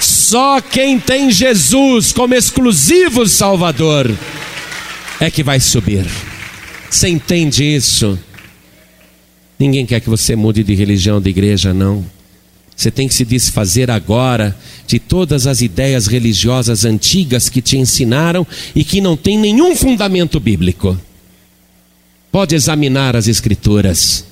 Só 0.00 0.60
quem 0.60 1.00
tem 1.00 1.28
Jesus 1.28 2.12
como 2.12 2.34
exclusivo 2.34 3.26
Salvador 3.26 4.08
é 5.18 5.28
que 5.28 5.42
vai 5.42 5.58
subir. 5.58 6.06
Você 6.88 7.08
entende 7.08 7.64
isso? 7.64 8.16
Ninguém 9.58 9.84
quer 9.84 10.00
que 10.00 10.08
você 10.08 10.36
mude 10.36 10.62
de 10.62 10.74
religião, 10.74 11.20
de 11.20 11.30
igreja, 11.30 11.74
não. 11.74 12.06
Você 12.76 12.92
tem 12.92 13.08
que 13.08 13.14
se 13.14 13.24
desfazer 13.24 13.90
agora 13.90 14.56
de 14.86 15.00
todas 15.00 15.48
as 15.48 15.60
ideias 15.60 16.06
religiosas 16.06 16.84
antigas 16.84 17.48
que 17.48 17.60
te 17.60 17.76
ensinaram 17.76 18.46
e 18.74 18.84
que 18.84 19.00
não 19.00 19.16
têm 19.16 19.36
nenhum 19.36 19.74
fundamento 19.74 20.38
bíblico. 20.38 20.96
Pode 22.30 22.54
examinar 22.54 23.16
as 23.16 23.26
Escrituras. 23.26 24.29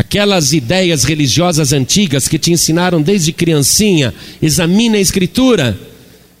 Aquelas 0.00 0.54
ideias 0.54 1.04
religiosas 1.04 1.74
antigas 1.74 2.26
que 2.26 2.38
te 2.38 2.50
ensinaram 2.50 3.02
desde 3.02 3.34
criancinha, 3.34 4.14
examine 4.40 4.96
a 4.96 5.00
Escritura. 5.00 5.78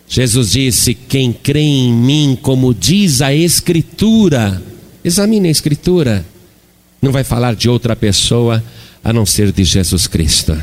Jesus 0.08 0.52
disse: 0.52 0.94
Quem 0.94 1.30
crê 1.30 1.60
em 1.60 1.92
mim, 1.92 2.38
como 2.40 2.72
diz 2.72 3.20
a 3.20 3.34
Escritura, 3.34 4.62
examine 5.04 5.48
a 5.48 5.50
Escritura. 5.50 6.24
Não 7.02 7.12
vai 7.12 7.22
falar 7.22 7.54
de 7.54 7.68
outra 7.68 7.94
pessoa 7.94 8.64
a 9.04 9.12
não 9.12 9.26
ser 9.26 9.52
de 9.52 9.62
Jesus 9.62 10.06
Cristo. 10.06 10.56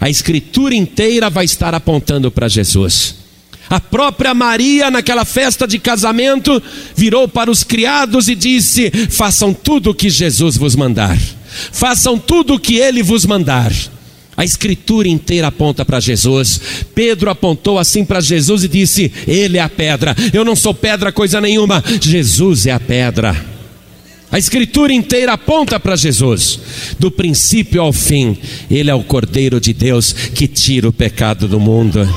A 0.00 0.10
Escritura 0.10 0.74
inteira 0.74 1.30
vai 1.30 1.44
estar 1.44 1.76
apontando 1.76 2.28
para 2.28 2.48
Jesus. 2.48 3.14
A 3.70 3.78
própria 3.78 4.34
Maria, 4.34 4.90
naquela 4.90 5.24
festa 5.24 5.64
de 5.64 5.78
casamento, 5.78 6.60
virou 6.96 7.28
para 7.28 7.52
os 7.52 7.62
criados 7.62 8.26
e 8.26 8.34
disse: 8.34 8.90
Façam 9.10 9.54
tudo 9.54 9.90
o 9.90 9.94
que 9.94 10.10
Jesus 10.10 10.56
vos 10.56 10.74
mandar 10.74 11.16
façam 11.72 12.18
tudo 12.18 12.54
o 12.54 12.60
que 12.60 12.76
ele 12.76 13.02
vos 13.02 13.26
mandar. 13.26 13.72
A 14.36 14.44
escritura 14.44 15.08
inteira 15.08 15.48
aponta 15.48 15.84
para 15.84 16.00
Jesus. 16.00 16.60
Pedro 16.94 17.30
apontou 17.30 17.78
assim 17.78 18.04
para 18.04 18.20
Jesus 18.20 18.64
e 18.64 18.68
disse: 18.68 19.12
Ele 19.26 19.58
é 19.58 19.60
a 19.60 19.68
pedra. 19.68 20.16
Eu 20.32 20.44
não 20.44 20.56
sou 20.56 20.72
pedra, 20.72 21.12
coisa 21.12 21.40
nenhuma. 21.40 21.84
Jesus 22.00 22.66
é 22.66 22.72
a 22.72 22.80
pedra. 22.80 23.52
A 24.30 24.38
escritura 24.38 24.94
inteira 24.94 25.34
aponta 25.34 25.78
para 25.78 25.94
Jesus, 25.94 26.58
do 26.98 27.10
princípio 27.10 27.82
ao 27.82 27.92
fim. 27.92 28.38
Ele 28.70 28.90
é 28.90 28.94
o 28.94 29.04
Cordeiro 29.04 29.60
de 29.60 29.74
Deus 29.74 30.12
que 30.12 30.48
tira 30.48 30.88
o 30.88 30.92
pecado 30.92 31.46
do 31.46 31.60
mundo. 31.60 32.08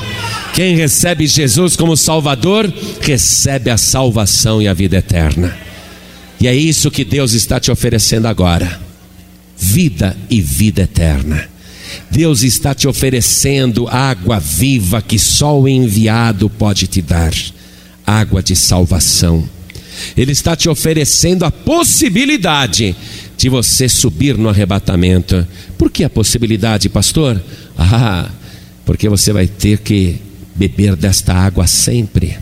Quem 0.54 0.74
recebe 0.74 1.26
Jesus 1.26 1.76
como 1.76 1.94
Salvador, 1.94 2.72
recebe 3.02 3.68
a 3.68 3.76
salvação 3.76 4.62
e 4.62 4.66
a 4.66 4.72
vida 4.72 4.96
eterna. 4.96 5.54
E 6.40 6.48
é 6.48 6.54
isso 6.54 6.90
que 6.90 7.04
Deus 7.04 7.34
está 7.34 7.60
te 7.60 7.70
oferecendo 7.70 8.26
agora 8.26 8.85
vida 9.56 10.16
e 10.28 10.40
vida 10.40 10.82
eterna. 10.82 11.48
Deus 12.10 12.42
está 12.42 12.74
te 12.74 12.88
oferecendo 12.88 13.88
água 13.88 14.38
viva 14.38 15.00
que 15.00 15.18
só 15.18 15.60
o 15.60 15.68
enviado 15.68 16.48
pode 16.50 16.86
te 16.86 17.00
dar 17.00 17.32
água 18.06 18.42
de 18.42 18.54
salvação. 18.54 19.48
Ele 20.16 20.32
está 20.32 20.54
te 20.54 20.68
oferecendo 20.68 21.44
a 21.44 21.50
possibilidade 21.50 22.94
de 23.36 23.48
você 23.48 23.88
subir 23.88 24.36
no 24.36 24.48
arrebatamento. 24.48 25.46
Por 25.78 25.90
que 25.90 26.04
a 26.04 26.10
possibilidade, 26.10 26.88
pastor? 26.88 27.42
Ah, 27.78 28.30
porque 28.86 29.06
você 29.06 29.34
vai 29.34 29.46
ter 29.46 29.80
que 29.80 30.16
beber 30.54 30.96
desta 30.96 31.34
água 31.34 31.66
sempre. 31.66 32.38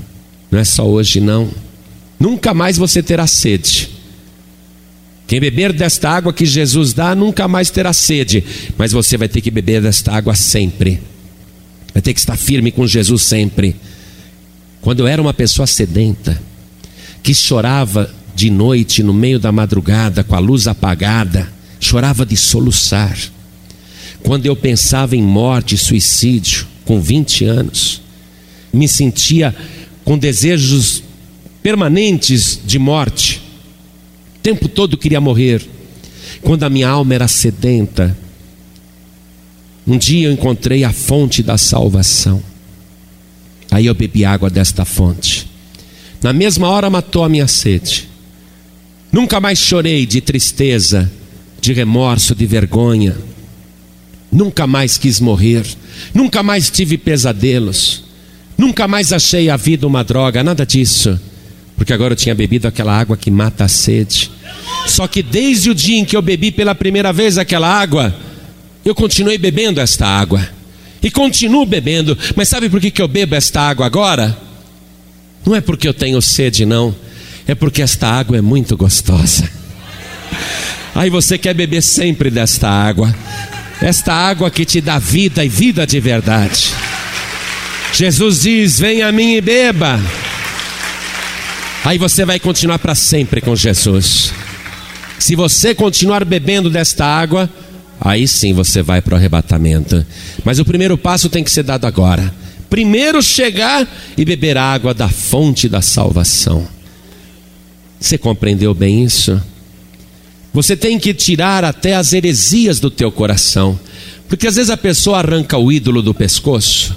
Não 0.49 0.61
é 0.61 0.65
só 0.65 0.87
hoje, 0.87 1.21
não. 1.21 1.51
Nunca 2.21 2.55
mais 2.55 2.79
você 2.79 3.03
terá 3.03 3.27
sede. 3.27 3.91
Quem 5.27 5.41
beber 5.41 5.73
desta 5.73 6.11
água 6.11 6.33
que 6.33 6.45
Jesus 6.45 6.93
dá 6.93 7.15
nunca 7.15 7.49
mais 7.49 7.71
terá 7.71 7.93
sede, 7.93 8.45
mas 8.77 8.93
você 8.93 9.17
vai 9.17 9.29
ter 9.29 9.41
que 9.41 9.51
beber 9.51 9.81
desta 9.81 10.13
água 10.13 10.35
sempre. 10.35 11.01
Vai 11.93 12.03
ter 12.03 12.13
que 12.13 12.21
estar 12.21 12.37
firme 12.37 12.71
com 12.71 12.87
Jesus 12.87 13.23
sempre. 13.23 13.75
Quando 14.83 15.01
eu 15.01 15.07
era 15.07 15.23
uma 15.23 15.33
pessoa 15.33 15.67
sedenta, 15.67 16.41
que 17.23 17.35
chorava 17.35 18.15
de 18.35 18.51
noite 18.51 19.03
no 19.03 19.15
meio 19.15 19.39
da 19.39 19.51
madrugada 19.51 20.23
com 20.23 20.35
a 20.35 20.39
luz 20.39 20.67
apagada, 20.67 21.51
chorava 21.81 22.27
de 22.27 22.37
soluçar. 22.37 23.17
Quando 24.23 24.45
eu 24.45 24.55
pensava 24.55 25.17
em 25.17 25.23
morte, 25.23 25.79
suicídio, 25.79 26.67
com 26.85 27.01
20 27.01 27.45
anos, 27.47 28.03
me 28.73 28.87
sentia 28.87 29.55
com 30.05 30.19
desejos 30.19 31.03
permanentes 31.63 32.61
de 32.63 32.79
morte 32.79 33.34
tempo 34.45 34.69
todo 34.69 34.99
queria 34.99 35.23
morrer. 35.23 35.67
Quando 36.43 36.65
a 36.65 36.71
minha 36.71 36.87
alma 36.87 37.15
era 37.15 37.27
sedenta, 37.27 38.15
um 39.87 39.97
dia 39.97 40.29
eu 40.29 40.33
encontrei 40.33 40.85
a 40.85 40.93
fonte 40.93 41.43
da 41.43 41.57
salvação. 41.57 42.43
Aí 43.71 43.87
eu 43.87 43.95
bebi 43.95 44.23
água 44.23 44.51
desta 44.51 44.85
fonte. 44.85 45.49
Na 46.23 46.35
mesma 46.35 46.69
hora 46.69 46.91
matou 46.91 47.25
a 47.25 47.29
minha 47.29 47.49
sede. 47.49 48.07
Nunca 49.11 49.41
mais 49.41 49.59
chorei 49.59 50.05
de 50.05 50.21
tristeza, 50.21 51.11
de 51.59 51.73
remorso, 51.73 52.35
de 52.35 52.45
vergonha. 52.45 53.17
Nunca 54.31 54.67
mais 54.67 54.99
quis 54.99 55.21
morrer. 55.21 55.65
Nunca 56.13 56.43
mais 56.43 56.69
tive 56.69 56.99
pesadelos. 56.99 58.05
Nunca 58.59 58.87
mais 58.87 59.11
achei 59.11 59.49
a 59.49 59.57
vida 59.57 59.87
uma 59.87 60.05
droga, 60.05 60.45
nada 60.45 60.67
disso 60.67 61.19
porque 61.77 61.93
agora 61.93 62.13
eu 62.13 62.17
tinha 62.17 62.35
bebido 62.35 62.69
aquela 62.69 62.99
água 62.99 63.17
que 63.17 63.31
mata 63.31 63.65
a 63.65 63.69
sede. 63.69 64.31
Só 64.87 65.07
que 65.07 65.23
desde 65.23 65.71
o 65.71 65.75
dia 65.75 65.99
em 65.99 66.05
que 66.05 66.17
eu 66.17 66.23
bebi 66.23 66.51
pela 66.51 66.75
primeira 66.75 67.13
vez 67.13 67.39
aquela 67.39 67.69
água, 67.69 68.15
eu 68.85 68.95
continuei 68.95 69.39
bebendo 69.39 69.81
esta 69.81 70.07
água. 70.07 70.47
E 71.03 71.11
continuo 71.11 71.67
bebendo. 71.67 72.17
Mas 72.35 72.49
sabe 72.49 72.69
por 72.69 72.81
que, 72.81 72.91
que 72.91 73.03
eu 73.03 73.09
bebo 73.09 73.35
esta 73.35 73.61
água 73.61 73.85
agora? 73.85 74.37
Não 75.45 75.55
é 75.55 75.61
porque 75.61 75.87
eu 75.87 75.93
tenho 75.95 76.21
sede, 76.23 76.65
não. 76.65 76.95
É 77.47 77.55
porque 77.55 77.83
esta 77.83 78.09
água 78.09 78.39
é 78.39 78.41
muito 78.41 78.77
gostosa. 78.77 79.49
Aí 80.95 81.11
você 81.11 81.37
quer 81.37 81.55
beber 81.55 81.83
sempre 81.83 82.31
desta 82.31 82.69
água. 82.69 83.15
Esta 83.83 84.15
água 84.15 84.51
que 84.51 84.65
te 84.65 84.81
dá 84.81 84.99
vida 84.99 85.45
e 85.45 85.49
vida 85.49 85.87
de 85.87 86.01
verdade. 86.01 86.71
Jesus 87.93 88.43
diz: 88.43 88.79
Venha 88.79 89.09
a 89.09 89.13
mim 89.13 89.35
e 89.35 89.41
beba. 89.41 90.01
Aí 91.85 91.99
você 91.99 92.25
vai 92.25 92.41
continuar 92.41 92.79
para 92.79 92.95
sempre 92.95 93.43
com 93.43 93.55
Jesus. 93.55 94.33
Se 95.19 95.37
você 95.37 95.75
continuar 95.75 96.25
bebendo 96.25 96.71
desta 96.71 97.05
água, 97.05 97.49
aí 98.01 98.27
sim 98.27 98.55
você 98.55 98.83
vai 98.83 99.03
para 99.03 99.13
o 99.13 99.17
arrebatamento. 99.19 100.05
Mas 100.43 100.59
o 100.59 100.65
primeiro 100.65 100.97
passo 100.97 101.29
tem 101.29 101.45
que 101.45 101.51
ser 101.51 101.63
dado 101.63 101.87
agora. 101.87 102.35
Primeiro 102.71 103.23
chegar 103.23 103.87
e 104.17 104.25
beber 104.25 104.57
água 104.57 104.95
da 104.95 105.11
fonte 105.11 105.69
da 105.69 105.83
salvação. 105.83 106.67
Você 108.01 108.17
compreendeu 108.17 108.73
bem 108.73 109.05
isso? 109.05 109.41
Você 110.55 110.77
tem 110.77 110.99
que 110.99 111.13
tirar 111.13 111.65
até 111.65 111.97
as 111.97 112.15
heresias 112.15 112.81
do 112.81 112.91
teu 112.91 113.13
coração. 113.13 113.79
Porque 114.27 114.47
às 114.47 114.57
vezes 114.57 114.71
a 114.71 114.77
pessoa 114.77 115.19
arranca 115.19 115.59
o 115.59 115.71
ídolo 115.71 116.01
do 116.01 116.15
pescoço, 116.15 116.97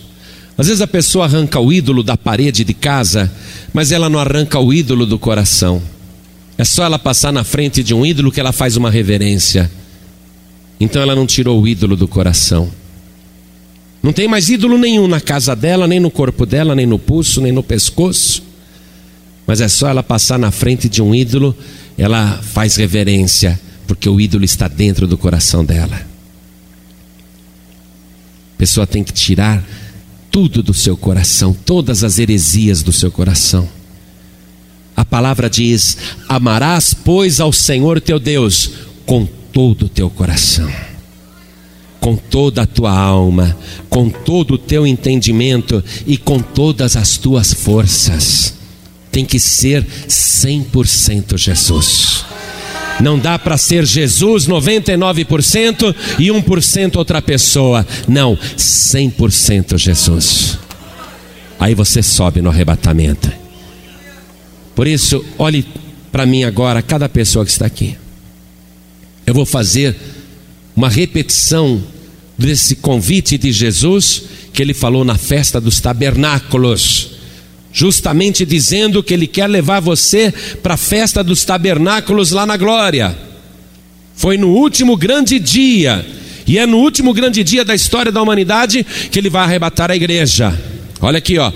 às 0.58 0.68
vezes 0.68 0.82
a 0.82 0.88
pessoa 0.88 1.26
arranca 1.26 1.60
o 1.60 1.72
ídolo 1.72 2.02
da 2.02 2.18
parede 2.18 2.64
de 2.64 2.74
casa, 2.74 3.32
mas 3.72 3.92
ela 3.92 4.10
não 4.10 4.20
arranca 4.20 4.60
o 4.60 4.74
ídolo 4.74 5.06
do 5.06 5.20
coração. 5.20 5.82
É 6.58 6.66
só 6.66 6.84
ela 6.84 6.98
passar 6.98 7.32
na 7.32 7.44
frente 7.44 7.84
de 7.84 7.94
um 7.94 8.04
ídolo 8.04 8.32
que 8.32 8.40
ela 8.40 8.52
faz 8.52 8.76
uma 8.76 8.90
reverência. 8.90 9.70
Então 10.80 11.00
ela 11.00 11.16
não 11.16 11.28
tirou 11.28 11.62
o 11.62 11.68
ídolo 11.68 11.96
do 11.96 12.08
coração. 12.08 12.72
Não 14.02 14.12
tem 14.12 14.28
mais 14.28 14.50
ídolo 14.50 14.78
nenhum 14.80 15.08
na 15.08 15.22
casa 15.22 15.56
dela, 15.56 15.88
nem 15.88 16.00
no 16.00 16.10
corpo 16.10 16.46
dela, 16.46 16.74
nem 16.74 16.88
no 16.88 16.98
pulso, 16.98 17.40
nem 17.40 17.52
no 17.52 17.62
pescoço. 17.62 18.42
Mas 19.46 19.62
é 19.62 19.68
só 19.68 19.90
ela 19.90 20.02
passar 20.02 20.40
na 20.40 20.50
frente 20.50 20.90
de 20.90 21.02
um 21.04 21.14
ídolo, 21.14 21.56
ela 21.98 22.40
faz 22.42 22.76
reverência, 22.76 23.60
porque 23.86 24.10
o 24.10 24.20
ídolo 24.20 24.44
está 24.44 24.68
dentro 24.68 25.06
do 25.08 25.18
coração 25.18 25.64
dela. 25.64 26.02
A 28.56 28.58
pessoa 28.58 28.88
tem 28.88 29.04
que 29.04 29.14
tirar 29.14 29.64
tudo 30.38 30.62
do 30.62 30.72
seu 30.72 30.96
coração, 30.96 31.52
todas 31.52 32.04
as 32.04 32.20
heresias 32.20 32.84
do 32.84 32.94
seu 32.94 33.10
coração. 33.10 33.68
A 34.96 35.04
palavra 35.04 35.50
diz: 35.50 35.98
Amarás, 36.30 36.94
pois, 36.94 37.40
ao 37.40 37.52
Senhor 37.52 38.00
teu 38.00 38.20
Deus 38.20 38.70
com 39.04 39.26
todo 39.52 39.88
o 39.88 39.90
teu 39.90 40.12
coração, 40.12 40.72
com 42.00 42.16
toda 42.16 42.62
a 42.62 42.68
tua 42.68 42.96
alma, 42.96 43.58
com 43.90 44.12
todo 44.12 44.54
o 44.54 44.58
teu 44.60 44.86
entendimento 44.86 45.84
e 46.06 46.18
com 46.18 46.40
todas 46.40 46.96
as 46.96 47.18
tuas 47.18 47.52
forças. 47.52 48.54
Tem 49.12 49.26
que 49.26 49.40
ser 49.40 49.84
100% 50.08 51.36
Jesus. 51.36 52.24
Não 53.02 53.20
dá 53.20 53.38
para 53.38 53.58
ser 53.58 53.86
Jesus 53.86 54.48
99% 54.48 55.96
e 56.18 56.28
1% 56.28 56.96
outra 56.96 57.22
pessoa. 57.22 57.86
Não, 58.08 58.36
100% 58.36 59.78
Jesus. 59.78 60.58
Aí 61.60 61.74
você 61.74 62.02
sobe 62.02 62.42
no 62.42 62.50
arrebatamento. 62.50 63.32
Por 64.76 64.88
isso, 64.88 65.24
olhe 65.38 65.66
para 66.12 66.26
mim 66.26 66.44
agora, 66.44 66.82
cada 66.82 67.10
pessoa 67.10 67.46
que 67.46 67.52
está 67.52 67.66
aqui. 67.66 67.98
Eu 69.26 69.34
vou 69.34 69.46
fazer 69.46 69.96
uma 70.76 70.90
repetição 70.90 71.84
desse 72.38 72.76
convite 72.76 73.38
de 73.38 73.52
Jesus 73.52 74.24
que 74.54 74.62
ele 74.62 74.74
falou 74.74 75.04
na 75.04 75.18
festa 75.18 75.60
dos 75.60 75.82
tabernáculos, 75.82 77.17
justamente 77.72 78.46
dizendo 78.46 79.04
que 79.04 79.14
ele 79.14 79.28
quer 79.28 79.48
levar 79.48 79.80
você 79.80 80.34
para 80.64 80.74
a 80.76 80.78
festa 80.78 81.24
dos 81.24 81.46
tabernáculos 81.46 82.32
lá 82.32 82.46
na 82.46 82.58
glória. 82.58 83.18
Foi 84.16 84.38
no 84.38 84.50
último 84.50 84.98
grande 84.98 85.40
dia, 85.40 86.06
e 86.46 86.58
é 86.58 86.66
no 86.66 86.78
último 86.78 87.14
grande 87.14 87.44
dia 87.44 87.64
da 87.64 87.76
história 87.76 88.12
da 88.12 88.22
humanidade 88.22 88.86
que 89.12 89.20
ele 89.20 89.30
vai 89.30 89.44
arrebatar 89.44 89.92
a 89.92 89.96
igreja. 89.96 90.58
Olha 91.00 91.18
aqui, 91.18 91.38
ó. 91.38 91.52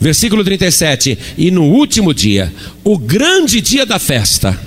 Versículo 0.00 0.44
37: 0.44 1.18
E 1.36 1.50
no 1.50 1.64
último 1.64 2.12
dia, 2.12 2.52
o 2.84 2.98
grande 2.98 3.60
dia 3.60 3.86
da 3.86 3.98
festa, 3.98 4.58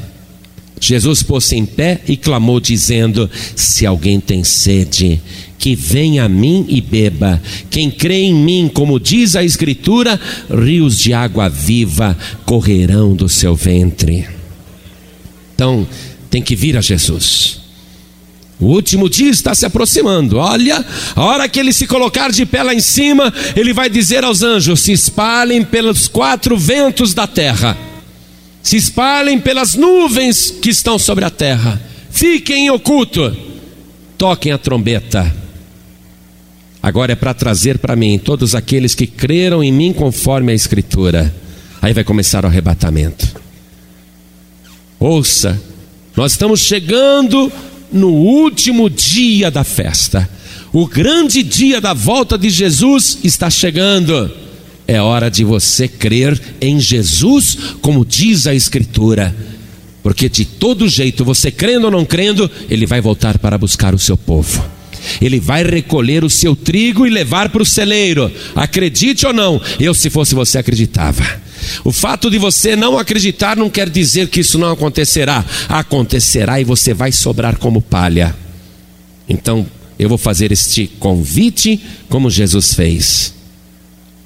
Jesus 0.80 1.24
pôs-se 1.24 1.56
em 1.56 1.66
pé 1.66 2.02
e 2.08 2.16
clamou, 2.16 2.60
dizendo: 2.60 3.30
Se 3.56 3.86
alguém 3.86 4.20
tem 4.20 4.44
sede, 4.44 5.22
que 5.58 5.76
venha 5.76 6.26
a 6.26 6.30
mim 6.30 6.66
e 6.70 6.80
beba. 6.80 7.42
Quem 7.70 7.90
crê 7.90 8.22
em 8.22 8.34
mim, 8.34 8.70
como 8.74 9.00
diz 9.00 9.36
a 9.36 9.44
Escritura, 9.44 10.20
rios 10.50 11.00
de 11.00 11.14
água 11.14 11.50
viva 11.50 12.18
correrão 12.46 13.16
do 13.16 13.28
seu 13.28 13.56
ventre. 13.56 14.28
Então, 15.56 15.88
tem 16.30 16.42
que 16.42 16.56
vir 16.56 16.78
a 16.78 16.82
Jesus. 16.82 17.60
O 18.60 18.68
último 18.68 19.08
dia 19.10 19.30
está 19.30 19.54
se 19.54 19.66
aproximando. 19.66 20.38
Olha, 20.38 20.84
a 21.16 21.24
hora 21.24 21.48
que 21.48 21.60
ele 21.60 21.72
se 21.72 21.86
colocar 21.86 22.32
de 22.32 22.46
pé 22.46 22.64
lá 22.64 22.74
em 22.74 22.80
cima, 22.80 23.34
ele 23.56 23.72
vai 23.74 23.90
dizer 23.90 24.24
aos 24.24 24.42
anjos: 24.42 24.80
se 24.80 24.92
espalhem 24.92 25.64
pelos 25.64 26.08
quatro 26.08 26.58
ventos 26.58 27.14
da 27.14 27.28
terra, 27.28 27.78
se 28.68 28.76
espalhem 28.76 29.40
pelas 29.40 29.76
nuvens 29.76 30.52
que 30.52 30.70
estão 30.70 31.00
sobre 31.00 31.24
a 31.24 31.30
terra, 31.30 31.82
fiquem 32.12 32.66
em 32.66 32.70
oculto, 32.70 33.34
toquem 34.18 34.52
a 34.52 34.58
trombeta. 34.58 35.34
Agora 36.84 37.14
é 37.14 37.16
para 37.16 37.34
trazer 37.34 37.78
para 37.78 37.96
mim 37.96 38.20
todos 38.20 38.54
aqueles 38.54 38.94
que 38.94 39.08
creram 39.08 39.64
em 39.64 39.72
mim 39.72 39.94
conforme 39.94 40.52
a 40.52 40.56
Escritura. 40.56 41.34
Aí 41.82 41.94
vai 41.94 42.04
começar 42.04 42.44
o 42.44 42.48
arrebatamento. 42.50 43.40
Ouça, 45.00 45.58
nós 46.14 46.34
estamos 46.34 46.60
chegando 46.60 47.50
no 47.90 48.10
último 48.10 48.90
dia 48.90 49.50
da 49.50 49.64
festa. 49.64 50.30
O 50.74 50.86
grande 50.86 51.42
dia 51.42 51.80
da 51.80 51.94
volta 51.94 52.38
de 52.38 52.50
Jesus 52.50 53.20
está 53.24 53.50
chegando. 53.50 54.30
É 54.88 55.02
hora 55.02 55.30
de 55.30 55.44
você 55.44 55.88
crer 55.88 56.40
em 56.62 56.80
Jesus, 56.80 57.58
como 57.82 58.06
diz 58.06 58.48
a 58.48 58.56
Escritura. 58.56 59.36
Porque 60.02 60.30
de 60.30 60.46
todo 60.46 60.88
jeito, 60.88 61.26
você 61.26 61.52
crendo 61.52 61.88
ou 61.88 61.92
não 61.92 62.06
crendo, 62.06 62.50
ele 62.70 62.86
vai 62.86 63.02
voltar 63.02 63.38
para 63.38 63.58
buscar 63.58 63.94
o 63.94 64.00
seu 64.00 64.16
povo. 64.16 64.64
Ele 65.22 65.40
vai 65.40 65.64
recolher 65.64 66.24
o 66.24 66.30
seu 66.30 66.56
trigo 66.56 67.06
e 67.06 67.10
levar 67.10 67.50
para 67.50 67.62
o 67.62 67.66
celeiro. 67.66 68.32
Acredite 68.56 69.26
ou 69.28 69.34
não, 69.34 69.62
eu, 69.80 69.94
se 69.94 70.10
fosse 70.10 70.34
você, 70.34 70.58
acreditava. 70.58 71.24
O 71.84 71.92
fato 71.92 72.30
de 72.30 72.38
você 72.38 72.76
não 72.76 72.98
acreditar 72.98 73.58
não 73.58 73.70
quer 73.70 73.90
dizer 73.90 74.30
que 74.30 74.40
isso 74.40 74.58
não 74.58 74.72
acontecerá. 74.72 75.44
Acontecerá 75.68 76.62
e 76.62 76.64
você 76.64 76.94
vai 76.94 77.12
sobrar 77.12 77.58
como 77.58 77.82
palha. 77.82 78.34
Então, 79.28 79.68
eu 80.00 80.08
vou 80.08 80.18
fazer 80.18 80.52
este 80.52 80.88
convite 81.00 81.82
como 82.08 82.30
Jesus 82.30 82.74
fez. 82.74 83.37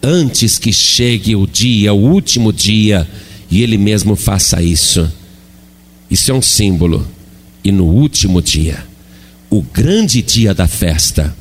Antes 0.04 0.58
que 0.58 0.74
chegue 0.74 1.36
o 1.36 1.46
dia, 1.46 1.94
o 1.94 1.98
último 1.98 2.52
dia, 2.52 3.08
e 3.50 3.62
Ele 3.62 3.78
mesmo 3.78 4.16
faça 4.16 4.62
isso. 4.62 5.12
Isso 6.10 6.32
é 6.32 6.34
um 6.34 6.42
símbolo. 6.42 7.08
E 7.64 7.72
no 7.72 7.86
último 7.86 8.42
dia, 8.42 8.84
o 9.50 9.62
grande 9.62 10.22
dia 10.22 10.54
da 10.54 10.68
festa, 10.68 11.36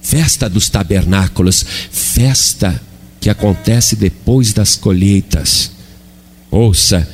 festa 0.00 0.48
dos 0.48 0.68
tabernáculos, 0.68 1.64
festa 1.90 2.80
que 3.20 3.28
acontece 3.28 3.96
depois 3.96 4.52
das 4.52 4.76
colheitas. 4.76 5.72
Ouça, 6.50 7.08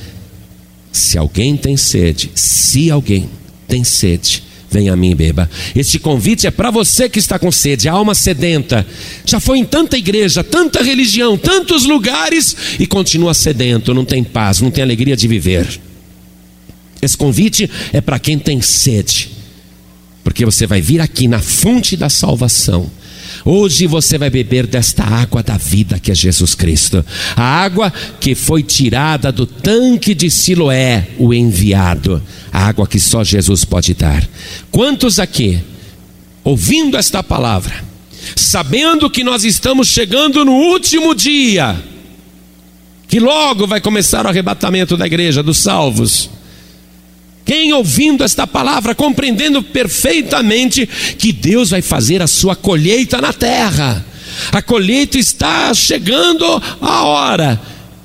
se 0.93 1.17
alguém 1.17 1.57
tem 1.57 1.77
sede, 1.77 2.31
se 2.35 2.91
alguém 2.91 3.31
tem 3.67 3.85
sede, 3.85 4.43
venha 4.71 4.93
a 4.93 4.97
mim 4.97 5.11
e 5.11 5.15
beba. 5.15 5.51
Este 5.75 5.99
convite 5.99 6.47
é 6.47 6.51
para 6.51 6.71
você 6.71 7.09
que 7.09 7.19
está 7.19 7.39
com 7.39 7.51
sede, 7.51 7.89
alma 7.89 8.15
sedenta. 8.15 8.87
Já 9.25 9.41
foi 9.41 9.59
em 9.59 9.65
tanta 9.65 9.97
igreja, 9.97 10.45
tanta 10.45 10.83
religião, 10.83 11.37
tantos 11.37 11.85
lugares 11.85 12.57
e 12.79 12.87
continua 12.87 13.35
sedento, 13.35 13.95
não 13.95 14.05
tem 14.05 14.23
paz, 14.23 14.61
não 14.61 14.71
tem 14.71 14.83
alegria 14.83 15.17
de 15.17 15.27
viver. 15.27 15.81
Esse 17.01 17.17
convite 17.17 17.71
é 17.93 18.01
para 18.01 18.19
quem 18.19 18.39
tem 18.39 18.61
sede, 18.61 19.31
porque 20.25 20.45
você 20.45 20.67
vai 20.67 20.81
vir 20.81 21.01
aqui 21.01 21.29
na 21.29 21.39
fonte 21.39 21.97
da 21.97 22.09
salvação 22.09 22.91
Hoje 23.45 23.87
você 23.87 24.19
vai 24.19 24.31
beber 24.31 24.67
desta 24.67 25.05
água 25.05 25.43
da 25.43 25.57
vida 25.57 25.99
que 25.99 26.11
é 26.11 26.15
Jesus 26.15 26.55
Cristo, 26.55 27.05
a 27.37 27.43
água 27.43 27.93
que 28.21 28.35
foi 28.35 28.63
tirada 28.63 29.31
do 29.31 29.47
tanque 29.47 30.15
de 30.15 30.31
Siloé, 30.31 31.09
o 31.19 31.33
enviado, 31.33 32.23
a 32.53 32.67
água 32.67 32.87
que 32.87 32.99
só 32.99 33.23
Jesus 33.23 33.65
pode 33.65 33.95
dar. 33.95 34.29
Quantos 34.71 35.19
aqui, 35.19 35.61
ouvindo 36.45 36.97
esta 36.97 37.23
palavra, 37.23 37.85
sabendo 38.37 39.11
que 39.11 39.25
nós 39.25 39.45
estamos 39.45 39.89
chegando 39.89 40.45
no 40.45 40.53
último 40.53 41.15
dia, 41.15 41.77
que 43.07 43.21
logo 43.21 43.67
vai 43.67 43.81
começar 43.81 44.27
o 44.27 44.29
arrebatamento 44.29 44.97
da 44.97 45.07
igreja, 45.07 45.43
dos 45.43 45.59
salvos, 45.59 46.29
Quem 47.49 47.73
ouvindo 47.73 48.23
esta 48.23 48.47
palavra, 48.47 48.95
compreendendo 48.95 49.63
perfeitamente 49.63 50.87
que 51.17 51.33
Deus 51.33 51.71
vai 51.71 51.81
fazer 51.81 52.21
a 52.21 52.27
sua 52.27 52.55
colheita 52.55 53.23
na 53.23 53.33
terra. 53.33 54.05
A 54.53 54.61
colheita 54.61 55.17
está 55.17 55.73
chegando 55.73 56.45
a 56.79 57.05
hora. 57.05 57.59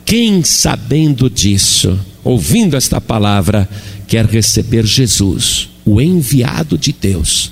Quem 0.05 0.45
sabendo 0.45 1.29
disso, 1.29 1.99
ouvindo 2.23 2.77
esta 2.77 3.01
palavra, 3.01 3.67
quer 4.07 4.25
receber 4.25 4.85
Jesus, 4.85 5.67
o 5.83 5.99
enviado 5.99 6.77
de 6.77 6.93
Deus, 6.93 7.51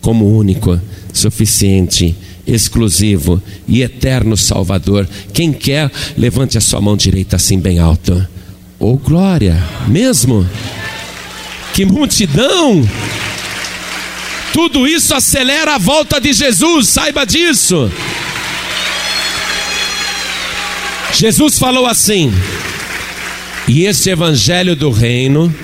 como 0.00 0.38
único, 0.38 0.80
suficiente, 1.12 2.14
exclusivo 2.46 3.42
e 3.66 3.82
eterno 3.82 4.36
Salvador. 4.36 5.08
Quem 5.32 5.52
quer, 5.52 5.90
levante 6.16 6.56
a 6.56 6.60
sua 6.60 6.80
mão 6.80 6.96
direita 6.96 7.34
assim 7.34 7.58
bem 7.58 7.80
alto. 7.80 8.24
Oh 8.78 8.96
glória, 8.96 9.60
mesmo? 9.88 10.46
Que 11.74 11.84
multidão! 11.84 12.86
Tudo 14.52 14.86
isso 14.86 15.14
acelera 15.14 15.76
a 15.76 15.78
volta 15.78 16.20
de 16.20 16.32
Jesus, 16.32 16.88
saiba 16.88 17.24
disso. 17.24 17.90
Jesus 21.14 21.58
falou 21.58 21.86
assim: 21.86 22.32
E 23.66 23.84
este 23.84 24.10
evangelho 24.10 24.76
do 24.76 24.90
reino 24.90 25.54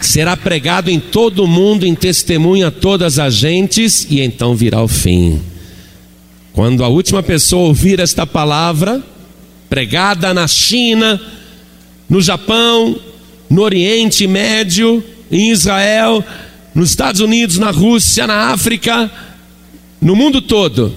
será 0.00 0.36
pregado 0.36 0.90
em 0.90 1.00
todo 1.00 1.44
o 1.44 1.48
mundo 1.48 1.84
em 1.84 1.94
testemunho 1.94 2.66
a 2.66 2.70
todas 2.70 3.18
as 3.18 3.34
gentes, 3.34 4.06
e 4.08 4.20
então 4.20 4.54
virá 4.54 4.80
o 4.82 4.88
fim. 4.88 5.40
Quando 6.52 6.84
a 6.84 6.88
última 6.88 7.22
pessoa 7.22 7.68
ouvir 7.68 8.00
esta 8.00 8.26
palavra, 8.26 9.02
pregada 9.68 10.32
na 10.32 10.46
China, 10.46 11.20
no 12.08 12.20
Japão, 12.20 12.98
no 13.48 13.62
Oriente 13.62 14.26
Médio, 14.26 15.02
em 15.30 15.50
Israel, 15.50 16.24
nos 16.74 16.90
Estados 16.90 17.20
Unidos, 17.20 17.58
na 17.58 17.70
Rússia, 17.70 18.26
na 18.26 18.50
África, 18.50 19.10
no 20.00 20.16
mundo 20.16 20.40
todo, 20.40 20.92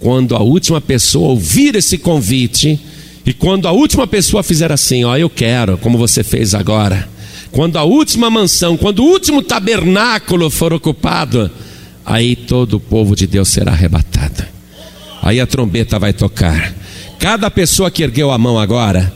quando 0.00 0.36
a 0.36 0.40
última 0.40 0.80
pessoa 0.80 1.30
ouvir 1.30 1.76
esse 1.76 1.98
convite, 1.98 2.78
e 3.24 3.32
quando 3.32 3.68
a 3.68 3.72
última 3.72 4.06
pessoa 4.06 4.42
fizer 4.42 4.72
assim, 4.72 5.04
ó, 5.04 5.16
eu 5.16 5.28
quero, 5.28 5.76
como 5.78 5.98
você 5.98 6.24
fez 6.24 6.54
agora, 6.54 7.08
quando 7.50 7.76
a 7.76 7.84
última 7.84 8.30
mansão, 8.30 8.76
quando 8.76 9.00
o 9.00 9.06
último 9.06 9.42
tabernáculo 9.42 10.50
for 10.50 10.72
ocupado, 10.72 11.50
aí 12.04 12.36
todo 12.36 12.74
o 12.74 12.80
povo 12.80 13.14
de 13.14 13.26
Deus 13.26 13.48
será 13.48 13.72
arrebatado. 13.72 14.44
Aí 15.22 15.40
a 15.40 15.46
trombeta 15.46 15.98
vai 15.98 16.12
tocar. 16.12 16.72
Cada 17.18 17.50
pessoa 17.50 17.90
que 17.90 18.02
ergueu 18.02 18.30
a 18.30 18.38
mão 18.38 18.58
agora, 18.58 19.12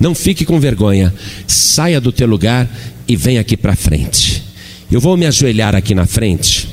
não 0.00 0.14
fique 0.14 0.46
com 0.46 0.58
vergonha. 0.58 1.14
Saia 1.46 2.00
do 2.00 2.10
teu 2.10 2.26
lugar 2.26 2.66
e 3.06 3.14
venha 3.14 3.42
aqui 3.42 3.56
para 3.56 3.76
frente. 3.76 4.42
Eu 4.90 4.98
vou 5.00 5.16
me 5.16 5.26
ajoelhar 5.26 5.76
aqui 5.76 5.94
na 5.94 6.06
frente 6.06 6.68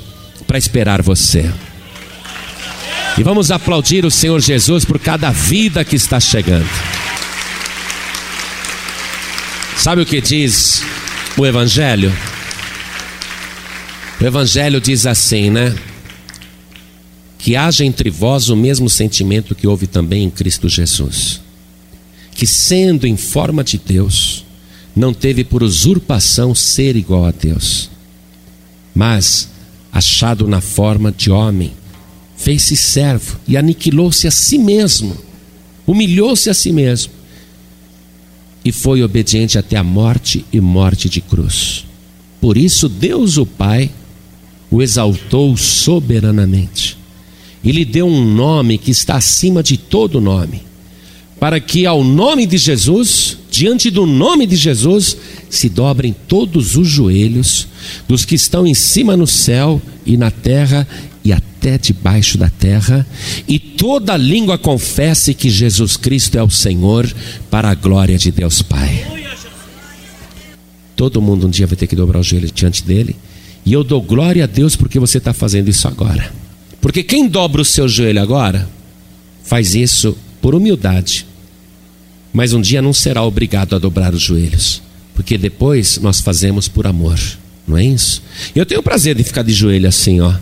para 0.47 0.57
esperar 0.57 1.01
você. 1.01 1.51
E 3.17 3.23
vamos 3.23 3.51
aplaudir 3.51 4.05
o 4.05 4.11
Senhor 4.11 4.39
Jesus 4.39 4.86
por 4.86 4.97
cada 4.97 5.30
vida 5.32 5.84
que 5.84 5.95
está 5.95 6.19
chegando. 6.19 6.69
Sabe 9.75 10.01
o 10.01 10.05
que 10.05 10.21
diz 10.21 10.84
o 11.38 11.45
Evangelho? 11.45 12.13
O 14.21 14.25
Evangelho 14.25 14.80
diz 14.80 15.05
assim, 15.05 15.49
né? 15.49 15.75
Que 17.38 17.55
haja 17.55 17.86
entre 17.86 18.09
vós 18.09 18.49
o 18.49 18.55
mesmo 18.55 18.89
sentimento 18.89 19.53
que 19.53 19.67
houve 19.67 19.86
também 19.86 20.23
em 20.23 20.30
Cristo 20.30 20.67
Jesus, 20.67 21.41
que 22.38 22.45
sendo 22.45 23.07
em 23.07 23.17
forma 23.17 23.63
de 23.63 23.79
Deus, 23.79 24.45
não 24.95 25.11
teve 25.11 25.43
por 25.43 25.63
usurpação 25.63 26.53
ser 26.53 26.95
igual 26.95 27.25
a 27.25 27.31
Deus, 27.31 27.89
mas, 28.93 29.49
achado 29.91 30.47
na 30.47 30.61
forma 30.61 31.11
de 31.11 31.31
homem, 31.31 31.73
fez-se 32.38 32.75
servo 32.75 33.39
e 33.47 33.57
aniquilou-se 33.57 34.27
a 34.27 34.31
si 34.31 34.59
mesmo, 34.59 35.17
humilhou-se 35.88 36.47
a 36.47 36.53
si 36.53 36.71
mesmo 36.71 37.11
e 38.63 38.71
foi 38.71 39.01
obediente 39.01 39.57
até 39.57 39.75
a 39.75 39.83
morte 39.83 40.45
e 40.53 40.61
morte 40.61 41.09
de 41.09 41.21
cruz. 41.21 41.85
Por 42.39 42.55
isso, 42.55 42.88
Deus 42.88 43.38
o 43.38 43.47
Pai 43.47 43.89
o 44.69 44.83
exaltou 44.83 45.57
soberanamente 45.57 46.99
e 47.63 47.71
lhe 47.71 47.83
deu 47.83 48.05
um 48.05 48.23
nome 48.23 48.77
que 48.77 48.91
está 48.91 49.15
acima 49.15 49.63
de 49.63 49.75
todo 49.75 50.21
nome, 50.21 50.66
para 51.39 51.59
que 51.59 51.85
ao 51.85 52.03
nome 52.03 52.45
de 52.45 52.57
Jesus, 52.57 53.38
diante 53.51 53.89
do 53.91 54.05
nome 54.05 54.45
de 54.47 54.55
Jesus, 54.55 55.17
se 55.49 55.69
dobrem 55.69 56.15
todos 56.27 56.75
os 56.75 56.88
joelhos 56.88 57.67
dos 58.07 58.25
que 58.25 58.35
estão 58.35 58.65
em 58.65 58.73
cima 58.73 59.15
no 59.15 59.27
céu 59.27 59.81
e 60.05 60.17
na 60.17 60.31
terra 60.31 60.88
e 61.23 61.31
até 61.31 61.77
debaixo 61.77 62.38
da 62.38 62.49
terra, 62.49 63.05
e 63.47 63.59
toda 63.59 64.15
língua 64.15 64.57
confesse 64.57 65.33
que 65.33 65.49
Jesus 65.49 65.97
Cristo 65.97 66.38
é 66.38 66.43
o 66.43 66.49
Senhor, 66.49 67.13
para 67.51 67.69
a 67.69 67.75
glória 67.75 68.17
de 68.17 68.31
Deus 68.31 68.61
Pai. 68.61 69.05
Todo 70.95 71.21
mundo 71.21 71.45
um 71.45 71.49
dia 71.49 71.67
vai 71.67 71.75
ter 71.75 71.85
que 71.85 71.97
dobrar 71.97 72.19
o 72.19 72.23
joelho 72.23 72.49
diante 72.49 72.81
dele, 72.81 73.13
e 73.65 73.73
eu 73.73 73.83
dou 73.83 74.01
glória 74.01 74.45
a 74.45 74.47
Deus 74.47 74.77
porque 74.77 74.97
você 74.97 75.17
está 75.17 75.33
fazendo 75.33 75.67
isso 75.67 75.85
agora. 75.85 76.31
Porque 76.79 77.03
quem 77.03 77.27
dobra 77.27 77.61
o 77.61 77.65
seu 77.65 77.89
joelho 77.89 78.21
agora, 78.21 78.69
faz 79.43 79.75
isso 79.75 80.17
por 80.41 80.55
humildade, 80.55 81.26
mas 82.38 82.53
um 82.53 82.61
dia 82.61 82.81
não 82.81 82.93
será 82.93 83.23
obrigado 83.23 83.75
a 83.75 83.79
dobrar 83.79 84.13
os 84.13 84.21
joelhos, 84.21 84.81
porque 85.15 85.38
depois 85.38 85.97
nós 85.97 86.21
fazemos 86.21 86.67
por 86.67 86.85
amor, 86.85 87.19
não 87.67 87.75
é 87.75 87.83
isso? 87.83 88.21
Eu 88.55 88.65
tenho 88.65 88.79
o 88.81 88.83
prazer 88.83 89.15
de 89.15 89.23
ficar 89.23 89.41
de 89.41 89.51
joelho 89.51 89.88
assim, 89.88 90.21
ó 90.21 90.33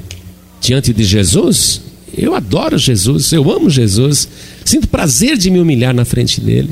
diante 0.65 0.91
de 0.91 1.03
Jesus, 1.03 1.81
eu 2.17 2.33
adoro 2.33 2.77
Jesus, 2.77 3.31
eu 3.31 3.51
amo 3.51 3.69
Jesus, 3.69 4.27
sinto 4.63 4.87
prazer 4.87 5.37
de 5.37 5.51
me 5.51 5.59
humilhar 5.59 5.93
na 5.93 6.03
frente 6.03 6.41
dele. 6.41 6.71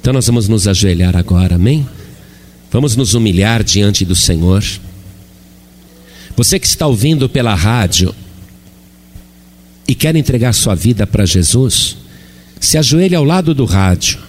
Então 0.00 0.12
nós 0.12 0.26
vamos 0.26 0.48
nos 0.48 0.68
ajoelhar 0.68 1.16
agora, 1.16 1.54
amém? 1.54 1.88
Vamos 2.70 2.96
nos 2.96 3.14
humilhar 3.14 3.64
diante 3.64 4.04
do 4.04 4.14
Senhor. 4.14 4.62
Você 6.36 6.58
que 6.58 6.66
está 6.66 6.86
ouvindo 6.86 7.28
pela 7.28 7.54
rádio 7.54 8.14
e 9.88 9.94
quer 9.94 10.14
entregar 10.14 10.52
sua 10.52 10.74
vida 10.74 11.06
para 11.06 11.24
Jesus, 11.24 11.96
se 12.60 12.78
ajoelhe 12.78 13.16
ao 13.16 13.24
lado 13.24 13.54
do 13.54 13.64
rádio. 13.64 14.20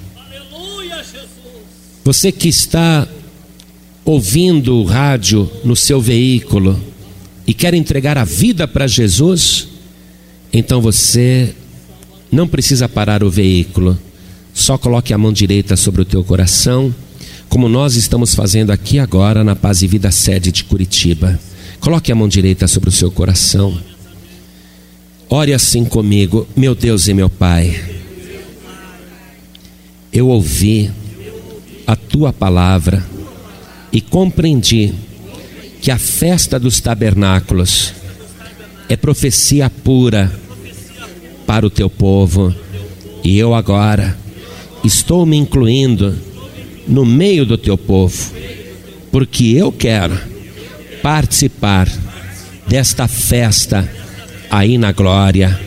Você 2.04 2.32
que 2.32 2.48
está 2.48 3.08
ouvindo 4.04 4.78
o 4.78 4.84
rádio 4.84 5.52
no 5.64 5.76
seu 5.76 6.02
veículo, 6.02 6.82
e 7.46 7.54
quer 7.54 7.74
entregar 7.74 8.18
a 8.18 8.24
vida 8.24 8.68
para 8.68 8.88
Jesus, 8.88 9.68
então 10.54 10.82
você 10.82 11.54
não 12.32 12.48
precisa 12.48 12.88
parar 12.88 13.24
o 13.24 13.30
veículo, 13.30 13.98
só 14.54 14.78
coloque 14.78 15.14
a 15.14 15.18
mão 15.18 15.34
direita 15.34 15.76
sobre 15.76 16.02
o 16.02 16.06
teu 16.06 16.24
coração, 16.24 16.96
como 17.50 17.68
nós 17.68 17.96
estamos 17.96 18.34
fazendo 18.34 18.72
aqui 18.72 19.00
agora 19.00 19.44
na 19.44 19.54
Paz 19.54 19.82
e 19.82 19.88
Vida 19.88 20.12
sede 20.12 20.52
de 20.52 20.64
Curitiba. 20.64 21.38
Coloque 21.82 22.12
a 22.12 22.16
mão 22.16 22.30
direita 22.30 22.68
sobre 22.68 22.88
o 22.88 22.92
seu 22.94 23.12
coração. 23.12 23.78
Ore 25.30 25.54
assim 25.54 25.84
comigo, 25.84 26.48
meu 26.56 26.74
Deus 26.74 27.08
e 27.10 27.14
meu 27.14 27.30
Pai. 27.30 27.91
Eu 30.14 30.28
ouvi 30.28 30.92
a 31.88 31.96
tua 31.96 32.34
palavra 32.34 33.04
e 33.94 34.02
compreendi 34.02 34.94
que 35.82 35.90
a 35.90 35.98
festa 35.98 36.60
dos 36.60 36.80
tabernáculos 36.82 37.94
é 38.90 38.98
profecia 38.98 39.70
pura 39.70 40.32
para 41.48 41.66
o 41.66 41.70
teu 41.70 41.90
povo, 41.90 42.54
e 43.24 43.38
eu 43.38 43.56
agora 43.56 44.18
estou 44.84 45.26
me 45.26 45.38
incluindo 45.38 46.14
no 46.88 47.06
meio 47.06 47.46
do 47.46 47.58
teu 47.58 47.78
povo, 47.78 48.34
porque 49.12 49.46
eu 49.46 49.72
quero 49.72 50.18
participar 51.02 51.90
desta 52.68 53.08
festa 53.08 53.90
aí 54.50 54.78
na 54.78 54.92
glória. 54.92 55.60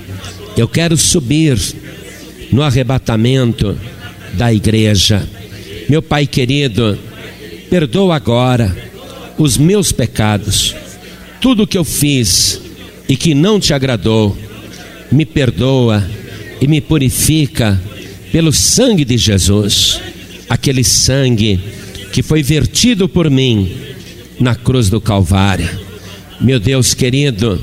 Eu 0.56 0.68
quero 0.68 0.96
subir 0.96 1.58
no 2.52 2.62
arrebatamento 2.62 3.76
da 4.34 4.52
igreja. 4.52 5.26
Meu 5.88 6.02
Pai 6.02 6.26
querido, 6.26 6.98
perdoa 7.70 8.16
agora 8.16 8.74
os 9.38 9.56
meus 9.56 9.92
pecados, 9.92 10.74
tudo 11.40 11.66
que 11.66 11.76
eu 11.76 11.84
fiz 11.84 12.60
e 13.08 13.16
que 13.16 13.34
não 13.34 13.58
te 13.58 13.74
agradou, 13.74 14.36
me 15.10 15.24
perdoa 15.24 16.04
e 16.60 16.66
me 16.66 16.80
purifica 16.80 17.80
pelo 18.32 18.52
sangue 18.52 19.04
de 19.04 19.16
Jesus, 19.16 20.00
aquele 20.48 20.82
sangue 20.82 21.60
que 22.12 22.22
foi 22.22 22.42
vertido 22.42 23.08
por 23.08 23.30
mim 23.30 23.72
na 24.40 24.54
cruz 24.54 24.88
do 24.88 25.00
Calvário. 25.00 25.68
Meu 26.40 26.58
Deus 26.58 26.94
querido, 26.94 27.60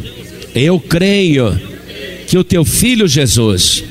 eu 0.53 0.79
creio 0.79 1.59
que 2.27 2.37
o 2.37 2.43
teu 2.43 2.63
filho 2.63 3.07
Jesus 3.07 3.83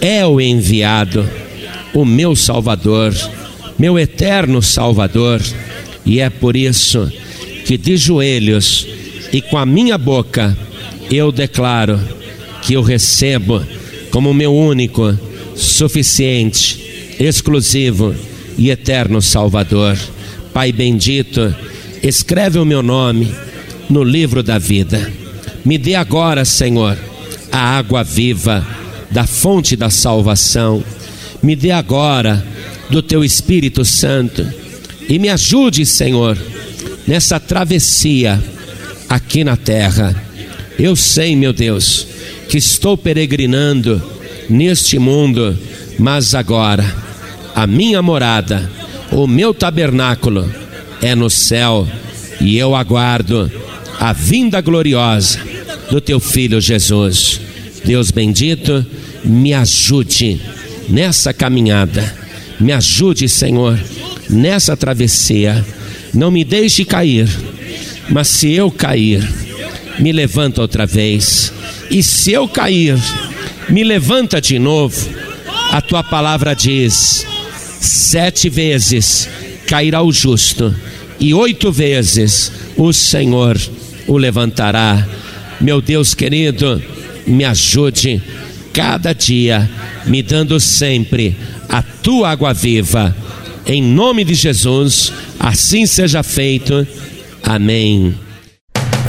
é 0.00 0.24
o 0.26 0.40
enviado, 0.40 1.28
o 1.94 2.04
meu 2.04 2.36
Salvador, 2.36 3.14
meu 3.78 3.98
eterno 3.98 4.62
Salvador 4.62 5.40
E 6.04 6.20
é 6.20 6.30
por 6.30 6.56
isso 6.56 7.10
que 7.64 7.76
de 7.76 7.96
joelhos 7.96 8.86
e 9.32 9.40
com 9.40 9.56
a 9.56 9.64
minha 9.64 9.96
boca 9.96 10.56
eu 11.10 11.30
declaro 11.30 12.00
que 12.62 12.74
eu 12.74 12.82
recebo 12.82 13.64
como 14.10 14.34
meu 14.34 14.54
único, 14.54 15.16
suficiente, 15.54 17.14
exclusivo 17.18 18.14
e 18.58 18.70
eterno 18.70 19.22
Salvador. 19.22 19.96
Pai 20.52 20.72
bendito, 20.72 21.54
escreve 22.02 22.58
o 22.58 22.64
meu 22.64 22.82
nome 22.82 23.32
no 23.88 24.02
livro 24.02 24.42
da 24.42 24.58
vida. 24.58 25.12
Me 25.64 25.78
dê 25.78 25.94
agora, 25.94 26.44
Senhor, 26.44 26.98
a 27.52 27.58
água 27.78 28.02
viva 28.02 28.66
da 29.10 29.26
fonte 29.26 29.76
da 29.76 29.90
salvação. 29.90 30.82
Me 31.42 31.56
dê 31.56 31.70
agora 31.70 32.44
do 32.90 33.02
teu 33.02 33.24
Espírito 33.24 33.84
Santo 33.84 34.46
e 35.08 35.18
me 35.18 35.28
ajude, 35.28 35.86
Senhor, 35.86 36.36
nessa 37.06 37.40
travessia 37.40 38.42
aqui 39.08 39.42
na 39.42 39.56
terra. 39.56 40.14
Eu 40.78 40.94
sei, 40.94 41.34
meu 41.34 41.52
Deus, 41.52 42.06
que 42.48 42.58
estou 42.58 42.96
peregrinando 42.96 44.02
neste 44.48 44.98
mundo, 44.98 45.56
mas 45.98 46.34
agora 46.34 46.84
a 47.54 47.66
minha 47.66 48.02
morada, 48.02 48.70
o 49.10 49.26
meu 49.26 49.52
tabernáculo 49.54 50.50
é 51.02 51.14
no 51.14 51.30
céu 51.30 51.88
e 52.40 52.56
eu 52.56 52.74
aguardo 52.74 53.50
a 53.98 54.12
vinda 54.12 54.60
gloriosa 54.60 55.40
do 55.90 56.00
teu 56.00 56.20
filho 56.20 56.60
Jesus. 56.60 57.40
Deus 57.84 58.10
bendito, 58.10 58.84
me 59.24 59.52
ajude 59.52 60.40
nessa 60.90 61.32
caminhada, 61.32 62.14
me 62.58 62.72
ajude, 62.72 63.28
Senhor, 63.28 63.78
nessa 64.28 64.76
travessia. 64.76 65.64
Não 66.12 66.30
me 66.30 66.44
deixe 66.44 66.84
cair, 66.84 67.28
mas 68.08 68.28
se 68.28 68.52
eu 68.52 68.70
cair, 68.70 69.26
me 69.98 70.12
levanta 70.12 70.60
outra 70.60 70.84
vez. 70.84 71.52
E 71.90 72.02
se 72.02 72.32
eu 72.32 72.48
cair, 72.48 72.98
me 73.68 73.84
levanta 73.84 74.40
de 74.40 74.58
novo. 74.58 75.08
A 75.70 75.80
tua 75.80 76.02
palavra 76.02 76.54
diz: 76.54 77.24
sete 77.80 78.48
vezes 78.48 79.28
cairá 79.66 80.02
o 80.02 80.12
justo, 80.12 80.74
e 81.20 81.32
oito 81.32 81.70
vezes 81.70 82.50
o 82.76 82.92
Senhor 82.92 83.56
o 84.08 84.16
levantará. 84.16 85.06
Meu 85.60 85.80
Deus 85.80 86.14
querido, 86.14 86.82
me 87.26 87.44
ajude 87.44 88.20
cada 88.72 89.12
dia, 89.12 89.68
me 90.06 90.22
dando 90.22 90.58
sempre 90.60 91.36
a 91.68 91.82
tua 91.82 92.30
água 92.30 92.52
viva. 92.52 93.14
Em 93.66 93.82
nome 93.82 94.24
de 94.24 94.34
Jesus, 94.34 95.12
assim 95.38 95.86
seja 95.86 96.22
feito. 96.22 96.86
Amém. 97.42 98.14